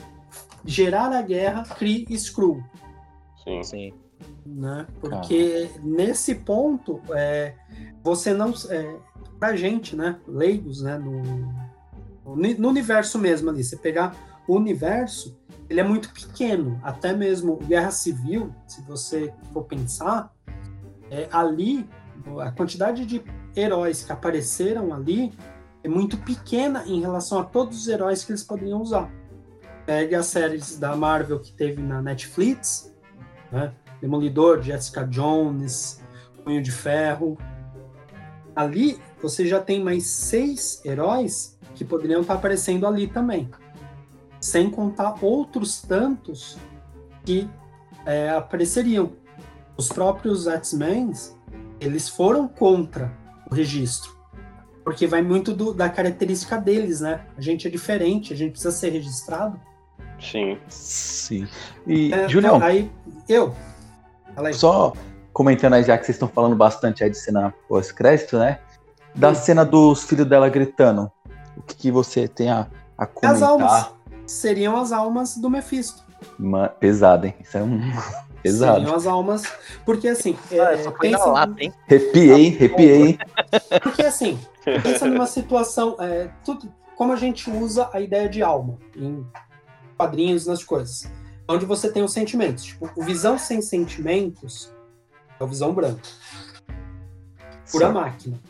gerar 0.65 1.13
a 1.13 1.21
guerra 1.21 1.63
Kree 1.65 2.07
e 2.09 2.15
Skrull? 2.15 2.63
Sim. 3.45 3.63
Sim. 3.63 3.93
Né? 4.45 4.87
Porque 5.01 5.69
ah. 5.71 5.81
nesse 5.83 6.35
ponto, 6.35 7.01
é, 7.11 7.55
você 8.03 8.33
não. 8.33 8.55
É, 8.71 8.97
pra 9.39 9.55
gente, 9.55 9.95
né? 9.95 10.19
Leigos, 10.27 10.83
né? 10.83 10.97
No, 10.97 11.23
no 12.25 12.69
universo 12.69 13.19
mesmo 13.19 13.51
ali, 13.51 13.63
você 13.63 13.77
pegar 13.77 14.15
o 14.49 14.55
universo, 14.55 15.37
ele 15.69 15.81
é 15.81 15.85
muito 15.85 16.13
pequeno. 16.13 16.81
Até 16.83 17.13
mesmo 17.13 17.57
Guerra 17.57 17.91
Civil, 17.91 18.55
se 18.67 18.81
você 18.83 19.33
for 19.53 19.65
pensar, 19.65 20.33
é, 21.11 21.29
ali 21.31 21.87
a 22.41 22.51
quantidade 22.51 23.05
de 23.05 23.23
heróis 23.57 24.05
que 24.05 24.13
apareceram 24.13 24.93
ali 24.95 25.33
é 25.83 25.89
muito 25.89 26.17
pequena 26.19 26.85
em 26.87 27.01
relação 27.01 27.39
a 27.39 27.45
todos 27.45 27.81
os 27.81 27.89
heróis 27.89 28.25
que 28.25 28.33
eles 28.33 28.45
poderiam 28.45 28.81
usar. 28.81 29.11
Pegue 29.85 30.15
as 30.15 30.27
séries 30.27 30.79
da 30.79 30.95
Marvel 30.95 31.41
que 31.41 31.53
teve 31.53 31.81
na 31.81 32.03
Netflix, 32.03 32.95
né? 33.51 33.73
Demolidor, 34.01 34.61
Jessica 34.61 35.05
Jones, 35.05 36.03
Punho 36.45 36.63
de 36.63 36.71
Ferro. 36.71 37.39
Ali 38.55 39.01
você 39.23 39.47
já 39.47 39.61
tem 39.61 39.83
mais 39.83 40.07
seis 40.07 40.85
heróis 40.85 41.59
que 41.75 41.85
poderiam 41.85 42.21
estar 42.21 42.35
aparecendo 42.35 42.87
ali 42.87 43.07
também 43.07 43.49
sem 44.41 44.71
contar 44.71 45.17
outros 45.23 45.83
tantos 45.83 46.57
que 47.25 47.49
é, 48.05 48.31
apareceriam. 48.31 49.13
Os 49.77 49.89
próprios 49.89 50.47
X-Men, 50.47 51.13
eles 51.81 52.09
foram 52.09 52.47
contra 52.47 53.13
o 53.51 53.55
registro, 53.55 54.17
porque 54.85 55.07
vai 55.07 55.23
muito 55.23 55.53
do, 55.53 55.73
da 55.73 55.89
característica 55.89 56.57
deles, 56.59 57.01
né? 57.01 57.27
A 57.37 57.41
gente 57.41 57.67
é 57.67 57.71
diferente, 57.71 58.33
a 58.33 58.37
gente 58.37 58.53
precisa 58.53 58.73
ser 58.73 58.91
registrado. 58.91 59.61
Sim. 60.21 60.59
Sim. 60.69 61.49
E, 61.87 62.13
é, 62.13 62.29
Julião... 62.29 62.63
Aí, 62.63 62.91
eu... 63.29 63.55
Aí. 64.37 64.53
Só 64.53 64.93
comentando 65.33 65.75
aí, 65.75 65.83
já 65.83 65.99
que 65.99 66.07
vocês 66.07 66.17
estão 66.17 66.29
falando 66.29 66.57
bastante 66.57 67.05
aí 67.05 67.11
de 67.11 67.19
cena 67.19 67.53
pós-crédito, 67.69 68.39
né? 68.39 68.59
Da 69.15 69.35
Sim. 69.35 69.45
cena 69.45 69.65
dos 69.65 70.05
filhos 70.05 70.27
dela 70.27 70.49
gritando, 70.49 71.13
o 71.57 71.63
que, 71.63 71.75
que 71.75 71.91
você 71.91 72.27
tem 72.27 72.51
a, 72.51 72.67
a 72.97 73.07
comentar? 73.07 73.37
As 73.37 73.43
almas 73.43 73.91
seriam 74.27 74.77
as 74.77 74.93
almas 74.93 75.37
do 75.37 75.49
Mephisto. 75.49 76.03
Uma, 76.39 76.69
pesado, 76.69 77.27
hein? 77.27 77.35
Isso 77.41 77.57
é 77.57 77.63
um. 77.63 77.81
Pesado. 78.47 78.81
Seriam 78.81 78.95
as 78.95 79.07
almas. 79.07 79.43
Porque 79.85 80.09
assim. 80.09 80.37
Ah, 80.53 80.73
é, 80.73 80.91
pensa... 80.91 81.27
lata, 81.27 81.55
hein? 81.59 81.73
Repiei, 81.87 82.49
repiei. 82.51 83.19
Porque 83.83 84.03
assim, 84.03 84.39
pensa 84.83 85.07
numa 85.07 85.27
situação. 85.27 85.97
É, 85.99 86.31
tudo, 86.45 86.73
como 86.97 87.13
a 87.13 87.17
gente 87.17 87.51
usa 87.51 87.91
a 87.93 88.01
ideia 88.01 88.29
de 88.29 88.43
alma 88.43 88.79
em 88.97 89.27
quadrinhos, 89.97 90.47
nas 90.47 90.63
coisas. 90.63 91.11
Onde 91.49 91.65
você 91.65 91.91
tem 91.91 92.03
os 92.03 92.13
sentimentos. 92.13 92.65
Tipo, 92.65 92.91
o 92.97 93.03
visão 93.03 93.39
sem 93.39 93.61
sentimentos 93.63 94.73
é 95.39 95.45
o 95.45 95.47
visão 95.47 95.73
branco. 95.73 96.01
Pura 97.71 97.89
Sim. 97.89 97.93
máquina. 97.93 98.41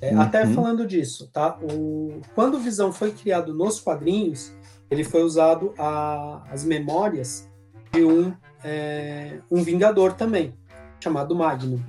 É, 0.00 0.12
uhum. 0.12 0.20
Até 0.20 0.46
falando 0.46 0.86
disso, 0.86 1.28
tá? 1.32 1.58
O, 1.60 2.20
quando 2.34 2.54
o 2.54 2.60
Visão 2.60 2.92
foi 2.92 3.10
criado 3.10 3.52
nos 3.52 3.80
quadrinhos, 3.80 4.52
ele 4.90 5.02
foi 5.02 5.22
usado 5.22 5.74
a, 5.76 6.44
as 6.50 6.64
memórias 6.64 7.48
de 7.92 8.04
um, 8.04 8.32
é, 8.64 9.38
um 9.50 9.62
Vingador 9.62 10.14
também, 10.14 10.54
chamado 11.00 11.34
Magnum. 11.34 11.80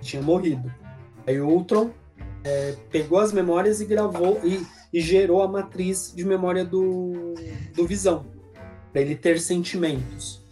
Tinha 0.00 0.22
morrido. 0.22 0.72
Aí 1.26 1.40
o 1.40 1.48
Ultron 1.48 1.90
é, 2.44 2.76
pegou 2.90 3.18
as 3.18 3.32
memórias 3.32 3.80
e 3.80 3.86
gravou 3.86 4.40
e, 4.44 4.64
e, 4.92 5.00
gerou 5.00 5.42
a 5.42 5.48
matriz 5.48 6.12
de 6.14 6.24
memória 6.24 6.64
do, 6.64 7.34
do 7.74 7.86
Visão, 7.86 8.26
para 8.92 9.00
ele 9.00 9.16
ter 9.16 9.40
sentimentos. 9.40 10.44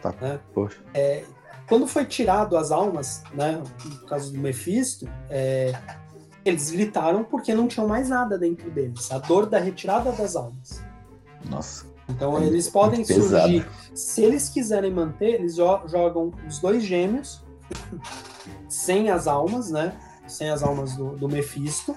Tá, 0.00 0.14
né? 0.20 0.38
Poxa. 0.54 0.78
É, 0.94 1.24
quando 1.68 1.86
foi 1.86 2.04
tirado 2.04 2.56
as 2.56 2.70
almas, 2.70 3.22
né, 3.34 3.60
no 3.84 4.06
caso 4.06 4.32
do 4.32 4.38
Mephisto, 4.38 5.08
é, 5.28 5.74
eles 6.44 6.70
gritaram 6.70 7.24
porque 7.24 7.52
não 7.52 7.66
tinham 7.66 7.86
mais 7.86 8.08
nada 8.08 8.38
dentro 8.38 8.70
deles. 8.70 9.10
A 9.10 9.18
dor 9.18 9.46
da 9.46 9.58
retirada 9.58 10.12
das 10.12 10.36
almas. 10.36 10.82
Nossa. 11.50 11.84
Então 12.08 12.38
é 12.38 12.46
eles 12.46 12.68
podem 12.68 13.04
surgir. 13.04 13.66
Se 13.94 14.22
eles 14.22 14.48
quiserem 14.48 14.92
manter, 14.92 15.34
eles 15.34 15.56
jogam 15.56 16.32
os 16.46 16.58
dois 16.58 16.82
gêmeos 16.82 17.44
sem 18.68 19.10
as 19.10 19.26
almas, 19.26 19.70
né? 19.70 19.96
Sem 20.26 20.50
as 20.50 20.62
almas 20.62 20.94
do, 20.94 21.16
do 21.16 21.28
Mephisto, 21.28 21.96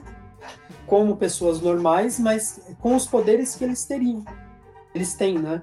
como 0.87 1.17
pessoas 1.17 1.61
normais, 1.61 2.19
mas 2.19 2.61
com 2.79 2.95
os 2.95 3.05
poderes 3.05 3.55
que 3.55 3.63
eles 3.63 3.85
teriam. 3.85 4.23
Eles 4.93 5.13
têm, 5.13 5.37
né? 5.37 5.61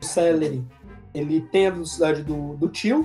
O 0.00 0.04
Celery, 0.04 0.66
ele 1.12 1.40
tem 1.40 1.66
a 1.66 1.70
velocidade 1.70 2.22
do, 2.22 2.56
do 2.56 2.68
tio, 2.68 3.04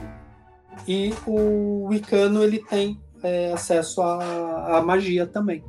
e 0.87 1.13
o 1.25 1.87
Wicano 1.87 2.43
ele 2.43 2.59
tem 2.59 2.99
é, 3.23 3.53
acesso 3.53 4.01
à, 4.01 4.77
à, 4.77 4.81
magia 4.81 5.25
também. 5.25 5.63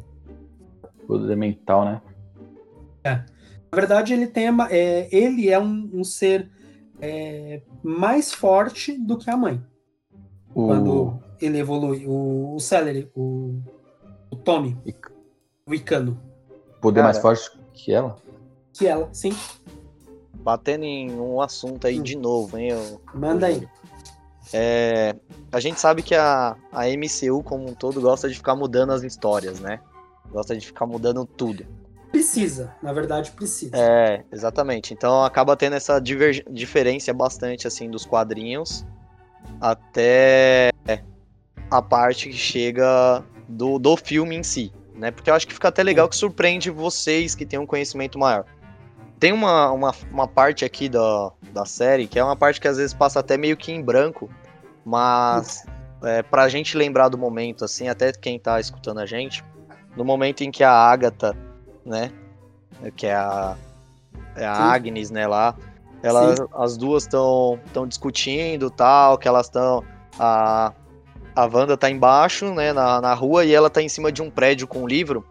Poder 1.07 1.37
mental, 1.37 1.85
né? 1.85 2.03
É. 3.05 3.25
Na 3.73 3.77
verdade, 3.77 4.13
ele 4.13 4.27
tem 4.27 4.49
é, 4.71 5.09
ele 5.11 5.49
é 5.49 5.59
um, 5.59 5.91
um 5.93 6.05
ser 6.05 6.51
é, 7.01 7.63
mais 7.83 8.33
forte 8.33 8.97
do 8.97 9.19
que 9.19 9.31
a 9.31 9.37
mãe. 9.37 9.63
O... 10.55 10.67
Quando 10.67 11.19
ele 11.41 11.59
evolui. 11.59 12.07
O, 12.07 12.55
o 12.55 12.61
Celery, 12.61 13.11
o, 13.15 13.61
o 14.31 14.37
Tommy, 14.37 14.77
o 15.67 15.75
Icano. 15.75 16.21
Poder 16.81 17.01
Cara, 17.01 17.13
mais 17.13 17.19
forte 17.19 17.51
que 17.73 17.93
ela? 17.93 18.17
Que 18.73 18.87
ela, 18.87 19.09
sim. 19.13 19.33
batendo 20.35 20.85
em 20.85 21.11
um 21.19 21.41
assunto 21.41 21.87
aí 21.87 21.99
hum. 21.99 22.03
de 22.03 22.17
novo, 22.17 22.59
hein? 22.59 22.71
Eu, 22.71 23.01
Manda 23.15 23.47
aí. 23.47 23.67
É, 24.53 25.17
a 25.51 25.59
gente 25.59 25.81
sabe 25.81 26.03
que 26.03 26.15
a, 26.15 26.57
a 26.73 26.85
MCU 26.87 27.43
como 27.43 27.69
um 27.69 27.75
todo 27.75 28.01
gosta 28.01 28.29
de 28.29 28.37
ficar 28.37 28.55
mudando 28.55 28.93
as 28.93 29.03
histórias, 29.03 29.59
né? 29.59 29.81
Gosta 30.31 30.57
de 30.57 30.65
ficar 30.65 30.87
mudando 30.87 31.25
tudo. 31.25 31.67
Precisa, 32.17 32.75
na 32.83 32.95
verdade 32.95 33.31
precisa. 33.33 33.77
É, 33.77 34.25
exatamente. 34.33 34.95
Então 34.95 35.23
acaba 35.23 35.55
tendo 35.55 35.77
essa 35.77 36.01
diferença 36.01 37.13
bastante 37.13 37.67
assim 37.67 37.91
dos 37.91 38.07
quadrinhos 38.07 38.87
até 39.61 40.71
a 41.71 41.83
parte 41.83 42.31
que 42.31 42.37
chega 42.37 43.23
do, 43.47 43.79
do 43.79 43.99
filme 43.99 44.35
em 44.35 44.43
si, 44.43 44.73
né? 44.95 45.11
Porque 45.11 45.29
eu 45.29 45.35
acho 45.35 45.47
que 45.47 45.53
fica 45.53 45.69
até 45.69 45.83
legal 45.83 46.09
que 46.09 46.17
surpreende 46.17 46.71
vocês 46.71 47.35
que 47.35 47.45
têm 47.45 47.59
um 47.59 47.67
conhecimento 47.67 48.19
maior. 48.19 48.47
Tem 49.21 49.31
uma, 49.31 49.71
uma, 49.71 49.95
uma 50.11 50.27
parte 50.27 50.65
aqui 50.65 50.89
da, 50.89 51.31
da 51.53 51.67
série 51.67 52.07
que 52.07 52.19
é 52.19 52.25
uma 52.25 52.35
parte 52.35 52.59
que 52.59 52.67
às 52.67 52.79
vezes 52.79 52.95
passa 52.95 53.21
até 53.21 53.37
meio 53.37 53.59
que 53.59 53.71
em 53.71 53.83
branco, 53.83 54.31
mas 54.87 55.67
é, 56.03 56.23
pra 56.23 56.49
gente 56.49 56.79
lembrar 56.79 57.11
do 57.11 57.19
momento, 57.19 57.63
assim, 57.63 57.89
até 57.89 58.11
quem 58.11 58.39
tá 58.39 58.59
escutando 58.59 59.01
a 59.01 59.07
gente, 59.07 59.45
no 59.95 60.03
momento 60.03 60.41
em 60.41 60.51
que 60.51 60.65
a 60.65 60.73
Agatha, 60.73 61.37
né, 61.87 62.11
que 62.97 63.07
é 63.07 63.15
a, 63.15 63.57
é 64.35 64.45
a 64.45 64.53
Agnes, 64.53 65.11
né, 65.11 65.27
lá, 65.27 65.55
elas, 66.03 66.39
as 66.55 66.77
duas 66.77 67.05
estão 67.05 67.59
estão 67.65 67.87
discutindo 67.87 68.71
tal, 68.71 69.17
que 69.17 69.27
elas 69.27 69.47
estão 69.47 69.83
a 70.19 70.73
a 71.35 71.45
Wanda 71.45 71.77
tá 71.77 71.91
embaixo, 71.91 72.55
né, 72.55 72.73
na, 72.73 73.01
na 73.01 73.13
rua 73.13 73.45
e 73.45 73.53
ela 73.53 73.69
tá 73.69 73.83
em 73.83 73.91
cima 73.91 74.11
de 74.11 74.23
um 74.23 74.31
prédio 74.31 74.67
com 74.67 74.85
um 74.85 74.87
livro. 74.87 75.23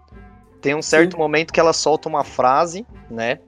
Tem 0.62 0.76
um 0.76 0.82
certo 0.82 1.14
Sim. 1.14 1.18
momento 1.18 1.52
que 1.52 1.60
ela 1.60 1.74
solta 1.74 2.08
uma 2.08 2.24
frase, 2.24 2.86
né, 3.10 3.40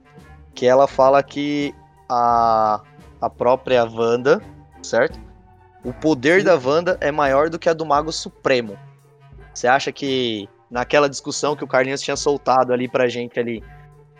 que 0.54 0.66
ela 0.66 0.86
fala 0.88 1.22
que 1.22 1.74
a 2.08 2.80
a 3.20 3.28
própria 3.28 3.84
Wanda, 3.84 4.40
certo? 4.82 5.18
O 5.84 5.92
poder 5.92 6.40
Sim. 6.40 6.46
da 6.46 6.56
Wanda 6.56 6.98
é 7.00 7.10
maior 7.10 7.48
do 7.48 7.58
que 7.58 7.68
a 7.68 7.72
do 7.72 7.84
Mago 7.84 8.12
Supremo. 8.12 8.78
Você 9.52 9.66
acha 9.66 9.90
que 9.90 10.48
naquela 10.70 11.08
discussão 11.08 11.56
que 11.56 11.64
o 11.64 11.68
Carlinhos 11.68 12.00
tinha 12.00 12.16
soltado 12.16 12.72
ali 12.72 12.88
pra 12.88 13.08
gente 13.08 13.38
ali, 13.38 13.62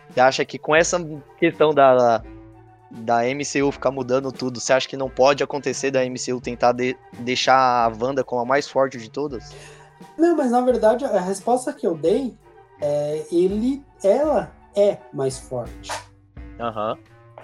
você 0.09 0.19
acha 0.19 0.45
que 0.45 0.57
com 0.57 0.75
essa 0.75 0.99
questão 1.37 1.73
da 1.73 2.23
da 2.91 3.19
MCU 3.21 3.71
ficar 3.71 3.91
mudando 3.91 4.31
tudo, 4.31 4.59
você 4.59 4.73
acha 4.73 4.87
que 4.87 4.97
não 4.97 5.09
pode 5.09 5.43
acontecer 5.43 5.91
da 5.91 6.03
MCU 6.03 6.41
tentar 6.41 6.71
de, 6.71 6.97
deixar 7.19 7.55
a 7.55 7.87
Wanda 7.87 8.23
como 8.23 8.41
a 8.41 8.45
mais 8.45 8.67
forte 8.67 8.97
de 8.97 9.11
todas? 9.11 9.53
Não, 10.17 10.35
mas 10.35 10.49
na 10.49 10.61
verdade 10.61 11.05
a 11.05 11.19
resposta 11.19 11.71
que 11.71 11.85
eu 11.85 11.95
dei 11.95 12.35
é 12.81 13.25
ele, 13.31 13.83
ela 14.03 14.51
é 14.75 14.97
mais 15.13 15.37
forte. 15.37 15.91
Uhum. 16.59 16.97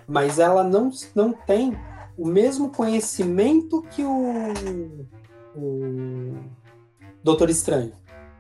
Mas 0.08 0.40
ela 0.40 0.64
não, 0.64 0.90
não 1.14 1.32
tem 1.32 1.78
o 2.18 2.26
mesmo 2.26 2.70
conhecimento 2.72 3.82
que 3.84 4.04
o, 4.04 5.06
o 5.56 6.34
Doutor 7.24 7.50
Estranho. 7.50 7.94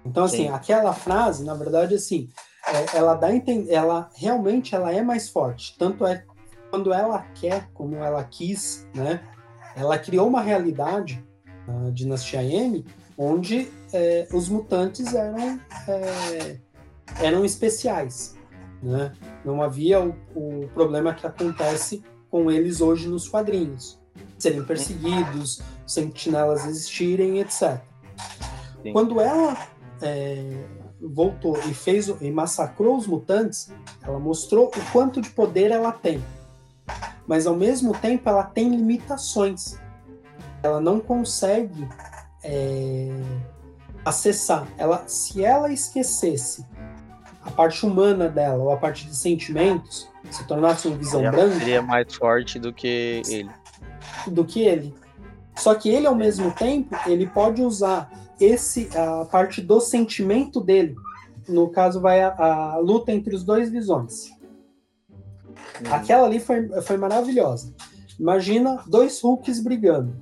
Então, 0.05 0.23
assim, 0.23 0.43
Sim. 0.43 0.49
aquela 0.49 0.93
frase, 0.93 1.43
na 1.43 1.55
verdade, 1.55 1.95
assim, 1.95 2.29
é, 2.67 2.97
ela 2.97 3.15
dá 3.15 3.29
ela 3.69 4.09
realmente 4.15 4.75
ela 4.75 4.91
é 4.91 5.01
mais 5.01 5.29
forte. 5.29 5.75
Tanto 5.77 6.05
é 6.05 6.23
quando 6.69 6.93
ela 6.93 7.19
quer, 7.33 7.69
como 7.73 7.95
ela 7.95 8.23
quis, 8.23 8.87
né? 8.93 9.21
Ela 9.75 9.97
criou 9.97 10.27
uma 10.27 10.41
realidade, 10.41 11.23
a 11.67 11.89
Dinastia 11.89 12.43
M, 12.43 12.85
onde 13.17 13.69
é, 13.93 14.27
os 14.33 14.49
mutantes 14.49 15.13
eram, 15.13 15.59
é, 15.87 16.57
eram 17.19 17.45
especiais, 17.45 18.35
né? 18.81 19.11
Não 19.43 19.61
havia 19.61 20.01
o, 20.01 20.15
o, 20.35 20.67
problema 20.73 21.13
que 21.13 21.25
acontece 21.25 22.03
com 22.29 22.51
eles 22.51 22.81
hoje 22.81 23.07
nos 23.07 23.27
quadrinhos. 23.27 23.99
Serem 24.37 24.63
perseguidos, 24.63 25.61
sentinelas 25.85 26.65
existirem, 26.65 27.39
etc. 27.39 27.79
Sim. 28.81 28.91
Quando 28.91 29.19
ela 29.19 29.57
é, 30.01 30.65
voltou 31.01 31.57
e 31.67 31.73
fez 31.73 32.07
e 32.07 32.31
massacrou 32.31 32.97
os 32.97 33.07
mutantes, 33.07 33.71
ela 34.03 34.19
mostrou 34.19 34.67
o 34.67 34.91
quanto 34.91 35.21
de 35.21 35.29
poder 35.29 35.71
ela 35.71 35.91
tem 35.91 36.21
mas 37.27 37.47
ao 37.47 37.55
mesmo 37.55 37.93
tempo 37.93 38.29
ela 38.29 38.43
tem 38.43 38.69
limitações. 38.69 39.79
Ela 40.61 40.79
não 40.79 40.99
consegue 40.99 41.87
é, 42.43 43.09
acessar. 44.03 44.67
Ela, 44.77 45.03
se 45.07 45.43
ela 45.43 45.71
esquecesse 45.71 46.65
a 47.43 47.51
parte 47.51 47.85
humana 47.85 48.27
dela 48.27 48.63
ou 48.63 48.71
a 48.71 48.77
parte 48.77 49.05
de 49.05 49.15
sentimentos, 49.15 50.07
se 50.31 50.45
tornasse 50.47 50.87
uma 50.87 50.97
visão 50.97 51.21
ela 51.21 51.31
branca, 51.31 51.59
seria 51.59 51.81
mais 51.81 52.13
forte 52.15 52.59
do 52.59 52.73
que 52.73 53.21
ele. 53.27 53.49
Do 54.27 54.43
que 54.43 54.61
ele. 54.61 54.93
Só 55.55 55.73
que 55.75 55.89
ele 55.89 56.05
ao 56.05 56.15
mesmo 56.15 56.51
tempo 56.51 56.95
ele 57.05 57.27
pode 57.27 57.61
usar 57.61 58.09
esse 58.39 58.89
a 58.95 59.25
parte 59.25 59.61
do 59.61 59.79
sentimento 59.79 60.61
dele. 60.61 60.95
No 61.47 61.69
caso 61.69 62.01
vai 62.01 62.21
a, 62.21 62.33
a 62.35 62.77
luta 62.77 63.11
entre 63.11 63.35
os 63.35 63.43
dois 63.43 63.69
visões. 63.69 64.31
Uhum. 65.81 65.93
Aquela 65.93 66.25
ali 66.25 66.39
foi, 66.39 66.67
foi 66.81 66.97
maravilhosa. 66.97 67.73
Imagina 68.19 68.83
dois 68.87 69.21
Hulks 69.23 69.59
brigando. 69.61 70.15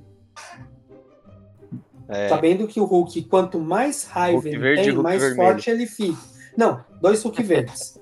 É. 2.07 2.28
Sabendo 2.28 2.68
que 2.68 2.80
o 2.80 2.86
Hulk, 2.86 3.24
quanto 3.24 3.59
mais 3.59 4.03
raiva 4.03 4.38
Hulk 4.38 4.47
ele 4.49 4.57
verde, 4.57 4.82
tem, 4.84 4.91
Hulk 4.91 5.03
mais 5.03 5.22
vermelho. 5.22 5.41
forte 5.41 5.70
ele 5.70 5.86
fica. 5.88 6.20
Não, 6.57 6.84
dois 7.01 7.24
Hulk 7.24 7.41
verdes. 7.43 7.99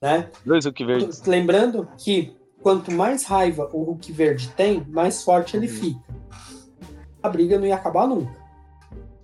né? 0.00 0.28
Dois 0.44 0.64
Hulk 0.64 0.84
verdes. 0.84 1.22
Lembrando 1.24 1.88
que 1.98 2.36
quanto 2.62 2.92
mais 2.92 3.24
raiva 3.24 3.68
o 3.72 3.82
Hulk 3.82 4.12
verde 4.12 4.50
tem, 4.56 4.84
mais 4.88 5.22
forte 5.22 5.56
ele 5.56 5.66
uhum. 5.66 5.74
fica. 5.74 6.00
A 7.22 7.28
briga 7.28 7.58
não 7.58 7.66
ia 7.66 7.74
acabar 7.74 8.06
nunca. 8.06 8.39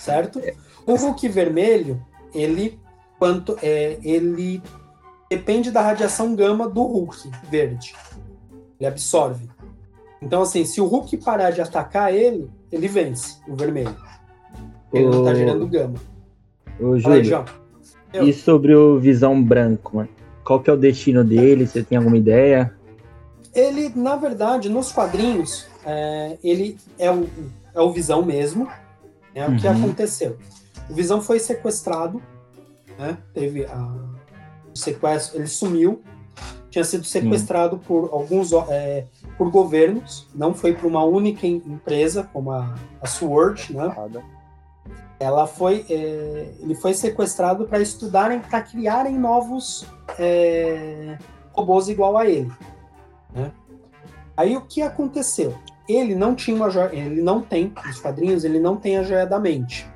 Certo? 0.07 0.41
O 0.87 0.95
Hulk 0.95 1.29
vermelho, 1.29 2.01
ele 2.33 2.79
quanto 3.19 3.59
é, 3.61 3.99
ele 4.05 4.63
depende 5.29 5.73
da 5.73 5.83
radiação 5.83 6.37
gama 6.37 6.69
do 6.69 6.81
Hulk 6.83 7.29
verde. 7.51 7.93
Ele 8.79 8.87
absorve. 8.87 9.49
Então, 10.23 10.43
assim, 10.43 10.65
se 10.65 10.81
o 10.81 10.87
Hulk 10.87 11.17
parar 11.17 11.51
de 11.51 11.61
atacar 11.61 12.15
ele, 12.15 12.49
ele 12.71 12.87
vence, 12.87 13.39
o 13.49 13.57
vermelho. 13.57 13.97
Ele 14.93 15.09
não 15.09 15.25
tá 15.25 15.35
gerando 15.35 15.67
gama. 15.67 15.97
Ô, 16.79 16.97
Júlio, 16.97 17.45
e 18.15 18.33
sobre 18.33 18.77
o 18.77 19.01
Visão 19.01 19.43
Branco, 19.43 19.97
mano? 19.97 20.09
Qual 20.45 20.61
que 20.61 20.71
é 20.71 20.73
o 20.73 20.77
destino 20.77 21.25
dele? 21.25 21.67
Você 21.67 21.83
tem 21.83 21.99
alguma 21.99 22.17
ideia? 22.17 22.73
Ele, 23.53 23.91
na 23.97 24.15
verdade, 24.15 24.69
nos 24.69 24.93
quadrinhos, 24.93 25.67
é, 25.85 26.39
ele 26.45 26.79
é 26.97 27.11
o, 27.11 27.29
é 27.75 27.81
o 27.81 27.91
Visão 27.91 28.25
mesmo. 28.25 28.69
É 29.37 29.47
o 29.47 29.55
que 29.55 29.67
uhum. 29.69 29.77
aconteceu. 29.77 30.39
O 30.89 30.95
Visão 30.95 31.21
foi 31.21 31.39
sequestrado, 31.39 32.23
né? 32.99 33.19
Teve 33.35 33.67
a, 33.67 33.95
sequestro, 34.75 35.37
ele 35.37 35.47
sumiu, 35.47 36.03
tinha 36.71 36.83
sido 36.83 37.05
sequestrado 37.05 37.77
Sim. 37.77 37.83
por 37.87 38.09
alguns 38.13 38.51
é, 38.71 39.05
por 39.37 39.51
governos, 39.51 40.27
não 40.35 40.55
foi 40.55 40.73
por 40.73 40.87
uma 40.87 41.05
única 41.05 41.47
empresa 41.47 42.29
como 42.33 42.51
a, 42.51 42.75
a 42.99 43.07
Sword, 43.07 43.77
né? 43.77 43.95
Ela 45.21 45.47
foi, 45.47 45.85
é, 45.91 46.55
ele 46.61 46.75
foi 46.75 46.95
sequestrado 46.95 47.67
para 47.67 47.81
estudarem, 47.81 48.41
para 48.41 48.63
criarem 48.63 49.19
novos 49.19 49.87
é, 50.19 51.19
robôs 51.53 51.89
igual 51.89 52.17
a 52.17 52.27
ele. 52.27 52.51
Né? 53.35 53.53
Aí 54.35 54.57
o 54.57 54.63
que 54.63 54.81
aconteceu? 54.81 55.55
Ele 55.89 56.15
não 56.15 56.35
tinha 56.35 56.57
uma 56.57 56.69
joia, 56.71 56.93
ele 56.93 57.23
não 57.23 57.41
tem, 57.41 57.73
nos 57.85 58.01
quadrinhos, 58.01 58.45
ele 58.45 58.59
não 58.59 58.77
tem 58.77 58.99
a 58.99 59.03
joia 59.03 59.27
da 59.27 59.39
mente. 59.39 59.89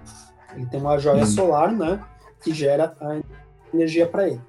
Ele 0.54 0.66
tem 0.66 0.80
uma 0.80 0.98
joia 0.98 1.22
hum. 1.22 1.26
solar, 1.26 1.72
né? 1.72 2.00
Que 2.42 2.52
gera 2.52 2.96
a 3.00 3.20
energia 3.74 4.06
para 4.06 4.28
ele. 4.28 4.40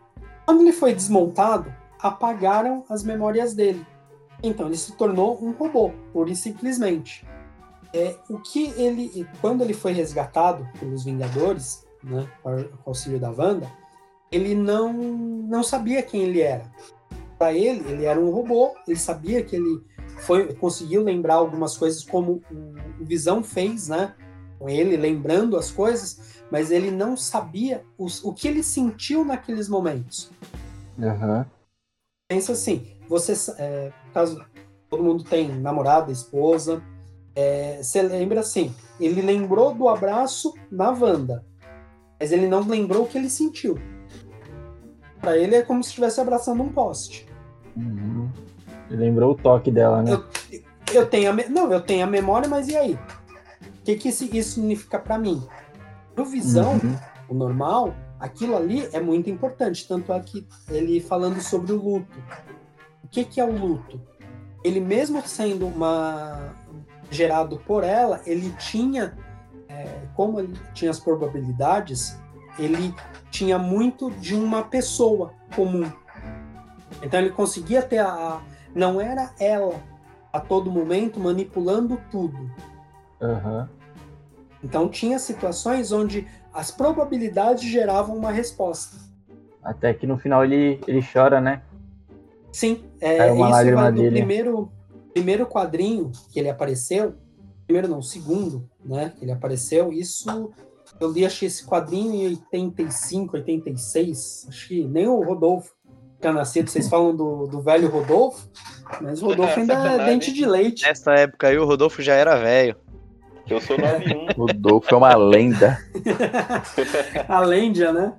Quando 0.46 0.62
ele 0.62 0.72
foi 0.72 0.94
desmontado, 0.94 1.74
apagaram 2.00 2.84
as 2.90 3.04
memórias 3.04 3.54
dele. 3.54 3.86
Então 4.44 4.68
ele 4.68 4.78
se 4.78 4.94
tornou 4.94 5.38
um 5.44 5.52
robô, 5.52 5.92
pura 6.12 6.32
e 6.32 6.36
simplesmente. 6.36 7.26
É, 7.94 8.16
o 8.30 8.40
que 8.40 8.74
ele, 8.78 9.28
quando 9.40 9.62
ele 9.62 9.74
foi 9.74 9.92
resgatado 9.92 10.68
pelos 10.80 11.04
Vingadores, 11.04 11.86
né, 12.04 12.28
com 12.42 12.50
o 12.56 12.70
auxílio 12.86 13.20
da 13.20 13.30
Wanda, 13.30 13.70
ele 14.32 14.56
não, 14.56 14.94
não 14.94 15.62
sabia 15.62 16.02
quem 16.02 16.24
ele 16.24 16.42
era. 16.42 16.64
Para 17.38 17.54
ele, 17.54 17.84
ele 17.92 18.06
era 18.06 18.20
um 18.20 18.30
robô. 18.30 18.74
Ele 18.88 18.98
sabia 18.98 19.44
que 19.44 19.56
ele 19.56 19.84
foi 20.22 20.54
conseguiu 20.54 21.04
lembrar 21.04 21.36
algumas 21.36 21.78
coisas 21.78 22.04
como 22.04 22.42
o 23.00 23.06
Visão 23.06 23.44
fez, 23.44 23.88
né, 23.88 24.16
com 24.58 24.70
ele, 24.70 24.96
lembrando 24.96 25.58
as 25.58 25.72
coisas, 25.72 26.44
mas 26.52 26.70
ele 26.70 26.92
não 26.92 27.18
sabia 27.18 27.84
os, 27.98 28.24
o 28.24 28.34
que 28.34 28.48
ele 28.48 28.62
sentiu 28.62 29.26
naqueles 29.26 29.68
momentos. 29.68 30.32
Uhum. 30.98 31.46
Pensa 32.30 32.52
assim, 32.52 32.86
você, 33.10 33.34
é, 33.58 33.92
caso 34.14 34.44
todo 34.90 35.04
mundo 35.04 35.24
tem 35.24 35.50
namorada, 35.50 36.12
esposa, 36.12 36.84
é, 37.36 37.82
você 37.82 38.02
lembra 38.02 38.42
assim, 38.42 38.74
ele 39.00 39.22
lembrou 39.22 39.74
do 39.74 39.88
abraço 39.90 40.54
na 40.70 40.92
Wanda, 40.92 41.46
mas 42.20 42.32
ele 42.32 42.48
não 42.48 42.62
lembrou 42.62 43.04
o 43.04 43.08
que 43.08 43.18
ele 43.18 43.30
sentiu. 43.30 43.80
Para 45.20 45.38
ele 45.38 45.56
é 45.56 45.62
como 45.62 45.84
se 45.84 45.90
estivesse 45.90 46.20
abraçando 46.20 46.62
um 46.62 46.70
poste. 46.70 47.28
Uhum. 47.76 48.30
Lembrou 48.96 49.32
o 49.32 49.36
toque 49.36 49.72
dela, 49.72 50.02
né? 50.02 50.12
Eu, 50.12 50.24
eu 50.94 51.06
tenho 51.06 51.32
a, 51.32 51.50
não, 51.50 51.72
eu 51.72 51.82
tenho 51.82 52.04
a 52.04 52.08
memória, 52.08 52.48
mas 52.48 52.68
e 52.68 52.76
aí? 52.76 52.94
O 52.94 53.84
que, 53.84 53.96
que 53.96 54.10
isso, 54.10 54.26
isso 54.26 54.56
significa 54.56 55.00
para 55.00 55.18
mim? 55.18 55.42
Pro 56.14 56.26
visão, 56.26 56.74
uhum. 56.74 56.98
o 57.30 57.34
normal, 57.34 57.96
aquilo 58.20 58.56
ali 58.56 58.88
é 58.92 59.00
muito 59.00 59.30
importante. 59.30 59.88
Tanto 59.88 60.14
é 60.14 60.20
que 60.20 60.46
ele 60.70 61.00
falando 61.00 61.42
sobre 61.42 61.72
o 61.72 61.82
luto. 61.82 62.18
O 63.04 63.08
que, 63.08 63.24
que 63.24 63.40
é 63.42 63.46
o 63.46 63.52
luto? 63.52 64.00
Ele 64.64 64.80
mesmo 64.80 65.22
sendo 65.26 65.66
uma 65.66 66.54
gerado 67.10 67.58
por 67.66 67.84
ela, 67.84 68.22
ele 68.26 68.52
tinha, 68.58 69.18
é, 69.68 70.08
como 70.16 70.40
ele 70.40 70.58
tinha 70.74 70.90
as 70.90 71.00
probabilidades, 71.00 72.18
ele 72.58 72.94
tinha 73.30 73.58
muito 73.58 74.10
de 74.12 74.34
uma 74.34 74.64
pessoa 74.64 75.34
comum. 75.56 75.92
Então 77.04 77.20
ele 77.20 77.32
conseguia 77.32 77.82
ter 77.82 78.00
a. 78.00 78.42
Não 78.74 79.00
era 79.02 79.34
ela 79.40 79.76
a 80.32 80.40
todo 80.40 80.72
momento 80.72 81.20
manipulando 81.20 82.00
tudo. 82.10 82.38
Uhum. 83.20 83.68
Então 84.64 84.90
tinha 84.90 85.20
situações 85.20 85.92
onde 85.92 86.28
as 86.54 86.72
probabilidades 86.72 87.64
geravam 87.64 88.16
uma 88.16 88.32
resposta. 88.32 88.98
Até 89.64 89.94
que 89.94 90.08
no 90.08 90.18
final 90.18 90.44
ele, 90.44 90.80
ele 90.88 91.02
chora, 91.02 91.40
né? 91.40 91.62
Sim, 92.52 92.84
é, 93.00 93.32
uma 93.32 93.64
isso 93.64 93.76
vai 93.76 93.92
no 93.92 94.10
primeiro, 94.10 94.72
primeiro 95.14 95.46
quadrinho 95.46 96.12
que 96.32 96.40
ele 96.40 96.50
apareceu, 96.50 97.16
primeiro 97.66 97.88
não, 97.88 98.02
segundo, 98.02 98.70
né, 98.84 99.14
que 99.18 99.24
ele 99.24 99.32
apareceu, 99.32 99.94
isso 99.94 100.52
eu 101.00 101.12
li 101.12 101.26
achei 101.26 101.48
esse 101.48 101.66
quadrinho 101.66 102.14
em 102.14 102.28
85, 102.28 103.38
86, 103.38 104.46
acho 104.50 104.68
que 104.68 104.84
nem 104.84 105.08
o 105.08 105.24
Rodolfo 105.24 105.74
nascido, 106.30 106.70
vocês 106.70 106.90
falam 106.90 107.16
do, 107.16 107.48
do 107.48 107.62
velho 107.62 107.90
Rodolfo, 107.90 108.50
mas 109.02 109.22
o 109.22 109.28
Rodolfo 109.28 109.58
ainda 109.60 109.74
é 109.74 110.06
dente 110.06 110.34
de 110.34 110.46
leite. 110.46 110.84
Nessa 110.84 111.14
época 111.14 111.48
aí 111.48 111.58
o 111.58 111.66
Rodolfo 111.66 112.02
já 112.02 112.16
era 112.16 112.36
velho. 112.36 112.76
Eu 113.50 113.60
sou 113.62 113.78
91. 113.78 114.28
Rodolfo 114.38 114.94
é 114.94 114.98
uma 114.98 115.16
lenda. 115.16 115.78
a 117.28 117.40
lenda, 117.40 117.92
né? 117.92 118.14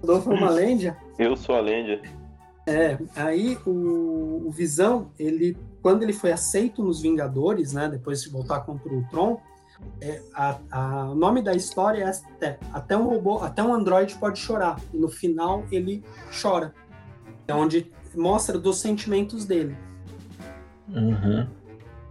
Rodolfo 0.00 0.32
é 0.32 0.36
uma 0.36 0.50
lenda. 0.50 0.96
Eu 1.18 1.36
sou 1.36 1.56
a 1.56 1.60
lenda. 1.60 2.00
É, 2.66 2.98
aí 3.16 3.58
o, 3.66 4.42
o, 4.46 4.50
Visão, 4.50 5.10
ele, 5.18 5.56
quando 5.80 6.02
ele 6.02 6.12
foi 6.12 6.30
aceito 6.30 6.82
nos 6.82 7.00
Vingadores, 7.00 7.72
né, 7.72 7.88
depois 7.88 8.22
de 8.22 8.28
voltar 8.28 8.60
contra 8.60 8.92
o 8.92 9.02
Tron, 9.08 9.40
é, 10.00 10.20
a, 10.34 10.58
a, 10.70 11.10
o 11.10 11.14
nome 11.14 11.40
da 11.40 11.54
história 11.54 12.04
é 12.04 12.08
até, 12.08 12.58
até 12.72 12.96
um 12.96 13.08
robô, 13.08 13.38
até 13.38 13.62
um 13.62 13.72
androide 13.72 14.16
pode 14.16 14.38
chorar. 14.38 14.78
E 14.92 14.98
no 14.98 15.08
final 15.08 15.64
ele 15.72 16.04
chora. 16.42 16.74
É 17.48 17.54
onde 17.54 17.90
mostra 18.14 18.58
dos 18.58 18.78
sentimentos 18.78 19.44
dele. 19.44 19.76
Uhum. 20.88 21.46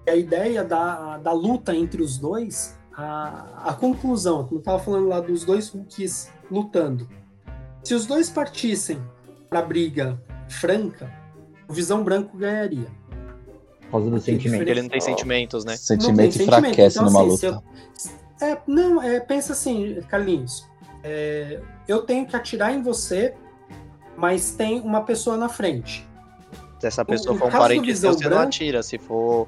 a 0.08 0.16
ideia 0.16 0.64
da, 0.64 1.18
da 1.18 1.32
luta 1.32 1.76
entre 1.76 2.00
os 2.00 2.20
dois, 2.20 2.78
a, 2.96 3.70
a 3.70 3.74
conclusão, 3.74 4.44
como 4.44 4.58
eu 4.58 4.60
estava 4.60 4.78
falando 4.78 5.08
lá 5.08 5.20
dos 5.20 5.44
dois 5.44 5.74
Hulks 5.74 6.32
lutando. 6.52 7.10
Se 7.84 7.96
os 7.96 8.06
dois 8.06 8.30
partissem 8.30 9.02
para 9.50 9.62
briga 9.62 10.22
franca, 10.48 11.12
o 11.68 11.74
Visão 11.74 12.04
Branco 12.04 12.38
ganharia. 12.38 12.88
Por 13.82 13.92
causa 13.92 14.10
do 14.10 14.20
sentimento. 14.20 14.58
Porque 14.60 14.72
ele 14.72 14.82
não 14.82 14.90
tem 14.90 15.02
sentimentos, 15.02 15.66
né? 15.66 15.78
Sentimento 15.78 16.42
enfraquece 16.42 16.98
então, 16.98 17.10
numa 17.10 17.22
assim, 17.22 17.48
luta. 17.48 17.64
Eu, 18.42 18.48
é, 18.48 18.58
não, 18.68 19.02
é, 19.02 19.20
pensa 19.20 19.54
assim, 19.54 20.02
Carlinhos. 20.08 20.68
É, 21.04 21.62
eu 21.88 22.02
tenho 22.02 22.26
que 22.26 22.36
atirar 22.36 22.74
em 22.74 22.82
você, 22.82 23.34
mas 24.18 24.51
tem 24.51 24.82
uma 24.82 25.03
pessoa 25.03 25.38
na 25.38 25.47
frente. 25.47 26.05
Se 26.80 26.88
essa 26.88 27.05
pessoa 27.05 27.36
o, 27.36 27.39
for 27.39 27.47
um 27.47 27.51
parente 27.51 27.95
seu, 27.95 28.13
você 28.13 28.24
branco, 28.24 28.36
não 28.36 28.47
atira. 28.47 28.84
Se 28.84 28.97
for. 28.97 29.47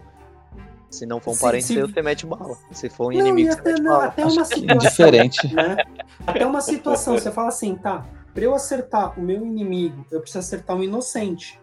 Se 0.90 1.06
não 1.06 1.20
for 1.20 1.34
um 1.34 1.38
parente 1.38 1.66
seu, 1.66 1.88
você 1.88 2.02
mete 2.02 2.26
bala. 2.26 2.58
Se 2.72 2.90
for 2.90 3.08
um 3.08 3.18
não, 3.18 3.20
inimigo, 3.20 3.52
até, 3.52 3.76
você 3.76 3.82
não, 3.82 3.92
bala. 3.92 4.06
Até 4.06 4.26
uma 4.26 4.46
situação. 4.46 4.78
Diferente. 4.78 5.54
Né? 5.54 5.78
Até 6.26 6.46
uma 6.46 6.62
situação, 6.62 7.14
você 7.18 7.32
fala 7.32 7.50
assim, 7.50 7.76
tá, 7.76 8.06
para 8.34 8.44
eu 8.44 8.56
acertar 8.56 9.20
o 9.20 9.22
meu 9.22 9.46
inimigo, 9.46 10.06
eu 10.12 10.20
preciso 10.20 10.40
acertar 10.40 10.76
um 10.76 10.84
inocente. 10.84 11.60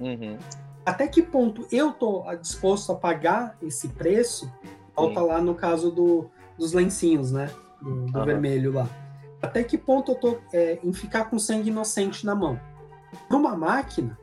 Uhum. 0.00 0.38
Até 0.86 1.06
que 1.06 1.22
ponto 1.22 1.66
eu 1.70 1.92
tô 1.92 2.24
disposto 2.36 2.92
a 2.92 2.94
pagar 2.94 3.56
esse 3.62 3.88
preço? 3.88 4.50
Volta 4.96 5.20
lá 5.20 5.40
no 5.40 5.54
caso 5.54 5.90
do, 5.90 6.30
dos 6.58 6.72
lencinhos, 6.72 7.30
né? 7.30 7.50
Do, 7.80 8.06
do 8.06 8.18
uhum. 8.18 8.24
vermelho 8.24 8.72
lá. 8.72 8.88
Até 9.42 9.64
que 9.64 9.76
ponto 9.76 10.12
eu 10.12 10.14
tô 10.14 10.38
é, 10.52 10.78
em 10.82 10.92
ficar 10.92 11.24
com 11.24 11.38
sangue 11.38 11.68
inocente 11.68 12.24
na 12.24 12.34
mão? 12.34 12.58
Para 13.28 13.36
uma 13.36 13.56
máquina, 13.56 14.16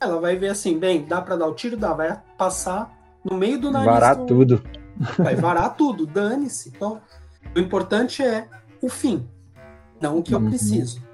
ela 0.00 0.20
vai 0.20 0.36
ver 0.36 0.48
assim, 0.48 0.78
bem, 0.78 1.04
dá 1.04 1.22
para 1.22 1.36
dar 1.36 1.46
o 1.46 1.54
tiro, 1.54 1.76
dá, 1.76 1.94
vai 1.94 2.20
passar 2.36 2.92
no 3.24 3.36
meio 3.36 3.60
do 3.60 3.70
nariz. 3.70 3.86
Varar 3.86 4.16
do... 4.16 4.26
tudo. 4.26 4.62
Vai 5.16 5.36
varar 5.36 5.76
tudo, 5.76 6.06
dane-se. 6.06 6.70
Então, 6.70 7.00
o 7.54 7.58
importante 7.60 8.22
é 8.22 8.48
o 8.82 8.88
fim, 8.88 9.28
não 10.00 10.18
o 10.18 10.22
que 10.22 10.34
eu 10.34 10.40
uhum. 10.40 10.48
preciso. 10.48 11.06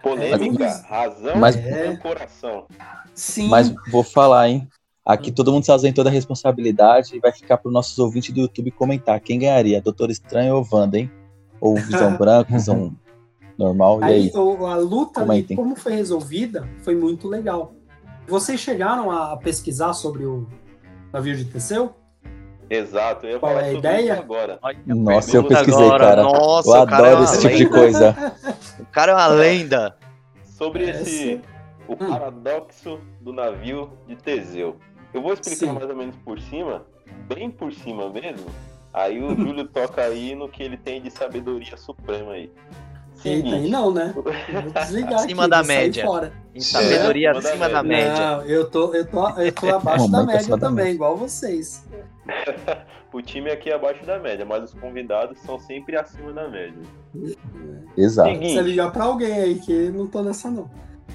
Polêmica, 0.00 0.64
é, 0.64 0.82
razão 0.88 1.36
mas, 1.36 1.56
é... 1.56 1.96
coração. 1.96 2.66
Sim. 3.12 3.48
Mas 3.48 3.74
vou 3.90 4.04
falar, 4.04 4.48
hein? 4.48 4.68
Aqui 5.04 5.32
todo 5.32 5.50
mundo 5.50 5.62
está 5.62 5.76
toda 5.92 6.10
a 6.10 6.12
responsabilidade 6.12 7.16
e 7.16 7.18
vai 7.18 7.32
ficar 7.32 7.56
para 7.56 7.68
os 7.68 7.72
nossos 7.72 7.98
ouvintes 7.98 8.32
do 8.32 8.40
YouTube 8.40 8.70
comentar 8.70 9.18
quem 9.20 9.38
ganharia, 9.38 9.80
Doutor 9.80 10.10
Estranho 10.10 10.54
ou 10.54 10.68
Wanda, 10.70 10.98
hein? 10.98 11.10
Ou 11.60 11.76
Visão 11.76 12.16
Branca, 12.16 12.52
Visão 12.56 12.94
Normal, 13.58 13.98
aí, 14.02 14.26
e 14.26 14.30
aí? 14.30 14.32
A 14.34 14.76
luta 14.76 15.22
ali, 15.22 15.42
como 15.56 15.74
foi 15.74 15.92
resolvida, 15.94 16.68
foi 16.84 16.94
muito 16.94 17.26
legal. 17.26 17.72
Vocês 18.28 18.60
chegaram 18.60 19.10
a 19.10 19.36
pesquisar 19.36 19.94
sobre 19.94 20.24
o 20.24 20.46
navio 21.12 21.36
de 21.36 21.44
Teseu? 21.46 21.92
Exato, 22.70 23.26
eu 23.26 23.32
ia 23.32 23.38
Qual 23.40 23.52
falar 23.52 23.66
é 23.66 23.70
a 23.70 23.72
ideia? 23.72 24.18
agora. 24.18 24.60
Nossa, 24.86 25.36
eu 25.36 25.44
pesquisei, 25.44 25.86
agora. 25.86 26.04
cara. 26.04 26.22
Nossa, 26.22 26.68
eu 26.68 26.74
adoro 26.74 27.20
é 27.20 27.24
esse 27.24 27.40
tipo 27.40 27.48
lenda. 27.48 27.64
de 27.64 27.66
coisa. 27.68 28.34
O 28.78 28.86
cara 28.86 29.12
é 29.12 29.14
uma 29.14 29.26
lenda. 29.26 29.96
Sobre 30.44 30.84
é, 30.84 30.90
esse 30.90 31.40
o 31.88 31.94
hum. 31.94 31.96
paradoxo 31.96 33.00
do 33.20 33.32
navio 33.32 33.90
de 34.06 34.14
Teseu. 34.14 34.76
Eu 35.12 35.22
vou 35.22 35.32
explicar 35.32 35.66
Sim. 35.66 35.72
mais 35.72 35.88
ou 35.88 35.96
menos 35.96 36.14
por 36.16 36.38
cima, 36.38 36.84
bem 37.26 37.50
por 37.50 37.72
cima 37.72 38.10
mesmo. 38.10 38.46
Aí 38.92 39.22
o 39.22 39.36
Júlio 39.36 39.66
toca 39.66 40.02
aí 40.02 40.34
no 40.34 40.48
que 40.48 40.62
ele 40.62 40.76
tem 40.76 41.00
de 41.00 41.10
sabedoria 41.10 41.76
suprema 41.76 42.32
aí. 42.32 42.50
Seguinte, 43.16 43.52
Eita, 43.52 43.68
não, 43.68 43.92
né? 43.92 44.12
Vou 44.14 44.24
desligar 44.72 45.14
acima 45.14 45.42
aqui, 45.42 45.50
da 45.50 45.62
média. 45.64 46.04
Fora. 46.04 46.32
Em 46.54 46.60
sabedoria 46.60 47.28
é, 47.28 47.36
acima 47.36 47.68
da 47.68 47.82
média. 47.82 48.14
Não, 48.14 48.42
eu 48.42 48.70
tô, 48.70 48.94
eu 48.94 49.04
tô, 49.04 49.28
eu 49.40 49.52
tô 49.52 49.74
abaixo 49.74 50.10
da 50.10 50.24
média 50.24 50.56
também, 50.56 50.94
igual 50.94 51.16
vocês. 51.16 51.84
o 53.12 53.20
time 53.20 53.50
aqui 53.50 53.70
é 53.70 53.74
abaixo 53.74 54.04
da 54.06 54.18
média, 54.20 54.44
mas 54.44 54.64
os 54.64 54.74
convidados 54.74 55.38
são 55.40 55.58
sempre 55.58 55.96
acima 55.96 56.32
da 56.32 56.48
média. 56.48 56.80
Exato. 57.96 58.30
Seguinte, 58.30 58.54
Você 58.54 58.62
ligar 58.62 58.92
pra 58.92 59.04
alguém 59.04 59.32
aí 59.32 59.54
que 59.56 59.90
não 59.90 60.06
tô 60.06 60.22
nessa 60.22 60.50
não. 60.50 60.70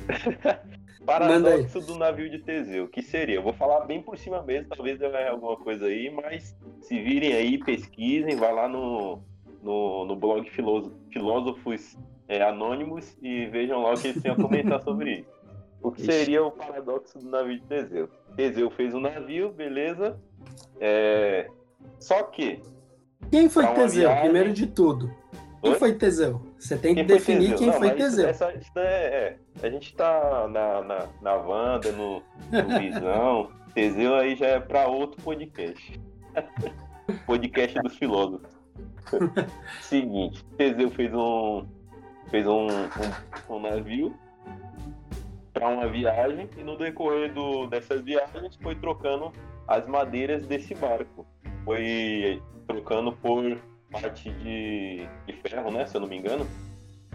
Paradoxo 1.06 1.82
do 1.82 1.97
navio 1.97 2.30
de 2.30 2.39
Teseu, 2.39 2.88
que 2.88 3.01
seria? 3.01 3.36
Eu 3.36 3.43
vou 3.43 3.54
falar 3.54 3.82
bem 3.82 4.01
por 4.01 4.18
cima 4.18 4.41
mesmo, 4.41 4.70
talvez 4.70 5.01
eu 5.01 5.14
erre 5.14 5.30
alguma 5.30 5.58
coisa 5.58 5.86
aí, 5.86 6.10
mas 6.10 6.56
se 6.82 7.01
virem 7.01 7.34
aí, 7.34 7.58
pesquisem, 7.58 8.36
vai 8.36 8.54
lá 8.54 8.68
no, 8.68 9.20
no, 9.62 10.06
no 10.06 10.16
blog 10.16 10.49
Filósofos 10.49 11.97
é, 12.28 12.41
Anônimos 12.41 13.18
e 13.22 13.45
vejam 13.47 13.82
lá 13.82 13.93
o 13.93 13.97
que 13.99 14.08
eles 14.08 14.22
têm 14.22 14.32
a 14.32 14.36
comentar 14.36 14.82
sobre 14.84 15.20
isso. 15.20 15.34
O 15.82 15.91
que 15.91 16.01
seria 16.01 16.41
o 16.41 16.49
paradoxo 16.49 17.20
do 17.20 17.30
navio 17.30 17.60
de 17.60 17.66
Teseu? 17.66 18.10
Teseu 18.38 18.72
fez 18.72 18.93
um 18.93 19.01
navio, 19.01 19.51
beleza. 19.51 20.18
É... 20.80 21.49
Só 21.99 22.24
que. 22.24 22.62
Quem 23.30 23.49
foi 23.49 23.68
Teseu, 23.68 24.08
viagem... 24.08 24.24
primeiro 24.24 24.54
de 24.54 24.66
tudo? 24.66 25.14
Quem 25.62 25.72
Oi? 25.72 25.80
foi 25.80 25.93
Teseu? 25.93 26.41
Você 26.64 26.78
tem 26.78 26.95
que 26.95 27.03
quem 27.03 27.05
definir 27.05 27.49
foi 27.49 27.57
quem 27.57 27.68
Não, 27.68 27.74
foi 27.74 27.91
Teseu. 27.91 28.30
Essa, 28.30 28.53
é, 28.78 28.80
é, 28.80 29.38
a 29.61 29.70
gente 29.70 29.93
tá 29.93 30.47
na, 30.47 30.82
na, 30.82 31.07
na 31.22 31.34
Wanda, 31.34 31.91
no, 31.91 32.24
no 32.49 32.80
Visão. 32.80 33.51
Teseu 33.76 34.16
aí 34.16 34.34
já 34.38 34.47
é 34.47 34.59
para 34.61 34.88
outro 34.88 35.22
podcast. 35.22 35.99
podcast 37.28 37.82
dos 37.82 37.97
filósofos. 37.97 38.49
Seguinte, 39.82 40.45
Teseu 40.57 40.89
fez 40.91 41.14
um 41.14 41.68
fez 42.32 42.47
um, 42.47 42.68
um, 42.68 43.55
um 43.55 43.59
navio 43.59 44.16
para 45.51 45.68
uma 45.68 45.88
viagem 45.89 46.49
e 46.57 46.64
no 46.64 46.78
decorrer 46.78 47.34
do, 47.34 47.68
dessas 47.68 48.01
viagens 48.01 48.55
foi 48.55 48.76
trocando 48.76 49.34
as 49.68 49.86
madeiras 49.86 50.45
desse 50.45 50.74
barco. 50.76 51.26
Foi 51.66 52.41
trocando 52.68 53.11
por 53.11 53.59
parte 53.94 54.30
de, 54.32 55.08
de 55.26 55.34
ferro, 55.48 55.72
né? 55.72 55.86
Se 55.86 55.96
eu 55.96 56.02
não 56.02 56.08
me 56.08 56.18
engano. 56.18 56.46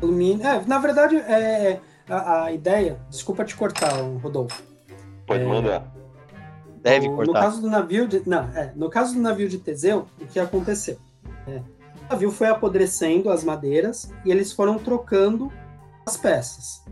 Alumínio. 0.00 0.46
É, 0.46 0.64
na 0.66 0.78
verdade, 0.78 1.16
é, 1.16 1.80
a, 2.08 2.44
a 2.44 2.52
ideia. 2.52 3.00
Desculpa 3.10 3.44
te 3.44 3.56
cortar, 3.56 3.92
Rodolfo. 4.22 4.62
Pode 5.26 5.42
é, 5.42 5.46
mandar. 5.46 5.92
Deve 6.80 7.08
cortar. 7.08 7.26
No 7.26 7.32
caso 7.32 7.60
do 7.60 7.68
navio 7.68 8.06
de. 8.06 8.22
Não, 8.26 8.44
é, 8.54 8.72
no 8.74 8.88
caso 8.88 9.14
do 9.14 9.20
navio 9.20 9.48
de 9.48 9.58
Teseu, 9.58 10.06
o 10.20 10.26
que 10.26 10.38
aconteceu? 10.38 10.98
É, 11.46 11.58
o 12.06 12.10
navio 12.10 12.30
foi 12.30 12.48
apodrecendo 12.48 13.30
as 13.30 13.44
madeiras 13.44 14.10
e 14.24 14.30
eles 14.30 14.52
foram 14.52 14.78
trocando 14.78 15.52
as 16.06 16.16
peças. 16.16 16.84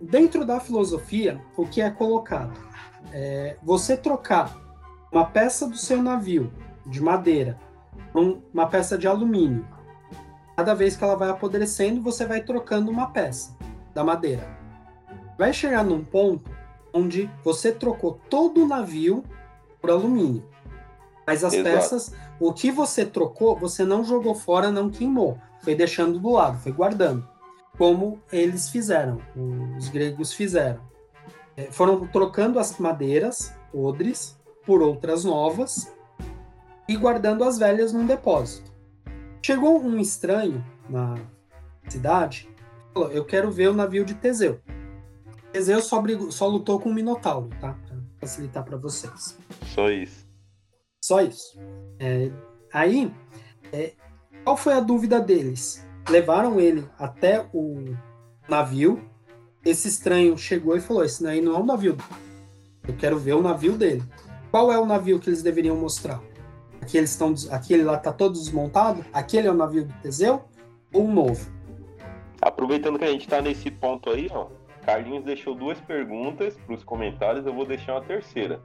Dentro 0.00 0.44
da 0.44 0.60
filosofia, 0.60 1.40
o 1.56 1.66
que 1.66 1.80
é 1.80 1.90
colocado? 1.90 2.70
é, 3.12 3.56
você 3.62 3.96
trocar 3.96 4.56
uma 5.10 5.24
peça 5.24 5.66
do 5.66 5.76
seu 5.76 6.02
navio 6.02 6.52
de 6.86 7.00
madeira 7.00 7.58
uma 8.14 8.66
peça 8.66 8.98
de 8.98 9.06
alumínio, 9.06 9.66
cada 10.56 10.74
vez 10.74 10.96
que 10.96 11.04
ela 11.04 11.16
vai 11.16 11.30
apodrecendo, 11.30 12.02
você 12.02 12.26
vai 12.26 12.42
trocando 12.42 12.90
uma 12.90 13.10
peça 13.10 13.56
da 13.94 14.04
madeira. 14.04 14.46
Vai 15.38 15.52
chegar 15.52 15.84
num 15.84 16.04
ponto 16.04 16.50
onde 16.92 17.30
você 17.42 17.72
trocou 17.72 18.20
todo 18.28 18.62
o 18.62 18.68
navio 18.68 19.24
por 19.80 19.90
alumínio. 19.90 20.44
Mas 21.26 21.44
as 21.44 21.54
Exato. 21.54 21.74
peças, 21.74 22.14
o 22.38 22.52
que 22.52 22.70
você 22.70 23.06
trocou, 23.06 23.56
você 23.56 23.84
não 23.84 24.04
jogou 24.04 24.34
fora, 24.34 24.70
não 24.70 24.90
queimou. 24.90 25.38
Foi 25.60 25.74
deixando 25.74 26.18
do 26.18 26.30
lado, 26.30 26.58
foi 26.58 26.72
guardando. 26.72 27.26
Como 27.78 28.20
eles 28.32 28.68
fizeram, 28.68 29.18
os 29.78 29.88
gregos 29.88 30.32
fizeram. 30.32 30.80
É, 31.56 31.70
foram 31.70 32.06
trocando 32.06 32.58
as 32.58 32.76
madeiras 32.78 33.54
podres 33.72 34.38
por 34.66 34.82
outras 34.82 35.24
novas 35.24 35.92
e 36.90 36.96
guardando 36.96 37.44
as 37.44 37.56
velhas 37.56 37.92
num 37.92 38.04
depósito. 38.04 38.68
Chegou 39.40 39.80
um 39.80 40.00
estranho 40.00 40.64
na 40.88 41.14
cidade, 41.88 42.48
falou: 42.92 43.12
Eu 43.12 43.24
quero 43.24 43.48
ver 43.48 43.70
o 43.70 43.74
navio 43.74 44.04
de 44.04 44.12
Teseu. 44.14 44.60
Teseu 45.52 45.80
só, 45.80 46.02
brigou, 46.02 46.32
só 46.32 46.48
lutou 46.48 46.80
com 46.80 46.90
o 46.90 46.94
Minotauro, 46.94 47.48
tá? 47.60 47.74
Pra 47.86 47.96
facilitar 48.18 48.64
para 48.64 48.76
vocês. 48.76 49.38
Só 49.72 49.88
isso. 49.88 50.28
Só 51.00 51.20
isso. 51.20 51.56
É, 52.00 52.32
aí, 52.72 53.14
é, 53.72 53.92
qual 54.42 54.56
foi 54.56 54.72
a 54.72 54.80
dúvida 54.80 55.20
deles? 55.20 55.86
Levaram 56.08 56.58
ele 56.58 56.84
até 56.98 57.48
o 57.54 57.94
navio. 58.48 59.00
Esse 59.64 59.86
estranho 59.86 60.36
chegou 60.36 60.76
e 60.76 60.80
falou: 60.80 61.04
Esse 61.04 61.24
aí 61.24 61.40
não 61.40 61.54
é 61.54 61.60
o 61.60 61.64
navio. 61.64 61.96
Eu 62.88 62.96
quero 62.96 63.16
ver 63.16 63.34
o 63.34 63.42
navio 63.42 63.78
dele. 63.78 64.02
Qual 64.50 64.72
é 64.72 64.78
o 64.78 64.86
navio 64.86 65.20
que 65.20 65.30
eles 65.30 65.44
deveriam 65.44 65.76
mostrar? 65.76 66.20
Aqui 66.80 66.96
eles 66.96 67.10
estão, 67.10 67.34
aquele 67.50 67.82
lá 67.82 67.94
está 67.94 68.12
todo 68.12 68.32
desmontado? 68.32 69.04
Aquele 69.12 69.48
é 69.48 69.50
o 69.50 69.54
navio 69.54 69.84
do 69.84 69.94
Teseu 70.02 70.44
ou 70.92 71.04
um 71.04 71.12
novo? 71.12 71.50
Aproveitando 72.40 72.98
que 72.98 73.04
a 73.04 73.10
gente 73.10 73.22
está 73.22 73.42
nesse 73.42 73.70
ponto 73.70 74.10
aí, 74.10 74.28
ó, 74.30 74.48
Carlinhos 74.84 75.24
deixou 75.24 75.54
duas 75.54 75.78
perguntas 75.80 76.56
para 76.56 76.74
os 76.74 76.82
comentários, 76.82 77.44
eu 77.46 77.52
vou 77.52 77.66
deixar 77.66 77.94
uma 77.94 78.02
terceira. 78.02 78.60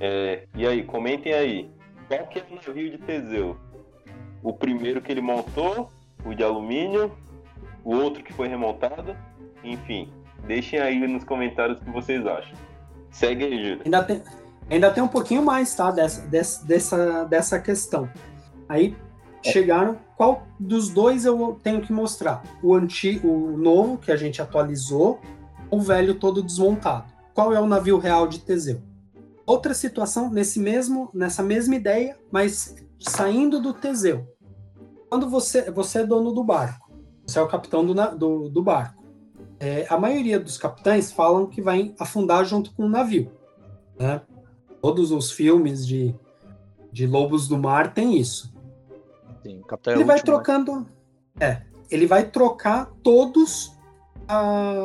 É, 0.00 0.46
e 0.54 0.66
aí, 0.66 0.84
comentem 0.84 1.32
aí. 1.32 1.70
Qual 2.06 2.26
que 2.28 2.38
é 2.38 2.46
o 2.50 2.54
navio 2.54 2.90
de 2.90 2.98
Teseu? 2.98 3.56
O 4.42 4.52
primeiro 4.52 5.00
que 5.00 5.10
ele 5.10 5.20
montou, 5.20 5.90
o 6.24 6.32
de 6.32 6.42
alumínio, 6.44 7.12
o 7.84 7.94
outro 7.94 8.22
que 8.22 8.32
foi 8.32 8.48
remontado, 8.48 9.16
enfim. 9.64 10.12
Deixem 10.46 10.78
aí 10.78 10.98
nos 11.06 11.24
comentários 11.24 11.80
o 11.80 11.84
que 11.84 11.90
vocês 11.90 12.24
acham. 12.24 12.56
Segue 13.10 13.44
aí, 13.44 13.58
Júlio. 13.58 13.82
Ainda 13.84 14.04
tem, 14.04 14.22
ainda 14.74 14.90
tem 14.90 15.02
um 15.02 15.08
pouquinho 15.08 15.42
mais, 15.42 15.74
tá? 15.74 15.90
Dessa, 15.90 16.26
dessa, 16.64 17.24
dessa, 17.24 17.58
questão. 17.58 18.08
Aí 18.68 18.96
chegaram. 19.42 19.98
Qual 20.16 20.42
dos 20.58 20.88
dois 20.90 21.24
eu 21.24 21.58
tenho 21.62 21.80
que 21.80 21.92
mostrar? 21.92 22.42
O 22.62 22.74
antigo, 22.74 23.28
o 23.28 23.56
novo, 23.56 23.98
que 23.98 24.10
a 24.10 24.16
gente 24.16 24.42
atualizou, 24.42 25.20
o 25.70 25.80
velho 25.80 26.14
todo 26.14 26.42
desmontado. 26.42 27.12
Qual 27.32 27.52
é 27.52 27.60
o 27.60 27.66
navio 27.66 27.98
real 27.98 28.26
de 28.26 28.40
Teseu? 28.40 28.82
Outra 29.46 29.72
situação 29.72 30.28
nesse 30.28 30.58
mesmo, 30.58 31.08
nessa 31.14 31.42
mesma 31.42 31.74
ideia, 31.74 32.18
mas 32.30 32.74
saindo 33.00 33.60
do 33.60 33.72
Teseu. 33.72 34.26
Quando 35.08 35.30
você, 35.30 35.70
você 35.70 36.00
é 36.00 36.06
dono 36.06 36.32
do 36.32 36.44
barco, 36.44 36.90
você 37.26 37.38
é 37.38 37.42
o 37.42 37.48
capitão 37.48 37.86
do, 37.86 37.94
do, 38.16 38.48
do 38.48 38.62
barco. 38.62 39.02
É, 39.60 39.86
a 39.88 39.98
maioria 39.98 40.38
dos 40.38 40.58
capitães 40.58 41.10
falam 41.10 41.46
que 41.46 41.62
vai 41.62 41.94
afundar 41.98 42.44
junto 42.44 42.72
com 42.74 42.84
o 42.84 42.88
navio. 42.88 43.32
Né? 43.98 44.20
Todos 44.80 45.10
os 45.10 45.30
filmes 45.30 45.86
de, 45.86 46.14
de 46.92 47.06
lobos 47.06 47.48
do 47.48 47.58
mar 47.58 47.92
tem 47.92 48.16
isso. 48.16 48.52
Sim, 49.42 49.62
é 49.86 49.90
ele 49.90 50.04
vai 50.04 50.16
último, 50.16 50.16
né? 50.16 50.22
trocando. 50.22 50.80
Né? 50.80 50.86
É, 51.40 51.62
ele 51.90 52.06
vai 52.06 52.24
trocar 52.24 52.90
todos 53.02 53.76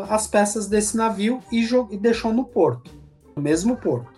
as 0.09 0.25
peças 0.25 0.67
desse 0.67 0.95
navio 0.95 1.41
e, 1.51 1.67
e 1.91 1.97
deixou 1.97 2.31
no 2.31 2.45
porto, 2.45 2.91
no 3.35 3.41
mesmo 3.41 3.75
porto. 3.75 4.09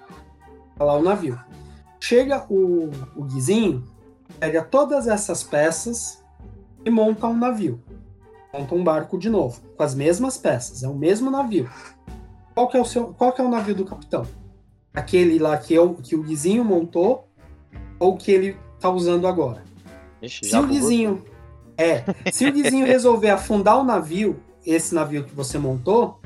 Tá 0.77 0.85
lá 0.85 0.93
o 0.93 1.01
navio. 1.01 1.39
Chega 1.99 2.45
o, 2.47 2.91
o 3.15 3.23
Guizinho, 3.23 3.83
pega 4.39 4.63
todas 4.63 5.07
essas 5.07 5.41
peças 5.41 6.23
e 6.83 6.89
monta 6.91 7.25
um 7.27 7.35
navio. 7.35 7.81
Monta 8.53 8.75
um 8.75 8.83
barco 8.83 9.17
de 9.17 9.29
novo, 9.29 9.59
com 9.75 9.83
as 9.83 9.95
mesmas 9.95 10.37
peças, 10.37 10.83
é 10.83 10.87
o 10.87 10.93
mesmo 10.93 11.31
navio. 11.31 11.69
Qual 12.53 12.69
que 12.69 12.77
é 12.77 12.81
o, 12.81 12.85
seu, 12.85 13.13
qual 13.13 13.33
que 13.33 13.41
é 13.41 13.43
o 13.43 13.49
navio 13.49 13.75
do 13.75 13.83
capitão? 13.83 14.25
Aquele 14.95 15.37
lá 15.37 15.57
que, 15.57 15.73
eu, 15.73 15.93
que 15.95 16.15
o 16.15 16.23
Guizinho 16.23 16.63
montou 16.63 17.27
ou 17.99 18.15
que 18.15 18.31
ele 18.31 18.57
tá 18.79 18.89
usando 18.89 19.27
agora? 19.27 19.63
Ixi, 20.21 20.45
se 20.45 20.57
o 20.57 20.65
Guizinho. 20.65 21.23
É, 21.77 22.03
se 22.31 22.47
o 22.47 22.53
Guizinho 22.53 22.85
resolver 22.87 23.29
afundar 23.29 23.77
o 23.77 23.83
navio 23.83 24.39
esse 24.65 24.95
navio 24.95 25.23
que 25.23 25.35
você 25.35 25.57
montou, 25.57 26.19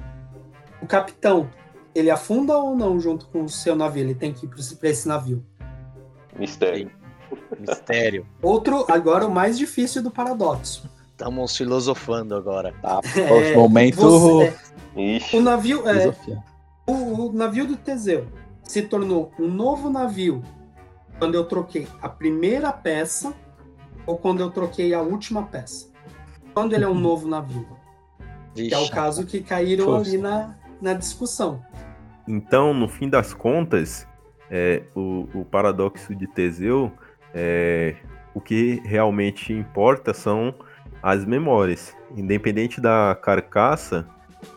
o 0.82 0.88
capitão, 0.88 1.50
ele 1.94 2.10
afunda 2.10 2.58
ou 2.58 2.76
não 2.76 3.00
junto 3.00 3.28
com 3.28 3.44
o 3.44 3.50
seu 3.50 3.76
navio? 3.76 4.04
Ele 4.04 4.16
tem 4.16 4.32
que 4.32 4.46
ir 4.46 4.50
para 4.50 4.90
esse 4.90 5.08
navio? 5.08 5.44
Mistério. 6.38 6.92
Mistério. 7.60 8.26
Outro, 8.42 8.86
agora 8.90 9.28
o 9.28 9.32
mais 9.32 9.58
difícil 9.58 10.02
do 10.02 10.10
paradoxo. 10.12 10.90
Estamos 11.12 11.58
filosofando 11.58 12.36
agora. 12.36 12.74
Tá, 12.82 13.02
é, 13.18 13.56
momento. 13.56 13.98
Você, 13.98 14.54
é, 14.96 15.38
o 15.38 15.42
navio 15.42 15.88
é, 15.90 16.16
o, 16.88 17.28
o 17.28 17.34
navio 17.34 17.68
do 17.68 17.76
Teseu 17.76 18.26
se 18.70 18.84
tornou 18.84 19.32
um 19.40 19.48
novo 19.48 19.90
navio 19.90 20.44
quando 21.18 21.34
eu 21.34 21.44
troquei 21.44 21.88
a 22.04 22.08
primeira 22.08 22.72
peça 22.72 23.34
ou 24.06 24.16
quando 24.16 24.42
eu 24.42 24.52
troquei 24.52 24.94
a 24.94 25.02
última 25.02 25.42
peça. 25.42 25.92
Quando 26.54 26.74
ele 26.74 26.84
é 26.84 26.88
um 26.88 26.94
novo 26.94 27.28
navio? 27.28 27.68
Vixe. 28.56 28.70
Que 28.70 28.76
é 28.76 28.78
o 28.78 28.88
caso 28.92 29.26
que 29.26 29.42
caíram 29.42 29.96
ali 29.96 30.20
na, 30.20 30.54
na 30.80 30.94
discussão. 30.94 31.66
Então, 32.28 32.72
no 32.72 32.88
fim 32.88 33.10
das 33.10 33.34
contas, 33.34 34.08
é, 34.52 34.84
o, 34.96 35.28
o, 35.34 35.44
paradoxo 35.44 36.14
de 36.14 36.28
Teseu, 36.28 36.92
é, 37.34 37.96
o 38.36 38.40
que 38.40 38.84
realmente 38.86 39.52
importa 39.52 40.14
são 40.14 40.54
as 41.02 41.26
memórias. 41.26 41.96
Independente 42.16 42.80
da 42.80 43.18
carcaça, 43.20 44.08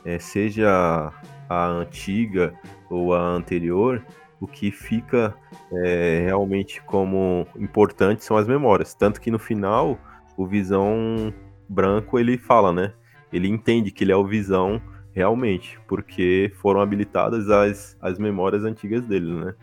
é, 0.04 0.18
seja 0.18 1.10
a 1.48 1.66
antiga 1.66 2.52
ou 2.92 3.14
a 3.14 3.20
anterior, 3.20 4.04
o 4.40 4.46
que 4.46 4.70
fica 4.70 5.34
é, 5.72 6.22
realmente 6.26 6.82
como 6.82 7.46
importante 7.56 8.24
são 8.24 8.36
as 8.36 8.46
memórias. 8.46 8.94
Tanto 8.94 9.20
que 9.20 9.30
no 9.30 9.38
final, 9.38 9.98
o 10.36 10.46
Visão 10.46 11.32
Branco 11.68 12.18
ele 12.18 12.36
fala, 12.36 12.72
né? 12.72 12.92
ele 13.32 13.48
entende 13.48 13.90
que 13.90 14.04
ele 14.04 14.12
é 14.12 14.16
o 14.16 14.26
Visão 14.26 14.80
realmente, 15.12 15.80
porque 15.88 16.52
foram 16.60 16.80
habilitadas 16.80 17.48
as, 17.50 17.96
as 18.00 18.18
memórias 18.18 18.64
antigas 18.64 19.06
dele, 19.06 19.32
né? 19.32 19.54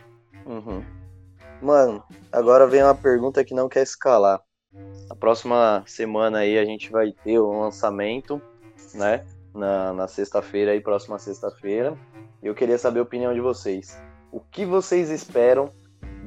Uhum. 0.46 0.84
Mano, 1.62 2.04
agora 2.32 2.68
vem 2.68 2.84
uma 2.84 2.96
pergunta 2.96 3.44
que 3.44 3.54
não 3.54 3.70
quer 3.70 3.84
escalar. 3.84 4.42
Na 5.08 5.16
próxima 5.16 5.84
semana 5.86 6.40
aí 6.40 6.58
a 6.58 6.66
gente 6.66 6.92
vai 6.92 7.12
ter 7.12 7.40
um 7.40 7.62
lançamento, 7.62 8.42
né? 8.94 9.26
Na, 9.54 9.94
na 9.94 10.08
sexta-feira 10.08 10.72
aí, 10.72 10.80
próxima 10.80 11.18
sexta-feira. 11.18 11.98
E 12.42 12.48
eu 12.48 12.56
queria 12.56 12.78
saber 12.78 13.00
a 13.00 13.04
opinião 13.04 13.34
de 13.34 13.42
vocês. 13.42 14.00
O 14.32 14.40
que 14.40 14.66
vocês 14.66 15.10
esperam 15.10 15.70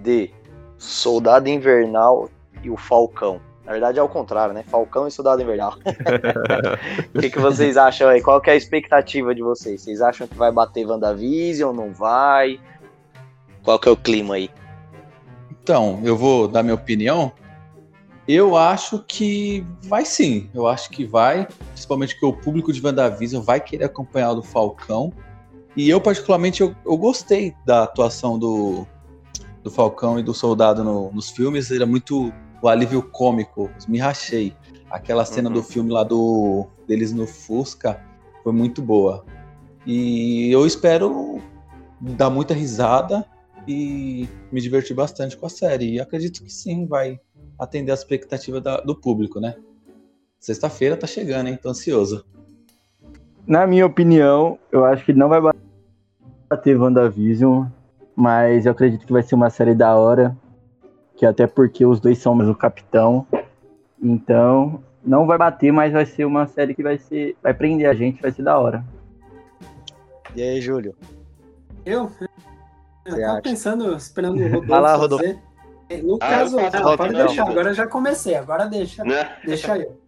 de 0.03 0.31
Soldado 0.77 1.49
Invernal 1.49 2.29
e 2.63 2.71
o 2.71 2.77
Falcão? 2.77 3.41
Na 3.65 3.73
verdade 3.73 3.99
é 3.99 4.03
o 4.03 4.09
contrário, 4.09 4.53
né? 4.53 4.65
Falcão 4.65 5.07
e 5.07 5.11
Soldado 5.11 5.41
Invernal. 5.41 5.77
O 7.15 7.21
que, 7.21 7.31
que 7.31 7.39
vocês 7.39 7.77
acham 7.77 8.09
aí? 8.09 8.21
Qual 8.21 8.41
que 8.41 8.51
é 8.51 8.55
a 8.55 8.57
expectativa 8.57 9.35
de 9.35 9.43
vocês? 9.43 9.83
Vocês 9.83 10.01
acham 10.01 10.27
que 10.27 10.35
vai 10.35 10.51
bater 10.51 10.87
WandaVision? 10.87 11.75
Não 11.75 11.93
vai? 11.93 12.59
Qual 13.63 13.79
que 13.79 13.89
é 13.89 13.93
o 13.93 13.97
clima 13.97 14.35
aí? 14.35 14.51
Então, 15.63 16.01
eu 16.03 16.17
vou 16.17 16.49
dar 16.49 16.63
minha 16.63 16.75
opinião. 16.75 17.31
Eu 18.27 18.57
acho 18.57 19.03
que 19.07 19.67
vai 19.83 20.05
sim. 20.05 20.49
Eu 20.55 20.67
acho 20.67 20.91
que 20.91 21.05
vai. 21.05 21.47
Principalmente 21.73 22.19
que 22.19 22.25
o 22.25 22.33
público 22.33 22.73
de 22.73 22.85
WandaVision 22.85 23.43
vai 23.43 23.61
querer 23.61 23.85
acompanhar 23.85 24.33
o 24.33 24.35
do 24.37 24.43
Falcão. 24.43 25.13
E 25.77 25.89
eu, 25.89 26.01
particularmente, 26.01 26.61
eu, 26.61 26.75
eu 26.85 26.97
gostei 26.97 27.55
da 27.67 27.83
atuação 27.83 28.39
do, 28.39 28.87
do 29.63 29.71
Falcão 29.71 30.19
e 30.19 30.23
do 30.23 30.33
Soldado 30.33 30.85
no, 30.85 31.11
nos 31.13 31.31
filmes. 31.31 31.71
É 31.71 31.85
muito 31.85 32.33
o 32.63 32.69
alívio 32.69 33.03
cômico, 33.03 33.71
me 33.89 33.99
rachei. 33.99 34.55
Aquela 34.91 35.25
cena 35.25 35.49
uhum. 35.49 35.55
do 35.55 35.63
filme 35.63 35.91
lá 35.91 36.05
do 36.05 36.67
deles 36.87 37.13
no 37.13 37.27
Fusca 37.27 38.01
foi 38.45 38.53
muito 38.53 38.81
boa. 38.81 39.25
E 39.85 40.51
eu 40.53 40.65
espero 40.65 41.41
dar 42.01 42.31
muita 42.31 42.55
risada 42.55 43.27
e 43.67 44.29
me 44.51 44.61
divertir 44.61 44.95
bastante 44.95 45.37
com 45.37 45.47
a 45.47 45.51
série. 45.51 45.95
E 45.95 46.01
acredito 46.01 46.43
que 46.43 46.53
sim, 46.53 46.87
vai 46.87 47.19
atender 47.59 47.91
a 47.91 47.95
expectativa 47.95 48.61
da, 48.61 48.81
do 48.81 48.95
público, 48.95 49.41
né? 49.41 49.57
Sexta-feira 50.39 50.97
tá 50.97 51.07
chegando, 51.07 51.49
hein? 51.49 51.59
Tô 51.61 51.69
ansioso. 51.69 52.25
Na 53.47 53.67
minha 53.67 53.87
opinião, 53.87 54.59
eu 54.71 54.85
acho 54.85 55.05
que 55.05 55.13
não 55.13 55.29
vai 55.29 55.41
bater 56.49 56.77
WandaVision. 56.77 57.67
Mas 58.15 58.67
eu 58.67 58.73
acredito 58.73 59.07
que 59.07 59.13
vai 59.13 59.23
ser 59.23 59.35
uma 59.35 59.51
série 59.51 59.75
da 59.75 59.95
hora. 59.97 60.37
Que 61.17 61.25
até 61.25 61.47
porque 61.47 61.85
os 61.87 62.01
dois 62.01 62.19
são 62.19 62.37
o 62.37 62.55
capitão. 62.55 63.27
Então, 64.03 64.83
não 65.05 65.27
vai 65.27 65.39
bater, 65.39 65.73
mas 65.73 65.93
vai 65.93 66.05
ser 66.05 66.25
uma 66.25 66.47
série 66.47 66.75
que 66.75 66.83
vai 66.83 66.99
ser. 66.99 67.37
Vai 67.43 67.55
prender 67.55 67.89
a 67.89 67.95
gente, 67.95 68.21
vai 68.21 68.33
ser 68.33 68.43
da 68.43 68.59
hora. 68.59 68.85
E 70.35 70.43
aí, 70.43 70.61
Júlio? 70.61 70.95
Eu? 71.85 72.11
Eu 73.05 73.21
tava 73.21 73.33
acha? 73.33 73.43
pensando, 73.43 73.95
esperando 73.97 74.39
o 74.39 74.43
Rodolfo. 74.45 74.67
Vai 74.67 74.81
lá, 74.81 74.95
Rodolfo. 74.95 75.25
Fazer. 75.25 75.52
No 76.01 76.17
ah, 76.17 76.19
caso, 76.19 76.57
não, 76.57 76.97
pode 76.97 77.15
deixar, 77.15 77.49
agora 77.49 77.71
eu 77.71 77.75
já 77.75 77.87
comecei, 77.87 78.35
agora 78.35 78.67
deixa. 78.67 79.05
Né? 79.05 79.37
Deixa 79.45 79.77
eu. 79.77 80.01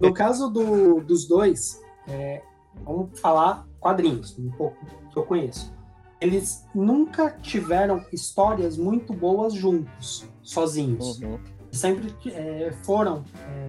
No 0.00 0.12
caso 0.12 0.50
do, 0.50 1.00
dos 1.00 1.26
dois, 1.26 1.80
é, 2.08 2.42
vamos 2.84 3.18
falar 3.20 3.66
quadrinhos, 3.80 4.38
um 4.38 4.50
pouco 4.50 4.76
que 5.12 5.18
eu 5.18 5.24
conheço. 5.24 5.72
Eles 6.20 6.66
nunca 6.74 7.30
tiveram 7.42 8.04
histórias 8.12 8.76
muito 8.76 9.12
boas 9.12 9.52
juntos, 9.52 10.26
sozinhos. 10.42 11.20
Uhum. 11.20 11.38
Sempre 11.70 12.14
é, 12.32 12.72
foram 12.82 13.24
é, 13.48 13.68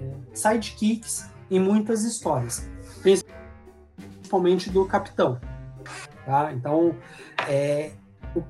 é, 0.00 0.14
sidekicks 0.32 1.30
em 1.50 1.60
muitas 1.60 2.04
histórias, 2.04 2.68
principalmente 3.02 4.70
do 4.70 4.84
Capitão. 4.86 5.40
Tá? 6.24 6.52
Então, 6.52 6.96
é, 7.48 7.92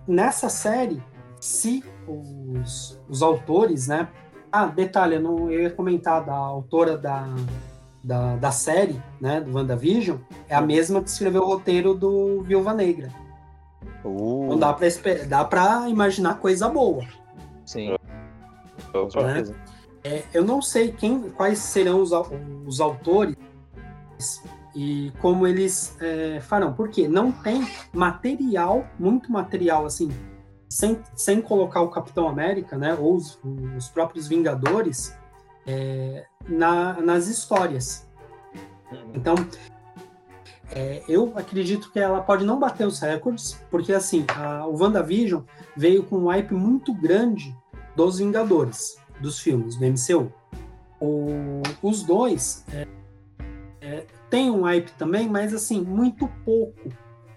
nessa 0.06 0.48
série, 0.48 1.02
se 1.44 1.84
os, 2.08 2.98
os 3.06 3.22
autores, 3.22 3.86
né? 3.86 4.08
Ah, 4.50 4.64
detalhe, 4.64 5.16
eu, 5.16 5.20
não, 5.20 5.50
eu 5.50 5.60
ia 5.60 5.70
comentar 5.70 6.24
da 6.24 6.34
autora 6.34 6.96
da, 6.96 7.26
da, 8.02 8.36
da 8.36 8.50
série, 8.50 8.98
né, 9.20 9.42
do 9.42 9.54
WandaVision, 9.54 10.16
é 10.48 10.54
a 10.54 10.62
mesma 10.62 11.02
que 11.02 11.10
escreveu 11.10 11.42
o 11.42 11.46
roteiro 11.46 11.92
do 11.92 12.40
Viúva 12.44 12.72
Negra. 12.72 13.12
Uh. 14.02 14.46
Então 14.46 14.58
dá 14.58 14.72
pra, 14.72 14.88
dá 15.28 15.44
pra 15.44 15.86
imaginar 15.86 16.38
coisa 16.38 16.66
boa. 16.70 17.04
Sim. 17.66 17.90
Né? 17.90 19.54
É, 20.02 20.22
eu 20.32 20.44
não 20.44 20.62
sei 20.62 20.92
quem, 20.92 21.28
quais 21.28 21.58
serão 21.58 22.00
os, 22.00 22.10
os 22.64 22.80
autores 22.80 23.36
e 24.74 25.12
como 25.20 25.46
eles 25.46 25.94
é, 26.00 26.40
farão, 26.40 26.72
porque 26.72 27.06
não 27.06 27.30
tem 27.30 27.68
material, 27.92 28.86
muito 28.98 29.30
material 29.30 29.84
assim, 29.84 30.10
sem, 30.74 31.00
sem 31.14 31.40
colocar 31.40 31.82
o 31.82 31.88
Capitão 31.88 32.28
América, 32.28 32.76
né, 32.76 32.94
ou 32.94 33.14
os, 33.14 33.38
os 33.76 33.88
próprios 33.88 34.26
Vingadores, 34.26 35.16
é, 35.64 36.26
na, 36.48 37.00
nas 37.00 37.28
histórias. 37.28 38.08
Então, 39.14 39.36
é, 40.72 41.00
eu 41.08 41.32
acredito 41.36 41.92
que 41.92 42.00
ela 42.00 42.20
pode 42.20 42.44
não 42.44 42.58
bater 42.58 42.84
os 42.88 42.98
recordes, 42.98 43.56
porque 43.70 43.92
assim, 43.92 44.26
a, 44.36 44.66
o 44.66 44.76
WandaVision 44.76 45.42
veio 45.76 46.02
com 46.02 46.18
um 46.18 46.26
hype 46.26 46.54
muito 46.54 46.92
grande 46.92 47.56
dos 47.94 48.18
Vingadores, 48.18 48.98
dos 49.20 49.38
filmes, 49.38 49.76
do 49.76 49.86
MCU. 49.86 50.32
O, 51.00 51.62
os 51.84 52.02
dois 52.02 52.64
é, 52.72 52.88
é, 53.80 54.06
têm 54.28 54.50
um 54.50 54.62
hype 54.62 54.90
também, 54.98 55.28
mas 55.28 55.54
assim, 55.54 55.80
muito 55.82 56.26
pouco, 56.44 56.88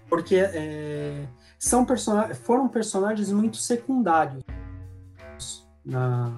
porque 0.08 0.34
é, 0.34 1.24
são 1.58 1.84
person 1.84 2.34
foram 2.42 2.68
personagens 2.68 3.32
muito 3.32 3.56
secundários 3.56 4.44
na, 5.84 6.32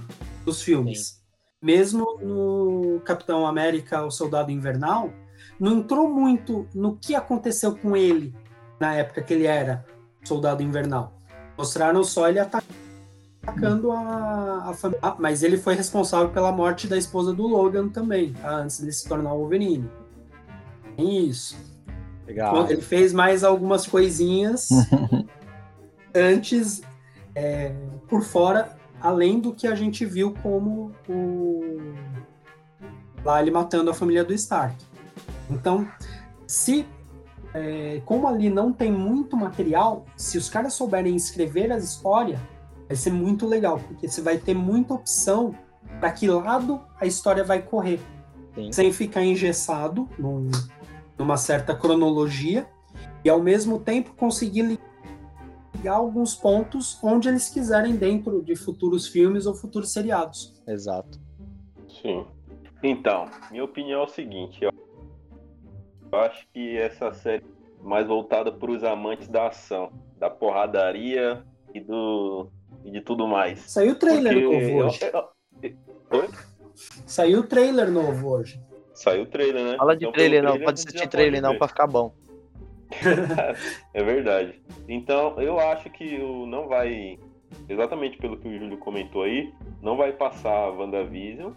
nos 0.46 0.62
filmes. 0.62 1.06
Sim. 1.06 1.20
Mesmo 1.62 2.18
no 2.22 3.00
Capitão 3.04 3.46
América, 3.46 4.02
o 4.04 4.10
Soldado 4.10 4.50
Invernal, 4.50 5.12
não 5.58 5.78
entrou 5.78 6.08
muito 6.08 6.66
no 6.74 6.96
que 6.96 7.14
aconteceu 7.14 7.76
com 7.76 7.94
ele 7.94 8.34
na 8.78 8.94
época 8.94 9.20
que 9.20 9.34
ele 9.34 9.46
era 9.46 9.84
Soldado 10.24 10.62
Invernal. 10.62 11.12
Mostraram 11.58 12.02
só 12.02 12.28
ele 12.30 12.38
atacando 12.38 13.92
a, 13.92 14.70
a 14.70 14.72
família. 14.72 15.00
Ah, 15.02 15.16
mas 15.18 15.42
ele 15.42 15.58
foi 15.58 15.74
responsável 15.74 16.30
pela 16.30 16.50
morte 16.50 16.86
da 16.86 16.96
esposa 16.96 17.34
do 17.34 17.46
Logan 17.46 17.88
também, 17.88 18.32
tá? 18.32 18.56
antes 18.56 18.80
de 18.80 18.90
se 18.90 19.06
tornar 19.06 19.34
o 19.34 19.38
Wolverine. 19.40 19.90
Isso. 20.96 21.69
Legal. 22.30 22.70
Ele 22.70 22.80
fez 22.80 23.12
mais 23.12 23.42
algumas 23.42 23.86
coisinhas 23.86 24.68
antes, 26.14 26.80
é, 27.34 27.74
por 28.08 28.22
fora, 28.22 28.76
além 29.00 29.40
do 29.40 29.52
que 29.52 29.66
a 29.66 29.74
gente 29.74 30.04
viu 30.04 30.32
como 30.40 30.92
o 31.08 31.92
lá 33.24 33.42
ele 33.42 33.50
matando 33.50 33.90
a 33.90 33.94
família 33.94 34.24
do 34.24 34.32
Stark. 34.32 34.76
Então, 35.50 35.86
se 36.46 36.86
é, 37.52 38.00
como 38.04 38.28
ali 38.28 38.48
não 38.48 38.72
tem 38.72 38.92
muito 38.92 39.36
material, 39.36 40.06
se 40.16 40.38
os 40.38 40.48
caras 40.48 40.72
souberem 40.72 41.16
escrever 41.16 41.72
as 41.72 41.82
histórias, 41.82 42.40
vai 42.86 42.96
ser 42.96 43.12
muito 43.12 43.46
legal, 43.46 43.80
porque 43.80 44.08
você 44.08 44.22
vai 44.22 44.38
ter 44.38 44.54
muita 44.54 44.94
opção 44.94 45.54
para 45.98 46.12
que 46.12 46.28
lado 46.28 46.80
a 47.00 47.06
história 47.06 47.42
vai 47.42 47.60
correr, 47.60 48.00
Sim. 48.54 48.72
sem 48.72 48.92
ficar 48.92 49.24
engessado 49.24 50.08
num, 50.16 50.50
numa 51.20 51.36
certa 51.36 51.74
cronologia 51.74 52.66
e 53.22 53.28
ao 53.28 53.42
mesmo 53.42 53.78
tempo 53.78 54.14
conseguir 54.14 54.80
ligar 55.76 55.96
alguns 55.96 56.34
pontos 56.34 56.98
onde 57.02 57.28
eles 57.28 57.50
quiserem 57.50 57.94
dentro 57.94 58.42
de 58.42 58.56
futuros 58.56 59.06
filmes 59.06 59.44
ou 59.44 59.54
futuros 59.54 59.92
seriados. 59.92 60.58
Exato. 60.66 61.20
Sim. 62.00 62.26
Então, 62.82 63.26
minha 63.50 63.62
opinião 63.62 64.00
é 64.00 64.04
o 64.04 64.08
seguinte, 64.08 64.64
eu 64.64 64.72
acho 66.10 66.48
que 66.54 66.78
essa 66.78 67.12
série 67.12 67.44
é 67.44 67.84
mais 67.86 68.06
voltada 68.06 68.50
para 68.50 68.70
os 68.70 68.82
amantes 68.82 69.28
da 69.28 69.48
ação, 69.48 69.92
da 70.18 70.30
porradaria 70.30 71.44
e 71.74 71.80
do 71.80 72.48
e 72.82 72.90
de 72.90 73.02
tudo 73.02 73.28
mais. 73.28 73.60
Saiu 73.70 73.92
o 73.92 73.94
trailer 73.94 74.32
Porque 74.32 74.70
novo 74.72 74.86
hoje. 74.86 75.00
Oi? 76.12 76.28
Saiu 77.04 77.40
o 77.40 77.42
trailer 77.42 77.90
novo 77.90 78.30
hoje. 78.30 78.58
Saiu 79.00 79.22
o 79.22 79.26
trailer, 79.26 79.64
né? 79.64 79.76
Fala 79.78 79.96
de 79.96 80.04
então, 80.04 80.12
trailer, 80.12 80.42
não. 80.42 80.60
Pode 80.60 80.78
assistir 80.78 81.08
trailer, 81.08 81.40
não, 81.40 81.56
pra 81.56 81.68
ficar 81.68 81.86
bom. 81.86 82.12
é 83.94 84.02
verdade. 84.02 84.60
Então, 84.86 85.40
eu 85.40 85.58
acho 85.58 85.88
que 85.88 86.20
o 86.20 86.44
não 86.44 86.68
vai. 86.68 87.18
Exatamente 87.66 88.18
pelo 88.18 88.36
que 88.36 88.46
o 88.46 88.58
Júlio 88.58 88.76
comentou 88.76 89.22
aí, 89.22 89.50
não 89.80 89.96
vai 89.96 90.12
passar 90.12 90.52
a 90.52 90.70
WandaVision. 90.70 91.52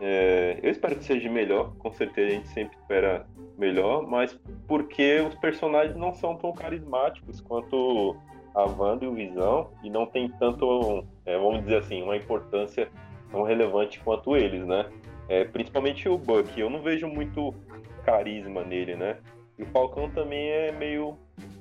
É, 0.00 0.58
eu 0.64 0.70
espero 0.70 0.96
que 0.96 1.04
seja 1.04 1.30
melhor, 1.30 1.72
com 1.76 1.92
certeza 1.92 2.26
a 2.26 2.32
gente 2.32 2.48
sempre 2.48 2.76
espera 2.76 3.24
melhor, 3.56 4.04
mas 4.04 4.36
porque 4.66 5.20
os 5.20 5.34
personagens 5.36 5.96
não 5.96 6.12
são 6.12 6.34
tão 6.36 6.52
carismáticos 6.52 7.40
quanto 7.40 8.16
a 8.52 8.64
Wanda 8.64 9.04
e 9.04 9.08
o 9.08 9.14
Visão, 9.14 9.70
e 9.84 9.88
não 9.88 10.06
tem 10.06 10.28
tanto, 10.40 11.04
é, 11.24 11.38
vamos 11.38 11.62
dizer 11.62 11.76
assim, 11.76 12.02
uma 12.02 12.16
importância 12.16 12.88
tão 13.30 13.44
relevante 13.44 14.00
quanto 14.00 14.36
eles, 14.36 14.66
né? 14.66 14.90
É, 15.28 15.44
principalmente 15.44 16.08
o 16.08 16.18
Buck, 16.18 16.58
eu 16.58 16.68
não 16.68 16.82
vejo 16.82 17.06
muito 17.08 17.54
carisma 18.04 18.62
nele, 18.62 18.94
né? 18.94 19.16
E 19.58 19.62
o 19.62 19.66
Falcão 19.66 20.10
também 20.10 20.50
é 20.50 20.72
meio 20.72 21.16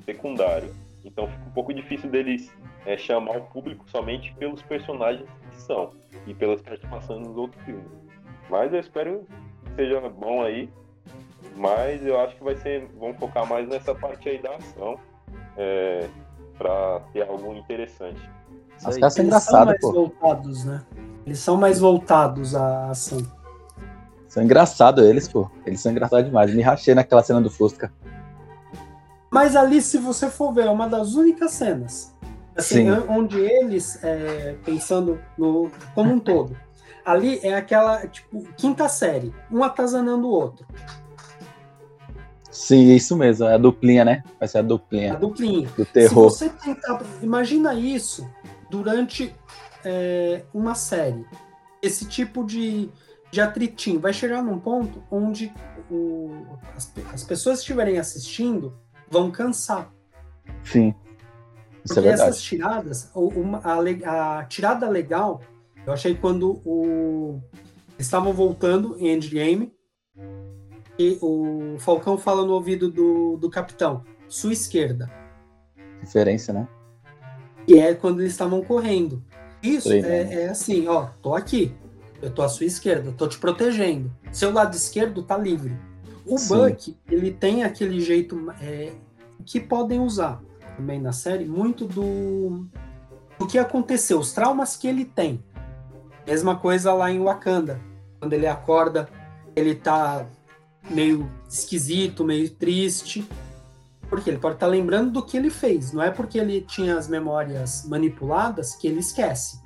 secundário. 0.05 0.73
Então 1.05 1.27
fica 1.27 1.45
um 1.47 1.51
pouco 1.51 1.73
difícil 1.73 2.09
deles 2.09 2.51
é, 2.85 2.97
chamar 2.97 3.37
o 3.37 3.41
público 3.43 3.85
somente 3.89 4.33
pelos 4.35 4.61
personagens 4.61 5.27
que 5.51 5.61
são 5.61 5.91
e 6.25 6.33
pelas 6.33 6.61
participações 6.61 7.25
nos 7.25 7.37
outros 7.37 7.63
filmes. 7.63 7.85
Mas 8.49 8.73
eu 8.73 8.79
espero 8.79 9.25
que 9.65 9.75
seja 9.75 10.01
bom 10.09 10.43
aí. 10.43 10.69
Mas 11.55 12.05
eu 12.05 12.19
acho 12.19 12.35
que 12.35 12.43
vai 12.43 12.55
ser. 12.55 12.87
Vamos 12.99 13.17
focar 13.17 13.47
mais 13.47 13.67
nessa 13.67 13.93
parte 13.93 14.27
aí 14.27 14.41
da 14.41 14.55
ação. 14.55 14.99
É, 15.55 16.09
para 16.57 17.01
ter 17.11 17.27
algo 17.27 17.53
interessante. 17.53 18.21
As 18.83 18.97
caras 18.97 19.13
são 19.13 19.25
engraçadas, 19.25 19.79
pô. 19.79 19.91
Voltados, 19.91 20.65
né? 20.65 20.83
Eles 21.25 21.39
são 21.39 21.57
mais 21.57 21.79
voltados 21.79 22.55
à 22.55 22.89
ação. 22.89 23.19
São 24.33 24.41
engraçados 24.41 25.05
eles, 25.05 25.27
pô. 25.27 25.47
Eles 25.63 25.79
são 25.79 25.91
engraçados 25.91 26.25
demais. 26.25 26.51
Me 26.51 26.63
rachei 26.63 26.95
naquela 26.95 27.21
cena 27.21 27.39
do 27.39 27.51
Fusca. 27.51 27.93
Mas 29.29 29.55
ali, 29.55 29.79
se 29.79 29.99
você 29.99 30.27
for 30.27 30.51
ver, 30.51 30.65
é 30.65 30.71
uma 30.71 30.89
das 30.89 31.13
únicas 31.13 31.51
cenas. 31.51 32.15
Assim, 32.55 32.91
Sim. 32.91 33.03
onde 33.07 33.39
eles, 33.39 34.03
é, 34.03 34.55
pensando 34.65 35.19
no, 35.37 35.69
como 35.93 36.11
um 36.11 36.19
todo, 36.19 36.57
ali 37.05 37.39
é 37.43 37.53
aquela, 37.53 38.07
tipo, 38.07 38.43
quinta 38.57 38.89
série, 38.89 39.31
um 39.51 39.63
atazanando 39.63 40.27
o 40.27 40.31
outro. 40.31 40.65
Sim, 42.49 42.91
isso 42.91 43.15
mesmo, 43.15 43.45
é 43.45 43.53
a 43.53 43.57
duplinha, 43.59 44.03
né? 44.03 44.23
Vai 44.39 44.47
ser 44.47 44.57
a 44.57 44.61
duplinha. 44.63 45.13
A 45.13 45.15
duplinha. 45.15 45.69
Do 45.77 45.85
terror. 45.85 46.31
Se 46.31 46.47
você 46.47 46.49
tentar, 46.49 47.03
imagina 47.21 47.75
isso 47.75 48.27
durante 48.67 49.35
é, 49.85 50.41
uma 50.51 50.73
série. 50.73 51.23
Esse 51.83 52.05
tipo 52.05 52.43
de, 52.43 52.89
de 53.33 53.41
atritinho. 53.41 53.99
Vai 53.99 54.13
chegar 54.13 54.43
num 54.43 54.59
ponto 54.59 55.03
onde 55.09 55.51
o, 55.89 56.45
as, 56.75 56.93
as, 57.11 57.23
pessoas 57.23 57.57
que 57.57 57.61
estiverem 57.61 57.97
assistindo 57.97 58.77
vão 59.09 59.31
cansar. 59.31 59.91
Sim. 60.63 60.93
Isso 61.83 61.93
é 61.93 61.95
Porque 61.95 62.09
é 62.09 62.11
essas 62.11 62.41
tiradas, 62.41 63.11
uma, 63.13 63.57
a, 63.57 64.39
a, 64.39 64.45
tirada 64.45 64.87
legal, 64.87 65.41
eu 65.85 65.91
achei 65.91 66.15
quando 66.15 66.61
o, 66.63 67.41
estavam 67.97 68.31
voltando 68.31 68.95
em 68.99 69.09
Endgame 69.09 69.73
e 70.97 71.17
o 71.19 71.75
Falcão 71.79 72.17
fala 72.17 72.45
no 72.45 72.53
ouvido 72.53 72.89
do, 72.89 73.35
do 73.37 73.49
capitão, 73.49 74.03
sua 74.29 74.53
esquerda. 74.53 75.11
Referência, 75.99 76.53
né? 76.53 76.67
E 77.67 77.79
é 77.79 77.95
quando 77.95 78.21
eles 78.21 78.31
estavam 78.31 78.61
correndo. 78.63 79.23
Isso 79.61 79.91
é, 79.91 80.43
é, 80.43 80.49
assim, 80.49 80.87
ó, 80.87 81.07
tô 81.21 81.33
aqui. 81.33 81.73
Eu 82.23 82.31
tô 82.31 82.41
à 82.41 82.47
sua 82.47 82.65
esquerda, 82.65 83.11
tô 83.11 83.27
te 83.27 83.37
protegendo. 83.37 84.09
Seu 84.31 84.49
lado 84.49 84.73
esquerdo 84.73 85.21
tá 85.23 85.37
livre. 85.37 85.77
O 86.25 86.37
Sim. 86.37 86.55
Buck, 86.55 86.97
ele 87.11 87.31
tem 87.31 87.65
aquele 87.65 87.99
jeito 87.99 88.49
é, 88.61 88.93
que 89.45 89.59
podem 89.59 89.99
usar 89.99 90.41
também 90.77 91.01
na 91.01 91.11
série, 91.11 91.43
muito 91.43 91.85
do, 91.85 92.65
do 93.37 93.45
que 93.45 93.57
aconteceu, 93.57 94.19
os 94.19 94.31
traumas 94.31 94.77
que 94.77 94.87
ele 94.87 95.03
tem. 95.03 95.43
Mesma 96.25 96.55
coisa 96.55 96.93
lá 96.93 97.11
em 97.11 97.21
Wakanda. 97.21 97.81
Quando 98.21 98.31
ele 98.31 98.47
acorda, 98.47 99.09
ele 99.53 99.75
tá 99.75 100.25
meio 100.89 101.29
esquisito, 101.49 102.23
meio 102.23 102.49
triste. 102.49 103.27
Porque 104.09 104.29
ele 104.29 104.39
pode 104.39 104.55
estar 104.55 104.67
tá 104.67 104.71
lembrando 104.71 105.11
do 105.11 105.25
que 105.25 105.35
ele 105.35 105.49
fez. 105.49 105.91
Não 105.91 106.01
é 106.01 106.09
porque 106.09 106.37
ele 106.37 106.61
tinha 106.61 106.97
as 106.97 107.09
memórias 107.09 107.83
manipuladas 107.85 108.75
que 108.75 108.87
ele 108.87 109.01
esquece. 109.01 109.59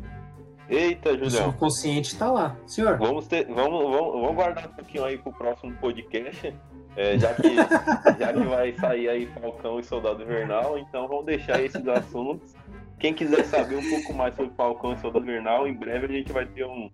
Eita, 0.69 1.18
Julião. 1.18 1.49
O 1.49 1.53
consciente 1.53 2.14
está 2.14 2.31
lá. 2.31 2.56
Senhor. 2.65 2.98
Vamos, 2.98 3.27
ter, 3.27 3.45
vamos, 3.48 3.84
vamos, 3.84 4.22
vamos 4.22 4.35
guardar 4.35 4.68
um 4.68 4.73
pouquinho 4.73 5.06
aí 5.06 5.18
pro 5.18 5.31
próximo 5.31 5.73
podcast. 5.77 6.53
É, 6.95 7.18
já, 7.18 7.34
que, 7.35 7.56
já 8.19 8.34
que 8.34 8.39
vai 8.39 8.73
sair 8.73 9.07
aí 9.07 9.26
Falcão 9.27 9.80
e 9.80 9.84
Soldado 9.84 10.23
Invernal, 10.23 10.80
então 10.80 11.07
vamos 11.07 11.26
deixar 11.26 11.61
esses 11.61 11.88
assuntos. 11.88 12.56
Quem 12.99 13.14
quiser 13.14 13.45
saber 13.45 13.76
um 13.76 13.89
pouco 13.89 14.14
mais 14.14 14.35
sobre 14.35 14.52
Falcão 14.56 14.94
e 14.94 14.98
Soldado 14.98 15.23
Invernal, 15.23 15.68
em 15.68 15.73
breve 15.73 16.07
a 16.07 16.10
gente 16.10 16.31
vai 16.31 16.45
ter 16.48 16.65
um, 16.65 16.89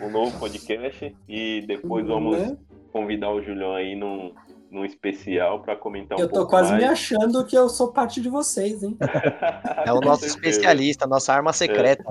um 0.00 0.10
novo 0.10 0.38
podcast 0.38 1.16
e 1.28 1.64
depois 1.66 2.04
vamos 2.06 2.56
convidar 2.92 3.30
o 3.30 3.40
Julião 3.40 3.74
aí 3.74 3.94
num, 3.94 4.34
num 4.74 4.84
especial 4.84 5.60
para 5.60 5.76
comentar 5.76 6.18
um 6.18 6.20
eu 6.20 6.28
pouco 6.28 6.40
Eu 6.40 6.44
tô 6.44 6.50
quase 6.50 6.72
mais. 6.72 6.82
me 6.82 6.88
achando 6.90 7.46
que 7.46 7.56
eu 7.56 7.68
sou 7.68 7.92
parte 7.92 8.20
de 8.20 8.28
vocês, 8.28 8.82
hein? 8.82 8.98
É 9.86 9.92
o 9.92 10.00
nosso 10.00 10.26
especialista, 10.26 11.06
nossa 11.06 11.32
arma 11.32 11.52
secreta. 11.52 12.04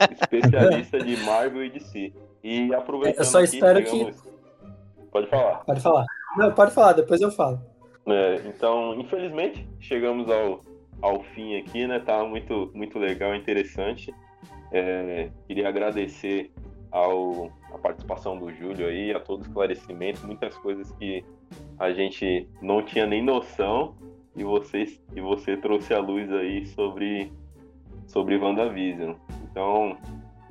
É, 0.00 0.12
especialista 0.12 0.98
de 0.98 1.16
Marvel 1.18 1.64
e 1.64 1.70
DC. 1.70 2.12
E 2.42 2.74
aproveitando 2.74 3.20
Eu 3.20 3.24
só 3.24 3.40
espero 3.40 3.78
aqui, 3.78 4.06
que... 4.06 4.14
Pode 5.12 5.28
falar. 5.28 5.58
Pode 5.64 5.80
falar. 5.80 6.04
Não, 6.36 6.52
pode 6.52 6.72
falar, 6.72 6.92
depois 6.92 7.20
eu 7.20 7.30
falo. 7.30 7.60
É, 8.06 8.42
então, 8.46 8.94
infelizmente, 8.98 9.68
chegamos 9.78 10.28
ao, 10.28 10.64
ao 11.00 11.22
fim 11.34 11.56
aqui, 11.56 11.86
né? 11.86 12.00
Tá 12.00 12.24
muito, 12.24 12.70
muito 12.74 12.98
legal, 12.98 13.34
interessante. 13.34 14.12
É, 14.72 15.30
queria 15.46 15.68
agradecer 15.68 16.50
ao, 16.90 17.50
a 17.72 17.78
participação 17.78 18.36
do 18.38 18.52
Júlio 18.52 18.88
aí, 18.88 19.12
a 19.12 19.20
todo 19.20 19.40
o 19.40 19.42
esclarecimento, 19.42 20.26
muitas 20.26 20.56
coisas 20.58 20.90
que 20.92 21.24
a 21.78 21.92
gente 21.92 22.48
não 22.60 22.82
tinha 22.82 23.06
nem 23.06 23.22
noção 23.22 23.94
e 24.34 24.44
você, 24.44 24.98
e 25.14 25.20
você 25.20 25.56
trouxe 25.56 25.94
a 25.94 26.00
luz 26.00 26.30
aí 26.32 26.66
sobre, 26.66 27.32
sobre 28.06 28.36
WandaVision. 28.36 29.14
Então, 29.50 29.96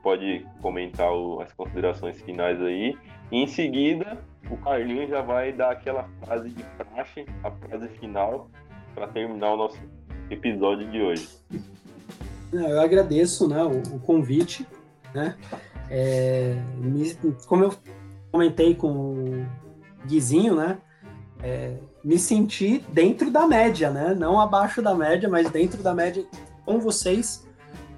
pode 0.01 0.45
comentar 0.61 1.11
o, 1.11 1.41
as 1.41 1.51
considerações 1.53 2.21
finais 2.21 2.61
aí. 2.61 2.97
E 3.31 3.37
em 3.43 3.47
seguida, 3.47 4.17
o 4.49 4.57
Carlinhos 4.57 5.09
já 5.09 5.21
vai 5.21 5.51
dar 5.51 5.71
aquela 5.71 6.03
frase 6.23 6.49
de 6.49 6.63
praxe, 6.63 7.25
a 7.43 7.51
frase 7.51 7.89
final, 7.99 8.49
para 8.95 9.07
terminar 9.07 9.53
o 9.53 9.57
nosso 9.57 9.79
episódio 10.29 10.89
de 10.89 11.01
hoje. 11.01 11.29
Eu 12.53 12.79
agradeço 12.79 13.47
né, 13.47 13.61
o, 13.63 13.95
o 13.95 13.99
convite. 13.99 14.65
Né? 15.13 15.35
É, 15.89 16.55
como 17.45 17.65
eu 17.65 17.73
comentei 18.31 18.75
com 18.75 18.87
o 18.91 19.45
Guizinho, 20.05 20.55
né? 20.55 20.79
É, 21.41 21.77
me 22.03 22.17
senti 22.17 22.83
dentro 22.89 23.29
da 23.29 23.47
média, 23.47 23.89
né? 23.89 24.15
Não 24.15 24.39
abaixo 24.39 24.81
da 24.81 24.95
média, 24.95 25.29
mas 25.29 25.49
dentro 25.49 25.83
da 25.83 25.93
média 25.93 26.25
com 26.65 26.79
vocês, 26.79 27.47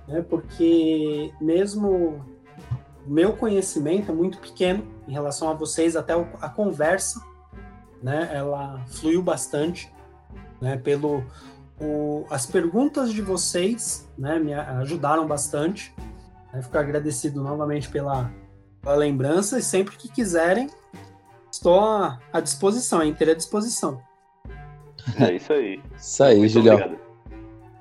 né? 0.08 0.22
Porque 0.22 1.34
mesmo 1.40 2.26
meu 3.06 3.34
conhecimento 3.34 4.12
é 4.12 4.16
muito 4.16 4.38
pequeno 4.38 4.86
em 5.08 5.12
relação 5.12 5.50
a 5.50 5.54
vocês, 5.54 5.96
até 5.96 6.14
a 6.14 6.50
conversa, 6.50 7.24
né? 8.04 8.30
Ela 8.34 8.84
fluiu 8.88 9.22
bastante, 9.22 9.92
né? 10.62 10.78
Pelo 10.78 11.24
o, 11.80 12.26
as 12.30 12.46
perguntas 12.46 13.12
de 13.12 13.22
vocês, 13.22 14.08
né? 14.18 14.38
Me 14.38 14.54
ajudaram 14.54 15.26
bastante. 15.26 15.94
Né? 16.54 16.62
Fico 16.62 16.78
agradecido 16.78 17.42
novamente 17.42 17.90
pela, 17.90 18.32
pela 18.82 18.96
lembrança 18.96 19.60
e 19.60 19.64
sempre 19.64 19.96
que 19.96 20.10
quiserem, 20.10 20.70
estou 21.52 21.80
à, 21.80 22.40
disposição, 22.42 23.00
à 23.00 23.06
inteira 23.06 23.36
disposição. 23.36 24.02
É 25.20 25.34
isso 25.34 25.54
aí. 25.54 25.82
Isso 25.98 26.24
aí, 26.24 26.38
muito 26.40 26.52
Julião. 26.52 26.76
Obrigado, 26.76 27.00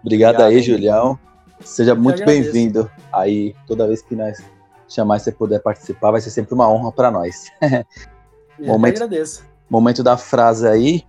obrigado 0.02 0.40
aí, 0.42 0.62
Julião. 0.62 1.18
Seja 1.60 1.94
muito 1.94 2.24
bem-vindo 2.24 2.90
aí 3.12 3.54
toda 3.66 3.86
vez 3.86 4.00
que 4.00 4.14
nós 4.14 4.42
chamar 4.88 5.18
você 5.18 5.30
puder 5.30 5.60
participar, 5.60 6.12
vai 6.12 6.20
ser 6.20 6.30
sempre 6.30 6.54
uma 6.54 6.68
honra 6.68 6.90
para 6.92 7.10
nós. 7.10 7.50
Eu 8.58 8.66
momento, 8.66 8.96
agradeço. 8.96 9.44
Momento 9.68 10.02
da 10.02 10.16
frase 10.16 10.66
aí 10.66 11.04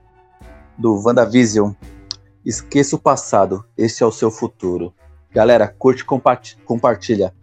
do 0.77 1.01
WandaVision. 1.01 1.71
Esqueça 2.45 2.95
o 2.95 2.99
passado, 2.99 3.65
esse 3.77 4.03
é 4.03 4.05
o 4.05 4.11
seu 4.11 4.29
futuro. 4.29 4.93
Galera, 5.31 5.67
curte, 5.67 6.05
compartilha. 6.65 7.33